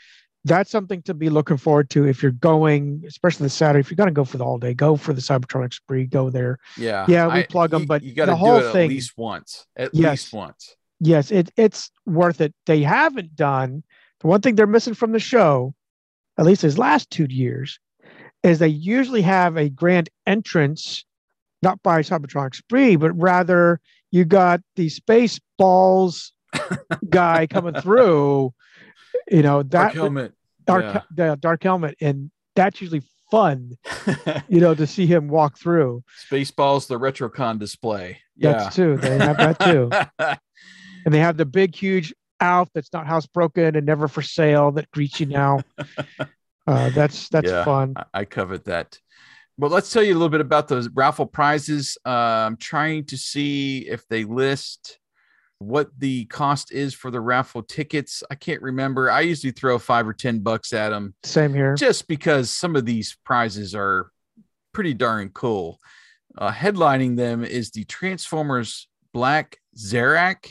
that's 0.44 0.72
something 0.72 1.02
to 1.04 1.14
be 1.14 1.30
looking 1.30 1.58
forward 1.58 1.90
to 1.92 2.08
if 2.08 2.24
you're 2.24 2.32
going, 2.32 3.04
especially 3.08 3.46
the 3.46 3.50
Saturday. 3.50 3.80
If 3.82 3.92
you're 3.92 3.96
going 3.96 4.08
to 4.10 4.14
go 4.14 4.24
for 4.26 4.38
the 4.38 4.44
all 4.46 4.58
day, 4.58 4.74
go 4.74 4.96
for 4.98 5.14
the 5.14 5.22
Cybertronics 5.22 5.76
Spree. 5.76 6.06
Go 6.06 6.30
there. 6.30 6.58
Yeah, 6.78 7.06
Yeah, 7.08 7.34
we 7.34 7.44
plug 7.44 7.74
'em, 7.74 7.82
you- 7.82 7.88
but 7.88 8.02
you 8.04 8.14
got 8.14 8.26
to 8.26 8.32
do 8.32 8.36
whole 8.38 8.58
it 8.58 8.66
at 8.76 8.90
least 8.90 9.14
once. 9.18 9.66
At 9.76 9.94
Yes. 9.94 10.12
least 10.24 10.34
once. 10.34 10.76
Yes, 11.00 11.32
it 11.32 11.52
it's 11.58 11.92
worth 12.06 12.42
it. 12.42 12.54
They 12.66 12.82
haven't 12.84 13.36
done 13.36 13.84
the 14.20 14.28
one 14.28 14.42
thing 14.42 14.56
they're 14.56 14.68
missing 14.68 14.94
from 14.94 15.12
the 15.14 15.20
show, 15.20 15.74
at 16.38 16.46
least 16.46 16.62
his 16.62 16.78
last 16.78 17.10
two 17.10 17.26
years, 17.30 17.80
is 18.44 18.60
they 18.60 18.68
usually 18.68 19.22
have 19.24 19.58
a 19.58 19.70
grand 19.70 20.10
entrance, 20.28 21.04
not 21.64 21.82
by 21.84 22.02
Cybertronics 22.02 22.56
Spree, 22.58 22.96
but 22.96 23.12
rather 23.14 23.80
you 24.12 24.26
got 24.26 24.62
the 24.76 24.90
space 24.90 25.40
balls 25.58 26.34
guy 27.10 27.48
coming 27.48 27.76
through. 27.82 28.54
You 29.32 29.42
know 29.42 29.64
Dark 29.64 29.94
that 29.94 29.98
helmet. 30.00 30.34
dark 30.66 30.84
yeah. 30.84 31.02
the 31.30 31.36
dark 31.38 31.64
helmet 31.64 31.96
and 32.02 32.30
that's 32.56 32.82
usually 32.82 33.02
fun, 33.32 33.78
you 34.50 34.60
know, 34.60 34.76
to 34.76 34.86
see 34.86 35.06
him 35.08 35.30
walk 35.30 35.58
through. 35.58 36.04
Spaceballs, 36.30 36.88
the 36.88 37.00
RetroCon 37.00 37.58
display. 37.60 38.20
Yeah. 38.36 38.52
That's 38.54 38.76
too. 38.76 38.98
They 38.98 39.18
have 39.18 39.38
that 39.38 39.60
too. 39.60 39.90
and 41.06 41.14
they 41.14 41.20
have 41.20 41.38
the 41.38 41.46
big, 41.46 41.74
huge 41.74 42.14
Alf 42.42 42.68
that's 42.74 42.92
not 42.92 43.06
housebroken 43.06 43.78
and 43.78 43.86
never 43.86 44.08
for 44.10 44.22
sale 44.22 44.72
that 44.74 44.92
greets 44.92 45.20
you 45.20 45.26
now. 45.28 45.62
Uh, 46.68 46.92
that's 46.92 47.28
that's 47.30 47.50
Yeah. 47.50 47.66
fun. 47.66 47.94
I- 47.96 48.06
I 48.22 48.26
covet 48.26 48.66
that. 48.66 49.00
But 49.58 49.72
let's 49.72 49.92
tell 49.92 50.04
you 50.04 50.14
a 50.14 50.18
little 50.18 50.30
bit 50.30 50.42
about 50.42 50.68
those 50.68 50.88
raffle 50.90 51.26
prizes. 51.26 51.98
Uh, 52.06 52.10
I'm 52.10 52.56
trying 52.56 53.06
to 53.06 53.18
see 53.18 53.88
if 53.90 54.08
they 54.08 54.26
list 54.26 55.00
what 55.62 55.90
the 56.00 56.26
cost 56.26 56.72
is 56.72 56.94
for 56.94 57.12
the 57.12 57.22
raffle 57.22 57.62
tickets. 57.64 58.24
I 58.32 58.36
can't 58.36 58.62
remember. 58.62 59.10
I 59.12 59.22
usually 59.22 59.52
throw 59.52 59.78
five 59.80 60.08
or 60.08 60.14
10 60.14 60.40
bucks 60.40 60.74
at 60.74 60.90
them 60.90 61.14
Same 61.24 61.54
here. 61.54 61.76
just 61.76 62.08
because 62.08 62.50
some 62.50 62.76
of 62.76 62.86
these 62.86 63.18
prizes 63.24 63.76
are 63.76 64.10
pretty 64.74 64.94
darn 64.94 65.30
cool. 65.30 65.80
Uh, 66.38 66.52
headlining 66.52 67.16
them 67.18 67.44
is 67.44 67.72
the 67.72 67.84
Transformers 67.86 68.88
Black 69.14 69.58
Zarak, 69.78 70.48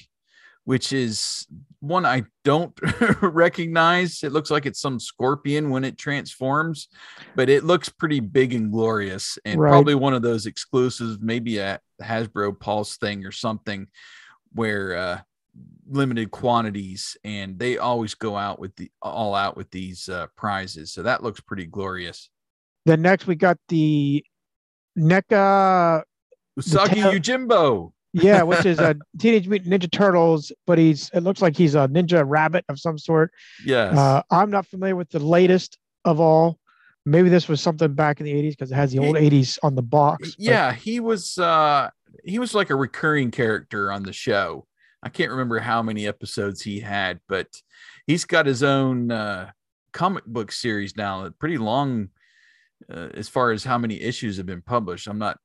which 0.65 0.93
is 0.93 1.47
one 1.81 2.05
I 2.05 2.25
don't 2.45 2.79
recognize. 3.23 4.23
It 4.23 4.33
looks 4.33 4.51
like 4.51 4.67
it's 4.67 4.81
some 4.81 5.01
scorpion 5.01 5.71
when 5.71 5.83
it 5.85 5.97
transforms, 5.99 6.89
but 7.35 7.49
it 7.49 7.65
looks 7.65 7.89
pretty 7.89 8.21
big 8.21 8.53
and 8.53 8.71
glorious 8.71 9.39
and 9.47 9.59
Right. 9.59 9.71
probably 9.71 9.95
one 9.95 10.13
of 10.15 10.21
those 10.23 10.45
exclusives, 10.47 11.19
maybe 11.21 11.57
a 11.59 11.81
Hasbro 12.03 12.61
Pulse 12.61 12.99
thing 12.99 13.25
or 13.25 13.33
something 13.33 13.87
where 14.53 14.97
uh 14.97 15.21
limited 15.89 16.31
quantities 16.31 17.17
and 17.25 17.59
they 17.59 17.77
always 17.77 18.15
go 18.15 18.37
out 18.37 18.59
with 18.61 18.75
the 18.77 18.91
all 19.03 19.35
out 19.35 19.57
with 19.57 19.71
these 19.73 20.09
uh 20.09 20.27
prizes 20.37 20.93
so 20.93 21.03
that 21.03 21.23
looks 21.23 21.41
pretty 21.41 21.67
glorious 21.67 22.31
Then 22.87 23.03
next 23.03 23.27
we 23.27 23.35
got 23.35 23.59
the 23.69 24.25
NECA, 24.99 26.03
usagi 26.59 27.03
yojimbo 27.03 27.93
yeah, 28.13 28.43
which 28.51 28.67
is 28.67 28.81
a 28.81 28.97
Teenage 29.21 29.47
Mutant 29.47 29.73
Ninja 29.73 29.91
Turtles, 29.91 30.51
but 30.67 30.79
he's 30.79 31.11
it 31.15 31.21
looks 31.23 31.41
like 31.41 31.57
he's 31.57 31.77
a 31.77 31.87
ninja 31.89 32.25
rabbit 32.27 32.65
of 32.69 32.79
some 32.81 32.99
sort. 32.99 33.31
yes 33.65 33.97
Uh, 33.97 34.23
I'm 34.31 34.51
not 34.51 34.67
familiar 34.67 34.97
with 34.97 35.11
the 35.11 35.21
latest 35.21 35.79
of 36.05 36.19
all. 36.21 36.59
Maybe 37.07 37.29
this 37.29 37.49
was 37.49 37.61
something 37.61 37.95
back 37.95 38.21
in 38.21 38.27
the 38.27 38.33
80s 38.35 38.51
because 38.51 38.71
it 38.73 38.75
has 38.75 38.93
the 38.93 38.99
old 38.99 39.17
80s 39.17 39.59
on 39.63 39.75
the 39.77 39.83
box. 39.83 40.31
but- 40.35 40.45
yeah 40.45 40.73
he 40.73 40.99
was 41.01 41.39
uh 41.39 41.89
he 42.25 42.39
was 42.39 42.55
like 42.55 42.71
a 42.71 42.77
recurring 42.77 43.31
character 43.31 43.91
on 43.93 44.03
the 44.03 44.13
show. 44.13 44.67
I 45.03 45.09
can't 45.09 45.31
remember 45.31 45.59
how 45.59 45.83
many 45.83 46.07
episodes 46.07 46.63
he 46.63 46.81
had 46.81 47.21
but 47.29 47.49
he's 48.07 48.25
got 48.25 48.47
his 48.47 48.63
own 48.63 49.11
uh 49.11 49.51
comic 49.93 50.25
book 50.27 50.53
series 50.53 50.97
now 50.97 51.29
pretty 51.39 51.59
long 51.59 52.11
uh, 52.93 53.09
as 53.15 53.29
far 53.29 53.51
as 53.51 53.65
how 53.65 53.79
many 53.79 54.01
issues 54.01 54.37
have 54.37 54.47
been 54.47 54.63
published. 54.63 55.09
I'm 55.09 55.19
not 55.19 55.39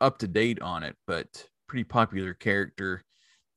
up 0.00 0.18
to 0.18 0.28
date 0.28 0.60
on 0.60 0.82
it 0.82 0.96
but 1.06 1.26
pretty 1.66 1.84
popular 1.84 2.34
character. 2.34 3.02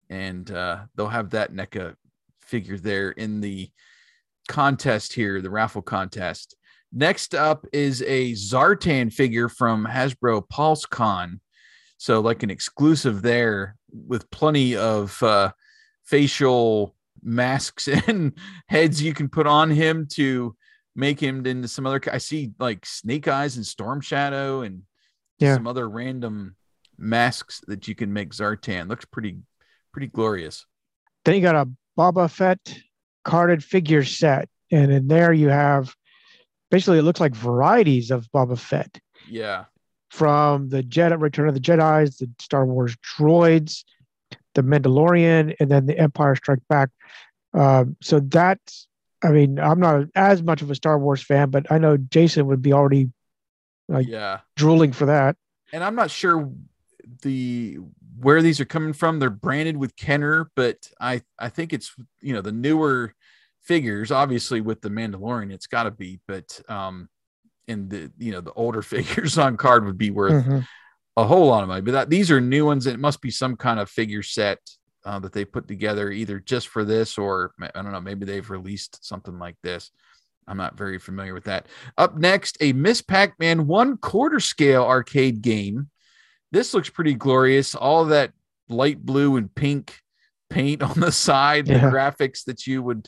And 0.10 0.50
uh 0.50 0.86
they'll 0.96 1.08
have 1.08 1.32
that 1.32 1.54
NECA 1.54 1.96
figure 2.42 2.78
there 2.78 3.12
in 3.12 3.42
the 3.42 3.70
contest 4.48 5.14
here 5.14 5.42
the 5.42 5.50
raffle 5.50 5.82
contest. 5.82 6.56
Next 6.94 7.34
up 7.34 7.66
is 7.72 8.02
a 8.02 8.34
Zartan 8.34 9.14
figure 9.14 9.48
from 9.48 9.86
Hasbro 9.86 10.44
PulseCon. 10.52 11.40
So, 12.02 12.20
like 12.20 12.42
an 12.42 12.50
exclusive 12.50 13.22
there 13.22 13.76
with 13.94 14.28
plenty 14.32 14.76
of 14.76 15.22
uh, 15.22 15.52
facial 16.04 16.96
masks 17.22 17.88
and 18.08 18.34
heads 18.68 19.04
you 19.04 19.14
can 19.14 19.30
put 19.30 19.46
on 19.46 19.70
him 19.70 20.08
to 20.14 20.56
make 20.96 21.20
him 21.20 21.46
into 21.46 21.68
some 21.68 21.86
other. 21.86 22.02
I 22.12 22.18
see 22.18 22.54
like 22.58 22.88
Snake 22.88 23.28
Eyes 23.28 23.56
and 23.56 23.64
Storm 23.64 24.02
Shadow 24.02 24.62
and 24.62 24.82
Yeah. 25.38 25.54
some 25.54 25.68
other 25.68 25.88
random 25.88 26.56
masks 26.98 27.62
that 27.68 27.88
you 27.88 27.94
can 27.94 28.12
make 28.12 28.32
Zartan. 28.32 28.90
Looks 28.90 29.06
pretty, 29.06 29.38
pretty 29.94 30.08
glorious. 30.08 30.66
Then 31.24 31.36
you 31.36 31.42
got 31.42 31.54
a 31.56 31.70
Boba 31.96 32.32
Fett 32.32 32.80
carded 33.24 33.64
figure 33.64 34.04
set. 34.04 34.50
And 34.72 34.92
in 34.92 35.08
there 35.08 35.34
you 35.34 35.50
have 35.50 35.94
basically 36.72 36.98
it 36.98 37.04
looks 37.04 37.20
like 37.20 37.36
varieties 37.36 38.10
of 38.10 38.26
Boba 38.32 38.58
Fett 38.58 39.00
Yeah. 39.28 39.66
From 40.12 40.68
the 40.68 40.84
Jedi 40.84 41.20
Return 41.20 41.48
of 41.48 41.54
the 41.54 41.60
Jedi's, 41.62 42.18
the 42.18 42.30
Star 42.40 42.66
Wars 42.66 42.96
droids, 42.98 43.86
the 44.56 44.62
Mandalorian, 44.62 45.56
and 45.60 45.72
then 45.72 45.86
the 45.86 45.98
Empire 45.98 46.36
Strike 46.36 46.60
Back. 46.68 46.90
Um, 47.54 47.96
so 48.02 48.20
that's 48.20 48.88
I 49.24 49.30
mean, 49.30 49.58
I'm 49.60 49.80
not 49.80 50.08
as 50.16 50.42
much 50.44 50.62
of 50.62 50.70
a 50.72 50.76
Star 50.76 50.98
Wars 51.00 51.24
fan, 51.24 51.50
but 51.52 51.72
I 51.72 51.78
know 51.78 51.96
Jason 51.96 52.48
would 52.48 52.62
be 52.62 52.74
already 52.74 53.12
Like- 53.88 54.08
yeah. 54.08 54.40
drooling 54.56 54.92
for 54.94 55.06
that. 55.06 55.38
and 55.72 55.84
I'm 55.84 55.96
not 55.96 56.12
sure 56.12 56.52
the 57.22 57.78
where 58.20 58.42
these 58.42 58.60
are 58.60 58.66
coming 58.66 58.94
from. 58.94 59.20
They're 59.20 59.30
branded 59.30 59.78
with 59.78 59.96
Kenner, 59.96 60.52
but 60.56 60.90
I 61.00 61.22
I 61.40 61.48
think 61.50 61.72
it's 61.72 61.96
you 62.20 62.34
know 62.34 62.42
the 62.42 62.52
newer 62.52 63.14
figures. 63.62 64.12
Obviously, 64.12 64.60
with 64.60 64.82
the 64.82 64.90
Mandalorian, 64.90 65.52
it's 65.54 65.68
got 65.68 65.84
to 65.84 65.92
be, 65.92 66.20
but 66.28 66.60
um, 66.68 67.08
and 67.72 67.90
the 67.90 68.12
you 68.18 68.32
know 68.32 68.42
the 68.42 68.54
older 68.54 68.82
figures 68.94 69.38
on 69.38 69.58
card 69.58 69.86
would 69.86 69.98
be 69.98 70.12
worth 70.12 70.46
Mhm. 70.46 70.66
a 71.18 71.26
whole 71.26 71.48
lot 71.48 71.64
of 71.64 71.70
money. 71.70 71.82
But 71.82 71.92
that, 71.94 72.10
these 72.10 72.30
are 72.32 72.40
new 72.40 72.66
ones. 72.66 72.86
And 72.86 72.94
it 72.94 73.00
must 73.00 73.22
be 73.22 73.32
some 73.32 73.56
kind 73.56 73.80
of 73.80 73.90
figure 73.90 74.24
set 74.24 74.60
uh, 75.06 75.20
that 75.20 75.34
they 75.34 75.44
put 75.46 75.68
together 75.68 76.12
either 76.12 76.40
just 76.40 76.68
for 76.68 76.86
this 76.86 77.18
or 77.18 77.54
I 77.60 77.82
don't 77.82 77.92
know. 77.92 78.00
Maybe 78.02 78.26
they've 78.26 78.50
released 78.50 79.04
something 79.06 79.40
like 79.40 79.56
this. 79.64 79.90
I'm 80.48 80.58
not 80.58 80.78
very 80.78 80.98
familiar 81.00 81.34
with 81.34 81.46
that. 81.46 81.68
Up 81.98 82.18
next, 82.18 82.58
a 82.62 82.74
Miss 82.74 83.02
Pac 83.02 83.40
Man 83.40 83.68
one 83.68 83.98
quarter 83.98 84.40
scale 84.40 84.84
arcade 84.84 85.42
game. 85.42 85.90
This 86.52 86.74
looks 86.74 86.90
pretty 86.90 87.14
glorious. 87.16 87.74
All 87.76 88.06
that 88.06 88.32
light 88.68 89.00
blue 89.06 89.38
and 89.38 89.54
pink 89.54 90.00
paint 90.50 90.82
on 90.90 91.00
the 91.00 91.12
side, 91.12 91.68
the 91.68 91.74
graphics 91.76 92.44
that 92.46 92.68
you 92.68 92.82
would 92.84 93.08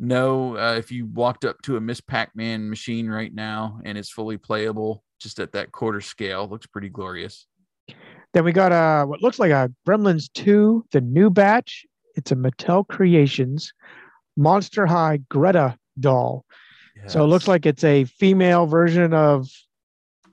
know 0.00 0.56
uh, 0.56 0.74
if 0.78 0.90
you 0.90 1.06
walked 1.06 1.44
up 1.44 1.60
to 1.62 1.76
a 1.76 1.80
Miss 1.80 2.00
Pac 2.00 2.34
Man 2.34 2.68
machine 2.68 3.08
right 3.08 3.32
now 3.34 3.80
and 3.84 3.96
it's 3.96 4.10
fully 4.10 4.36
playable 4.36 5.04
just 5.20 5.38
at 5.38 5.52
that 5.52 5.72
quarter 5.72 6.00
scale. 6.00 6.48
Looks 6.48 6.66
pretty 6.66 6.88
glorious. 6.88 7.46
Then 8.34 8.44
we 8.44 8.52
got 8.52 8.72
a 8.72 9.06
what 9.06 9.22
looks 9.22 9.38
like 9.38 9.50
a 9.52 9.70
Gremlins 9.86 10.32
2, 10.32 10.86
the 10.92 11.00
new 11.00 11.30
batch. 11.30 11.84
It's 12.16 12.32
a 12.32 12.36
Mattel 12.36 12.86
Creations 12.86 13.72
Monster 14.36 14.86
High 14.86 15.20
Greta 15.28 15.76
doll. 16.00 16.44
So 17.08 17.24
it 17.24 17.26
looks 17.26 17.48
like 17.48 17.66
it's 17.66 17.82
a 17.82 18.04
female 18.04 18.66
version 18.66 19.12
of 19.12 19.48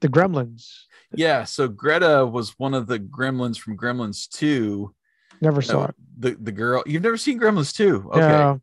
the 0.01 0.07
Gremlins. 0.07 0.67
yeah. 1.15 1.43
So 1.43 1.67
Greta 1.67 2.25
was 2.25 2.53
one 2.59 2.73
of 2.75 2.85
the 2.85 2.99
gremlins 2.99 3.57
from 3.57 3.75
Gremlins 3.75 4.29
2. 4.29 4.93
Never 5.41 5.61
saw 5.63 5.81
Uh, 5.81 5.87
it. 5.87 5.95
the 6.19 6.37
the 6.39 6.51
girl 6.51 6.83
you've 6.85 7.01
never 7.01 7.17
seen 7.17 7.39
Gremlins 7.39 7.73
2. 7.75 8.09
Okay. 8.11 8.19
Yeah. 8.19 8.57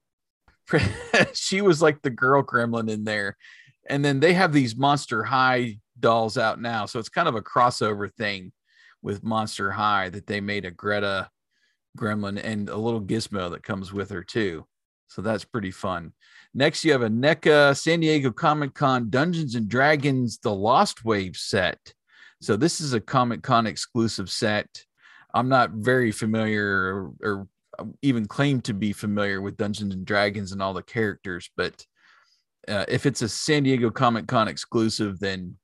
she 1.34 1.60
was 1.60 1.82
like 1.82 2.02
the 2.02 2.10
girl 2.10 2.42
gremlin 2.42 2.90
in 2.90 3.04
there. 3.04 3.36
And 3.88 4.04
then 4.04 4.20
they 4.20 4.34
have 4.34 4.52
these 4.52 4.76
Monster 4.76 5.22
High 5.22 5.78
dolls 5.98 6.36
out 6.36 6.60
now. 6.60 6.86
So 6.86 6.98
it's 6.98 7.08
kind 7.08 7.28
of 7.28 7.36
a 7.36 7.42
crossover 7.42 8.12
thing 8.12 8.52
with 9.02 9.22
Monster 9.22 9.70
High 9.70 10.08
that 10.10 10.26
they 10.26 10.40
made 10.40 10.64
a 10.64 10.70
Greta 10.70 11.30
gremlin 11.96 12.40
and 12.42 12.68
a 12.68 12.76
little 12.76 13.00
gizmo 13.00 13.50
that 13.50 13.62
comes 13.62 13.92
with 13.92 14.10
her 14.10 14.22
too. 14.22 14.66
So 15.08 15.22
that's 15.22 15.44
pretty 15.44 15.70
fun. 15.70 16.12
Next, 16.52 16.84
you 16.84 16.92
have 16.92 17.02
a 17.02 17.08
NECA 17.08 17.76
San 17.76 18.00
Diego 18.00 18.32
Comic 18.32 18.74
Con 18.74 19.08
Dungeons 19.08 19.54
and 19.54 19.68
Dragons 19.68 20.38
The 20.38 20.52
Lost 20.52 21.04
Wave 21.04 21.36
set. 21.36 21.94
So 22.40 22.56
this 22.56 22.80
is 22.80 22.92
a 22.92 23.00
Comic 23.00 23.42
Con 23.42 23.66
exclusive 23.66 24.28
set. 24.28 24.84
I'm 25.32 25.48
not 25.48 25.70
very 25.70 26.12
familiar 26.12 26.66
or, 26.66 27.12
or 27.22 27.48
even 28.02 28.26
claim 28.26 28.60
to 28.62 28.74
be 28.74 28.92
familiar 28.92 29.40
with 29.40 29.56
Dungeons 29.56 29.94
and 29.94 30.04
Dragons 30.04 30.52
and 30.52 30.62
all 30.62 30.74
the 30.74 30.82
characters, 30.82 31.50
but 31.56 31.84
uh, 32.68 32.84
if 32.88 33.06
it's 33.06 33.22
a 33.22 33.28
San 33.28 33.62
Diego 33.62 33.90
Comic 33.90 34.26
Con 34.26 34.48
exclusive, 34.48 35.20
then 35.20 35.56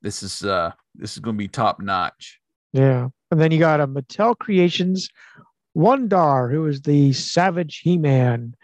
this 0.00 0.22
is 0.22 0.42
uh 0.42 0.72
this 0.96 1.12
is 1.12 1.20
going 1.20 1.36
to 1.36 1.38
be 1.38 1.48
top 1.48 1.80
notch. 1.80 2.40
Yeah. 2.72 3.08
And 3.30 3.40
then 3.40 3.52
you 3.52 3.58
got 3.58 3.80
a 3.80 3.86
Mattel 3.86 4.36
Creations 4.36 5.08
Wun-Dar, 5.74 6.48
who 6.48 6.66
is 6.66 6.82
the 6.82 7.12
Savage 7.12 7.78
He-Man. 7.78 8.54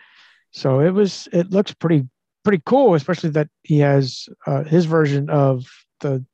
So 0.50 0.80
it 0.80 0.90
was 0.90 1.28
it 1.32 1.50
looks 1.50 1.72
pretty 1.72 2.08
pretty 2.42 2.62
cool, 2.66 2.94
especially 2.94 3.30
that 3.30 3.48
he 3.62 3.78
has 3.78 4.28
uh, 4.46 4.64
his 4.64 4.86
version 4.86 5.30
of 5.30 5.64
the 6.00 6.24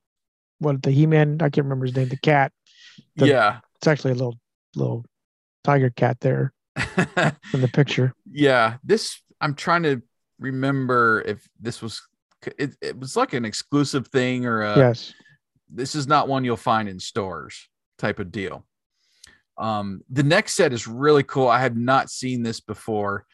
what 0.59 0.83
the 0.83 0.91
He-Man, 0.91 1.39
I 1.41 1.51
can't 1.51 1.65
remember 1.65 1.87
his 1.87 1.97
name, 1.97 2.09
the 2.09 2.17
cat. 2.17 2.53
The- 3.17 3.27
yeah, 3.27 3.59
It's 3.77 3.87
actually 3.87 4.13
a 4.13 4.15
little 4.15 4.39
little 4.75 5.05
tiger 5.65 5.91
cat 5.91 6.19
there 6.21 6.53
in 6.77 7.61
the 7.61 7.71
picture. 7.73 8.15
yeah. 8.31 8.77
This 8.85 9.21
I'm 9.41 9.55
trying 9.55 9.83
to 9.85 10.03
remember 10.39 11.23
if 11.27 11.49
this 11.61 11.83
was 11.83 12.03
it, 12.59 12.77
it 12.81 12.99
was 12.99 13.17
like 13.17 13.33
an 13.33 13.45
exclusive 13.45 14.09
thing 14.09 14.45
or 14.47 14.63
a, 14.63 14.77
yes. 14.77 15.15
this 15.71 15.95
is 15.95 16.07
not 16.07 16.29
one 16.29 16.45
you'll 16.45 16.57
find 16.57 16.89
in 16.89 17.01
stores 17.01 17.69
type 17.99 18.19
of 18.19 18.31
deal. 18.31 18.67
Um, 19.57 20.03
the 20.11 20.23
next 20.23 20.55
set 20.55 20.73
is 20.73 20.87
really 20.87 21.23
cool. 21.23 21.49
I 21.49 21.61
have 21.61 21.77
not 21.77 22.11
seen 22.11 22.43
this 22.43 22.61
before, 22.61 23.25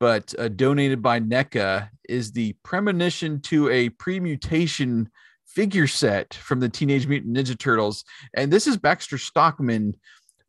but 0.00 0.34
uh, 0.38 0.48
donated 0.48 1.02
by 1.02 1.20
NECA 1.20 1.90
is 2.08 2.32
the 2.32 2.54
premonition 2.62 3.40
to 3.42 3.68
a 3.70 3.90
premutation 3.90 5.10
figure 5.46 5.86
set 5.86 6.34
from 6.34 6.60
the 6.60 6.68
Teenage 6.68 7.06
Mutant 7.06 7.36
Ninja 7.36 7.58
Turtles. 7.58 8.04
And 8.34 8.52
this 8.52 8.66
is 8.66 8.76
Baxter 8.76 9.18
Stockman 9.18 9.94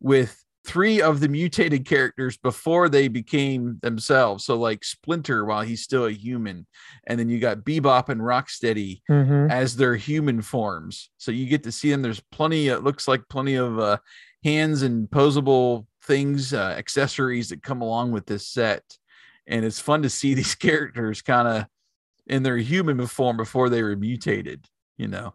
with 0.00 0.42
three 0.68 1.00
of 1.00 1.20
the 1.20 1.28
mutated 1.28 1.86
characters 1.86 2.36
before 2.36 2.90
they 2.90 3.08
became 3.08 3.78
themselves. 3.80 4.44
So, 4.44 4.54
like 4.58 4.84
Splinter 4.84 5.46
while 5.46 5.62
he's 5.62 5.82
still 5.82 6.04
a 6.04 6.10
human. 6.12 6.66
And 7.06 7.18
then 7.18 7.30
you 7.30 7.38
got 7.38 7.64
Bebop 7.64 8.10
and 8.10 8.20
Rocksteady 8.20 9.00
Mhm. 9.08 9.50
as 9.50 9.76
their 9.76 9.96
human 9.96 10.42
forms. 10.42 11.08
So 11.16 11.32
you 11.32 11.46
get 11.46 11.62
to 11.62 11.72
see 11.72 11.90
them. 11.90 12.02
There's 12.02 12.20
plenty, 12.20 12.68
it 12.68 12.84
looks 12.84 13.08
like 13.08 13.22
plenty 13.30 13.54
of 13.54 13.78
uh, 13.78 13.96
hands 14.44 14.82
and 14.82 15.08
posable 15.08 15.86
things, 16.04 16.52
uh, 16.52 16.74
accessories 16.78 17.48
that 17.48 17.62
come 17.62 17.80
along 17.80 18.12
with 18.12 18.26
this 18.26 18.46
set. 18.46 18.82
And 19.46 19.64
it's 19.64 19.80
fun 19.80 20.02
to 20.02 20.10
see 20.10 20.34
these 20.40 20.54
characters 20.54 21.22
kind 21.22 21.48
of 21.48 21.66
in 22.26 22.42
their 22.42 22.58
human 22.58 23.06
form 23.06 23.38
before 23.38 23.70
they 23.70 23.82
were 23.82 23.96
mutated, 23.96 24.66
you 24.98 25.08
know. 25.08 25.32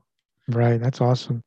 Right. 0.48 0.80
That's 0.80 1.02
awesome. 1.02 1.42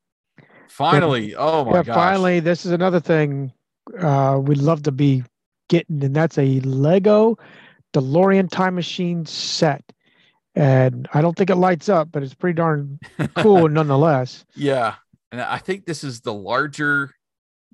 Finally, 0.68 1.37
oh 1.37 1.64
my 1.64 1.76
yeah, 1.76 1.82
gosh. 1.84 1.95
finally, 1.95 2.41
this 2.41 2.66
is 2.66 2.72
another 2.72 2.99
thing 2.99 3.53
uh, 3.99 4.39
we'd 4.43 4.59
love 4.59 4.82
to 4.84 4.93
be 4.93 5.22
getting, 5.68 6.03
and 6.05 6.14
that's 6.14 6.39
a 6.39 6.61
Lego 6.61 7.37
DeLorean 7.95 8.51
time 8.51 8.74
machine 8.74 9.24
set. 9.26 9.82
And 10.55 11.07
I 11.12 11.20
don't 11.20 11.37
think 11.37 11.51
it 11.51 11.57
lights 11.57 11.89
up, 11.89 12.11
but 12.11 12.22
it's 12.22 12.34
pretty 12.34 12.55
darn 12.57 12.99
cool 13.37 13.68
nonetheless. 13.68 14.45
Yeah. 14.55 14.95
And 15.30 15.41
I 15.41 15.59
think 15.59 15.84
this 15.84 16.03
is 16.03 16.20
the 16.22 16.32
larger 16.32 17.14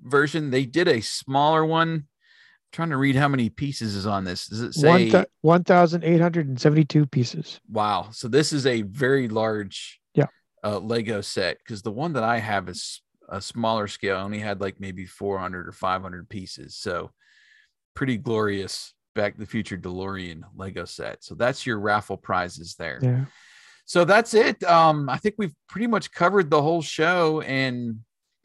version. 0.01 0.49
They 0.51 0.65
did 0.65 0.87
a 0.89 0.99
smaller 1.01 1.65
one. 1.65 2.07
trying 2.73 2.89
to 2.89 2.97
read 2.97 3.15
how 3.15 3.27
many 3.29 3.49
pieces 3.49 3.95
is 3.95 4.05
on 4.05 4.25
this. 4.25 4.47
Does 4.47 4.61
it 4.61 4.73
say 4.73 5.09
One 5.41 5.63
1,872 5.63 7.05
pieces. 7.05 7.59
Wow. 7.69 8.09
So 8.11 8.27
this 8.27 8.51
is 8.51 8.65
a 8.65 8.81
very 8.81 9.27
large 9.29 9.99
Yeah. 10.13 10.25
uh, 10.63 10.79
Lego 10.79 11.21
set 11.21 11.59
because 11.59 11.83
the 11.83 11.91
one 11.91 12.13
that 12.13 12.23
I 12.23 12.39
have 12.39 12.67
is 12.67 13.01
a 13.29 13.41
smaller 13.41 13.87
scale. 13.87 14.17
I 14.17 14.21
only 14.21 14.39
had 14.39 14.61
like 14.61 14.79
maybe 14.79 15.05
400 15.05 15.67
or 15.67 15.71
500 15.71 16.29
pieces. 16.29 16.75
So 16.75 17.11
pretty 17.95 18.17
glorious 18.17 18.93
Back 19.15 19.33
to 19.33 19.39
the 19.39 19.45
Future 19.45 19.77
DeLorean 19.77 20.41
Lego 20.55 20.85
set. 20.85 21.23
So 21.23 21.35
that's 21.35 21.67
your 21.67 21.79
raffle 21.79 22.17
prizes 22.17 22.75
there. 22.75 22.99
Yeah. 23.01 23.25
So 23.85 24.05
that's 24.05 24.33
it. 24.33 24.63
Um, 24.63 25.07
I 25.09 25.17
think 25.17 25.35
we've 25.37 25.53
pretty 25.67 25.87
much 25.87 26.11
covered 26.11 26.49
the 26.49 26.61
whole 26.61 26.81
show. 26.81 27.41
And 27.41 27.99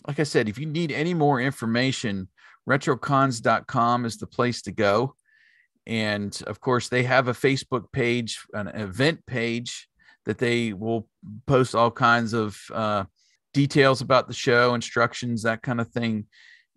like 0.06 0.20
I 0.20 0.24
said, 0.24 0.48
if 0.48 0.58
you 0.58 0.66
need 0.66 0.92
any 0.92 1.14
more 1.14 1.40
information, 1.40 2.28
retrocons.com 2.68 4.04
is 4.04 4.18
the 4.18 4.26
place 4.26 4.62
to 4.62 4.72
go. 4.72 5.14
And 5.86 6.38
of 6.46 6.60
course, 6.60 6.88
they 6.88 7.04
have 7.04 7.28
a 7.28 7.32
Facebook 7.32 7.90
page, 7.92 8.40
an 8.52 8.68
event 8.68 9.24
page 9.24 9.88
that 10.26 10.38
they 10.38 10.74
will 10.74 11.08
post 11.46 11.74
all 11.74 11.90
kinds 11.90 12.34
of 12.34 12.60
uh, 12.74 13.04
details 13.52 14.00
about 14.00 14.28
the 14.28 14.34
show, 14.34 14.74
instructions, 14.74 15.42
that 15.42 15.62
kind 15.62 15.80
of 15.80 15.88
thing. 15.88 16.26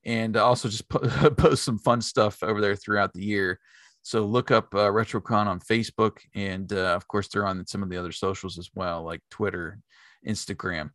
And 0.04 0.36
also 0.38 0.70
just 0.70 0.90
po- 0.90 1.00
post 1.38 1.64
some 1.64 1.78
fun 1.78 2.02
stuff 2.02 2.42
over 2.44 2.62
there 2.62 2.76
throughout 2.76 3.14
the 3.14 3.24
year. 3.24 3.60
So 4.04 4.26
look 4.26 4.50
up 4.50 4.74
uh, 4.74 4.90
RetroCon 4.90 5.46
on 5.46 5.60
Facebook, 5.60 6.18
and 6.34 6.72
uh, 6.74 6.96
of 6.96 7.08
course 7.08 7.28
they're 7.28 7.46
on 7.46 7.66
some 7.68 7.84
of 7.84 7.90
the 7.90 7.98
other 7.98 8.12
socials 8.12 8.58
as 8.58 8.70
well, 8.74 9.04
like 9.04 9.22
Twitter, 9.30 9.80
Instagram. 10.28 10.90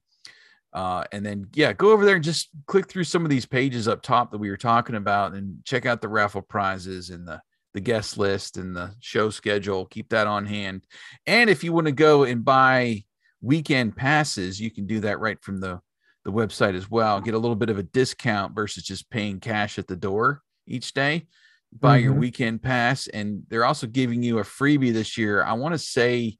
Uh, 0.73 1.05
and 1.13 1.25
then 1.25 1.47
yeah, 1.55 1.73
go 1.73 1.93
over 1.93 2.05
there 2.05 2.17
and 2.17 2.25
just 2.25 2.51
click 2.67 2.89
through 2.89 3.05
some 3.05 3.25
of 3.25 3.31
these 3.31 3.47
pages 3.47 3.87
up 3.87 4.03
top 4.03 4.31
that 4.33 4.39
we 4.39 4.51
were 4.51 4.57
talking 4.57 4.97
about, 4.97 5.35
and 5.35 5.65
check 5.65 5.87
out 5.87 6.01
the 6.01 6.09
raffle 6.09 6.43
prizes 6.43 7.11
and 7.11 7.27
the 7.27 7.41
the 7.75 7.81
guest 7.81 8.17
list 8.17 8.57
and 8.57 8.75
the 8.75 8.93
show 9.01 9.31
schedule. 9.31 9.85
Keep 9.87 10.09
that 10.09 10.27
on 10.27 10.47
hand. 10.47 10.85
And 11.27 11.51
if 11.51 11.63
you 11.63 11.73
want 11.73 11.87
to 11.87 11.93
go 11.93 12.25
and 12.25 12.45
buy 12.45 13.05
weekend 13.47 13.97
passes, 13.97 14.61
you 14.61 14.71
can 14.71 14.87
do 14.87 15.01
that 15.01 15.21
right 15.21 15.43
from 15.43 15.61
the 15.61 15.81
the 16.25 16.33
website 16.33 16.75
as 16.75 16.91
well. 16.91 17.21
Get 17.21 17.35
a 17.35 17.39
little 17.39 17.55
bit 17.57 17.71
of 17.71 17.79
a 17.79 17.85
discount 17.85 18.55
versus 18.55 18.83
just 18.83 19.09
paying 19.11 19.39
cash 19.39 19.79
at 19.79 19.87
the 19.87 19.97
door 19.97 20.43
each 20.67 20.93
day 20.93 21.27
buy 21.73 21.97
your 21.99 22.15
Mhm. 22.15 22.19
weekend 22.19 22.63
pass 22.63 23.07
and 23.09 23.43
they're 23.49 23.65
also 23.65 23.87
giving 23.87 24.23
you 24.23 24.39
a 24.39 24.43
freebie 24.43 24.93
this 24.93 25.19
year 25.19 25.43
i 25.43 25.53
want 25.53 25.75
to 25.75 25.79
say 25.79 26.39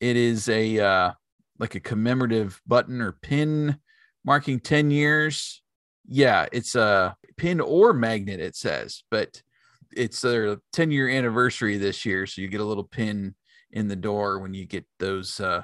it 0.00 0.16
is 0.16 0.48
a 0.48 0.78
uh 0.80 1.12
like 1.58 1.74
a 1.74 1.80
commemorative 1.80 2.60
button 2.66 3.00
or 3.00 3.12
pin 3.12 3.78
marking 4.24 4.58
10 4.58 4.90
years 4.90 5.62
yeah 6.08 6.46
it's 6.50 6.74
a 6.74 7.14
pin 7.36 7.60
or 7.60 7.92
magnet 7.92 8.40
it 8.40 8.56
says 8.56 9.04
but 9.10 9.42
it's 9.94 10.20
their 10.22 10.56
10 10.72 10.90
year 10.90 11.08
anniversary 11.08 11.76
this 11.76 12.04
year 12.04 12.26
so 12.26 12.40
you 12.40 12.48
get 12.48 12.60
a 12.62 12.64
little 12.64 12.84
pin 12.84 13.34
in 13.70 13.86
the 13.86 13.96
door 13.96 14.38
when 14.40 14.54
you 14.54 14.66
get 14.66 14.84
those 14.98 15.40
uh 15.40 15.62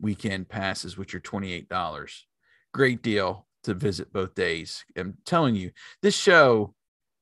weekend 0.00 0.48
passes 0.48 0.96
which 0.96 1.14
are 1.14 1.20
$28 1.20 2.12
great 2.72 3.02
deal 3.02 3.46
to 3.64 3.74
visit 3.74 4.12
both 4.12 4.34
days 4.34 4.84
i'm 4.96 5.16
telling 5.24 5.56
you 5.56 5.70
this 6.02 6.16
show 6.16 6.74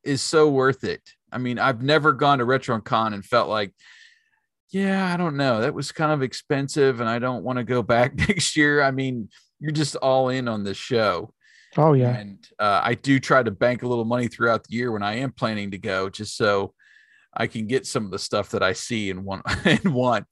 is 0.05 0.23
so 0.23 0.49
worth 0.49 0.85
it. 0.85 1.03
I 1.33 1.39
mean, 1.39 1.59
I've 1.59 1.83
never 1.83 2.13
gone 2.13 2.39
to 2.39 2.47
RetroCon 2.47 3.15
and 3.15 3.25
felt 3.25 3.49
like, 3.49 3.73
yeah, 4.71 5.13
I 5.13 5.17
don't 5.17 5.37
know, 5.37 5.61
that 5.61 5.75
was 5.75 5.93
kind 5.93 6.13
of 6.13 6.23
expensive 6.23 7.01
and 7.01 7.09
I 7.09 7.19
don't 7.19 7.45
want 7.45 7.59
to 7.59 7.65
go 7.65 7.83
back 7.95 8.15
next 8.15 8.57
year. 8.57 8.83
I 8.83 8.91
mean, 8.91 9.29
you're 9.61 9.73
just 9.73 9.97
all 9.97 10.29
in 10.29 10.49
on 10.49 10.65
this 10.65 10.77
show. 10.77 11.33
Oh, 11.77 11.93
yeah. 11.93 12.17
And 12.17 12.47
uh, 12.59 12.81
I 12.85 12.95
do 12.95 13.19
try 13.19 13.43
to 13.43 13.51
bank 13.51 13.83
a 13.83 13.89
little 13.89 14.05
money 14.05 14.29
throughout 14.29 14.65
the 14.65 14.77
year 14.77 14.93
when 14.93 15.03
I 15.03 15.17
am 15.17 15.33
planning 15.33 15.73
to 15.73 15.79
go, 15.79 16.09
just 16.09 16.37
so 16.37 16.73
I 17.37 17.49
can 17.49 17.67
get 17.67 17.85
some 17.85 18.05
of 18.05 18.13
the 18.13 18.19
stuff 18.19 18.51
that 18.51 18.63
I 18.63 18.75
see 18.75 19.11
and 19.11 19.25
want 19.25 19.43
and 19.65 19.93
want. 19.93 20.27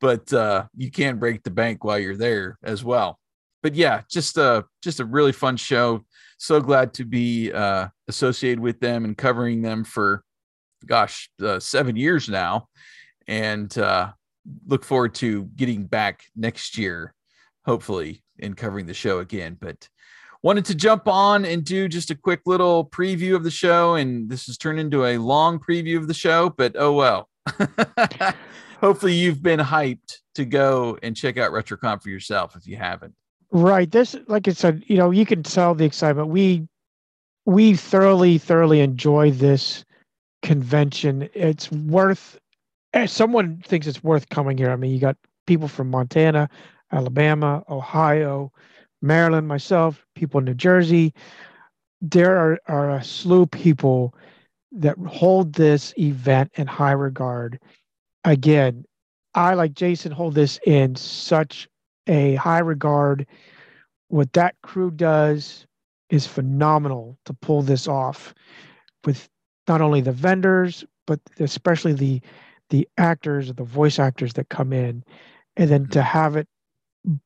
But 0.00 0.32
uh, 0.32 0.66
you 0.76 0.90
can't 0.90 1.18
break 1.18 1.42
the 1.42 1.50
bank 1.50 1.84
while 1.84 1.98
you're 1.98 2.16
there 2.16 2.58
as 2.62 2.84
well. 2.84 3.18
But 3.62 3.74
yeah, 3.74 4.02
just 4.10 4.36
a 4.36 4.64
just 4.82 5.00
a 5.00 5.04
really 5.04 5.32
fun 5.32 5.56
show. 5.56 6.04
So 6.38 6.60
glad 6.60 6.94
to 6.94 7.04
be 7.04 7.52
uh, 7.52 7.88
associated 8.06 8.60
with 8.60 8.78
them 8.78 9.04
and 9.04 9.18
covering 9.18 9.60
them 9.60 9.82
for, 9.82 10.22
gosh, 10.86 11.28
uh, 11.42 11.58
seven 11.58 11.96
years 11.96 12.28
now, 12.28 12.68
and 13.26 13.76
uh, 13.76 14.12
look 14.66 14.84
forward 14.84 15.16
to 15.16 15.44
getting 15.56 15.84
back 15.84 16.22
next 16.36 16.78
year, 16.78 17.12
hopefully, 17.66 18.22
and 18.38 18.56
covering 18.56 18.86
the 18.86 18.94
show 18.94 19.18
again. 19.18 19.56
But 19.60 19.88
wanted 20.42 20.64
to 20.66 20.74
jump 20.74 21.08
on 21.08 21.44
and 21.44 21.64
do 21.64 21.88
just 21.88 22.10
a 22.10 22.14
quick 22.14 22.42
little 22.46 22.84
preview 22.84 23.34
of 23.34 23.42
the 23.42 23.50
show 23.50 23.96
and 23.96 24.30
this 24.30 24.46
has 24.46 24.56
turned 24.56 24.78
into 24.78 25.04
a 25.04 25.18
long 25.18 25.58
preview 25.58 25.96
of 25.96 26.06
the 26.06 26.14
show 26.14 26.48
but 26.56 26.76
oh 26.78 26.92
well 26.92 27.28
hopefully 28.80 29.12
you've 29.14 29.42
been 29.42 29.60
hyped 29.60 30.16
to 30.34 30.44
go 30.44 30.98
and 31.02 31.16
check 31.16 31.38
out 31.38 31.52
retrocon 31.52 32.00
for 32.02 32.08
yourself 32.10 32.56
if 32.56 32.66
you 32.66 32.76
haven't 32.76 33.14
Right. 33.50 33.90
This, 33.90 34.14
like 34.26 34.46
I 34.46 34.52
said, 34.52 34.82
you 34.88 34.98
know, 34.98 35.10
you 35.10 35.24
can 35.24 35.42
tell 35.42 35.74
the 35.74 35.86
excitement. 35.86 36.28
We 36.28 36.68
we 37.46 37.74
thoroughly, 37.76 38.36
thoroughly 38.36 38.80
enjoy 38.80 39.30
this 39.30 39.86
convention. 40.42 41.30
It's 41.32 41.72
worth. 41.72 42.38
eh, 42.92 43.06
Someone 43.06 43.62
thinks 43.66 43.86
it's 43.86 44.04
worth 44.04 44.28
coming 44.28 44.58
here. 44.58 44.70
I 44.70 44.76
mean, 44.76 44.90
you 44.92 45.00
got 45.00 45.16
people 45.46 45.66
from 45.66 45.88
Montana, 45.90 46.50
Alabama, 46.92 47.64
Ohio, 47.70 48.52
Maryland, 49.00 49.48
myself, 49.48 50.04
people 50.14 50.40
in 50.40 50.44
New 50.44 50.52
Jersey. 50.54 51.14
There 52.02 52.36
are, 52.36 52.58
are 52.66 52.90
a 52.90 53.02
slew 53.02 53.44
of 53.44 53.50
people 53.50 54.14
that 54.72 54.98
hold 54.98 55.54
this 55.54 55.94
event 55.96 56.50
in 56.56 56.66
high 56.66 56.92
regard. 56.92 57.60
Again, 58.24 58.84
I 59.34 59.54
like 59.54 59.74
Jason 59.74 60.12
hold 60.12 60.34
this 60.34 60.58
in 60.66 60.96
such 60.96 61.68
a 62.06 62.34
high 62.36 62.58
regard. 62.58 63.26
What 64.08 64.32
that 64.32 64.56
crew 64.62 64.90
does 64.90 65.66
is 66.10 66.26
phenomenal 66.26 67.18
to 67.26 67.34
pull 67.34 67.62
this 67.62 67.86
off 67.86 68.34
with 69.04 69.28
not 69.68 69.80
only 69.80 70.00
the 70.00 70.12
vendors, 70.12 70.84
but 71.06 71.20
especially 71.38 71.92
the 71.92 72.20
the 72.70 72.86
actors, 72.98 73.52
the 73.52 73.64
voice 73.64 73.98
actors 73.98 74.34
that 74.34 74.50
come 74.50 74.74
in, 74.74 75.02
and 75.56 75.70
then 75.70 75.86
to 75.86 76.00
mm-hmm. 76.00 76.08
have 76.08 76.36
it 76.36 76.46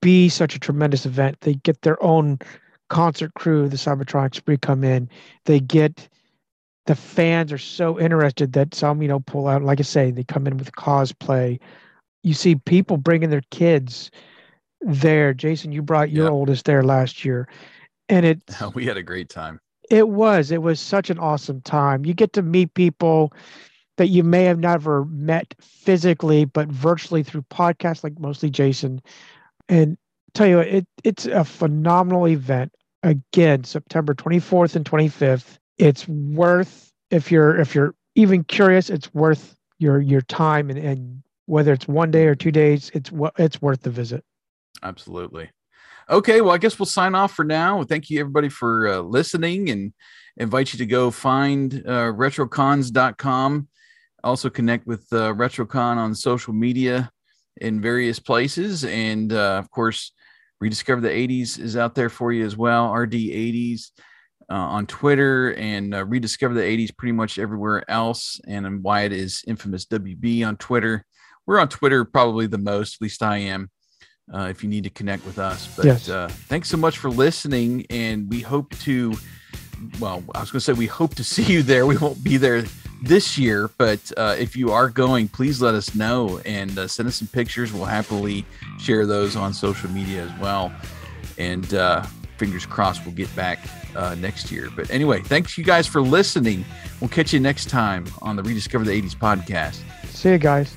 be 0.00 0.28
such 0.28 0.54
a 0.54 0.60
tremendous 0.60 1.04
event. 1.06 1.40
They 1.40 1.54
get 1.54 1.82
their 1.82 2.00
own 2.02 2.38
concert 2.90 3.34
crew, 3.34 3.68
the 3.68 3.76
Cybertronics 3.76 4.36
Spree 4.36 4.58
come 4.58 4.84
in. 4.84 5.08
They 5.46 5.58
get 5.58 6.08
the 6.86 6.94
fans 6.94 7.52
are 7.52 7.58
so 7.58 7.98
interested 7.98 8.52
that 8.54 8.74
some, 8.74 9.02
you 9.02 9.08
know, 9.08 9.20
pull 9.20 9.46
out, 9.46 9.62
like 9.62 9.78
I 9.80 9.84
say, 9.84 10.10
they 10.10 10.24
come 10.24 10.46
in 10.46 10.56
with 10.56 10.72
cosplay. 10.72 11.60
You 12.22 12.34
see 12.34 12.56
people 12.56 12.96
bringing 12.96 13.30
their 13.30 13.42
kids 13.50 14.10
there. 14.80 15.32
Jason, 15.34 15.72
you 15.72 15.82
brought 15.82 16.10
your 16.10 16.24
Yep. 16.24 16.32
oldest 16.32 16.64
there 16.64 16.82
last 16.82 17.24
year. 17.24 17.48
And 18.08 18.26
it 18.26 18.42
we 18.74 18.84
had 18.86 18.96
a 18.96 19.02
great 19.02 19.28
time 19.28 19.60
it 19.90 20.08
was. 20.08 20.50
It 20.50 20.62
was 20.62 20.80
such 20.80 21.10
an 21.10 21.18
awesome 21.18 21.60
time. 21.60 22.06
You 22.06 22.14
get 22.14 22.32
to 22.34 22.42
meet 22.42 22.72
people 22.74 23.32
that 23.98 24.08
you 24.08 24.24
may 24.24 24.44
have 24.44 24.58
never 24.58 25.04
met 25.04 25.54
physically, 25.60 26.46
but 26.46 26.68
virtually 26.68 27.22
through 27.22 27.42
podcasts, 27.42 28.02
like 28.02 28.18
mostly 28.18 28.48
Jason. 28.48 29.02
And 29.68 29.98
tell 30.32 30.46
you, 30.46 30.56
what, 30.56 30.68
it 30.68 30.86
it's 31.04 31.26
a 31.26 31.44
phenomenal 31.44 32.26
event. 32.26 32.72
Again, 33.02 33.64
September 33.64 34.14
24th 34.14 34.76
and 34.76 34.84
25th. 34.84 35.58
It's 35.82 36.06
worth 36.06 36.92
if 37.10 37.32
you're 37.32 37.58
if 37.58 37.74
you're 37.74 37.96
even 38.14 38.44
curious, 38.44 38.88
it's 38.88 39.12
worth 39.12 39.56
your 39.78 40.00
your 40.00 40.20
time 40.20 40.70
and, 40.70 40.78
and 40.78 41.22
whether 41.46 41.72
it's 41.72 41.88
one 41.88 42.12
day 42.12 42.26
or 42.26 42.36
two 42.36 42.52
days, 42.52 42.90
it's 42.94 43.10
it's 43.36 43.60
worth 43.60 43.82
the 43.82 43.90
visit. 43.90 44.24
Absolutely. 44.82 45.50
Okay, 46.08 46.40
well, 46.40 46.54
I 46.54 46.58
guess 46.58 46.78
we'll 46.78 46.86
sign 46.86 47.16
off 47.16 47.32
for 47.32 47.44
now. 47.44 47.82
Thank 47.82 48.10
you, 48.10 48.20
everybody, 48.20 48.48
for 48.48 48.88
uh, 48.88 48.98
listening 49.00 49.70
and 49.70 49.92
invite 50.36 50.72
you 50.72 50.78
to 50.78 50.86
go 50.86 51.10
find 51.10 51.74
uh, 51.84 52.12
retrocons.com. 52.12 53.68
Also, 54.22 54.50
connect 54.50 54.86
with 54.86 55.04
uh, 55.12 55.32
Retrocon 55.34 55.96
on 55.96 56.14
social 56.14 56.52
media 56.52 57.10
in 57.56 57.80
various 57.80 58.20
places. 58.20 58.84
And 58.84 59.32
uh, 59.32 59.58
of 59.58 59.70
course, 59.70 60.12
Rediscover 60.60 61.00
the 61.00 61.08
80s 61.08 61.58
is 61.58 61.76
out 61.76 61.96
there 61.96 62.08
for 62.08 62.32
you 62.32 62.44
as 62.44 62.56
well. 62.56 62.88
RD80s 62.92 63.90
uh, 64.52 64.54
on 64.54 64.86
Twitter 64.86 65.54
and 65.54 65.94
uh, 65.94 66.04
Rediscover 66.04 66.52
the 66.52 66.60
80s 66.60 66.94
pretty 66.94 67.12
much 67.12 67.38
everywhere 67.38 67.90
else. 67.90 68.38
And 68.46 68.82
Wyatt 68.82 69.12
is 69.12 69.42
infamous 69.46 69.86
WB 69.86 70.46
on 70.46 70.58
Twitter. 70.58 71.06
We're 71.46 71.58
on 71.58 71.68
Twitter 71.68 72.04
probably 72.04 72.46
the 72.46 72.58
most, 72.58 72.96
at 72.96 73.00
least 73.00 73.22
I 73.22 73.38
am 73.38 73.70
uh, 74.32 74.48
if 74.50 74.62
you 74.62 74.68
need 74.68 74.84
to 74.84 74.90
connect 74.90 75.24
with 75.24 75.38
us. 75.38 75.74
But 75.74 75.86
Yes. 75.86 76.08
uh, 76.10 76.28
thanks 76.30 76.68
so 76.68 76.76
much 76.76 76.98
for 76.98 77.10
listening, 77.10 77.86
and 77.88 78.28
we 78.28 78.40
hope 78.40 78.76
to. 78.80 79.14
Well, 79.98 80.22
I 80.34 80.40
was 80.40 80.52
going 80.52 80.60
to 80.60 80.64
say 80.64 80.72
we 80.74 80.86
hope 80.86 81.14
to 81.16 81.24
see 81.34 81.44
you 81.44 81.62
there. 81.62 81.86
We 81.86 81.96
won't 81.96 82.22
be 82.22 82.36
there 82.36 82.62
this 83.02 83.36
year, 83.36 83.68
but 83.78 84.12
uh, 84.16 84.36
if 84.38 84.54
you 84.54 84.70
are 84.70 84.88
going, 84.88 85.28
please 85.28 85.60
let 85.60 85.74
us 85.74 85.94
know 85.94 86.40
and 86.44 86.78
uh, 86.78 86.86
send 86.86 87.08
us 87.08 87.16
some 87.16 87.26
pictures. 87.28 87.72
We'll 87.72 87.86
happily 87.86 88.44
share 88.78 89.06
those 89.06 89.34
on 89.34 89.52
social 89.54 89.90
media 89.90 90.24
as 90.24 90.40
well. 90.40 90.72
And 91.38 91.74
uh, 91.74 92.02
fingers 92.36 92.64
crossed, 92.64 93.04
we'll 93.04 93.14
get 93.14 93.34
back 93.34 93.58
uh, 93.96 94.14
next 94.16 94.50
year. 94.50 94.68
But 94.74 94.90
anyway, 94.90 95.20
thanks 95.20 95.56
you 95.58 95.64
guys 95.64 95.86
for 95.86 96.00
listening. 96.00 96.64
We'll 97.00 97.10
catch 97.10 97.32
you 97.32 97.40
next 97.40 97.68
time 97.68 98.06
on 98.20 98.36
the 98.36 98.42
Rediscover 98.42 98.84
the 98.84 99.02
80s 99.02 99.16
podcast. 99.16 99.80
See 100.08 100.30
you 100.30 100.38
guys. 100.38 100.76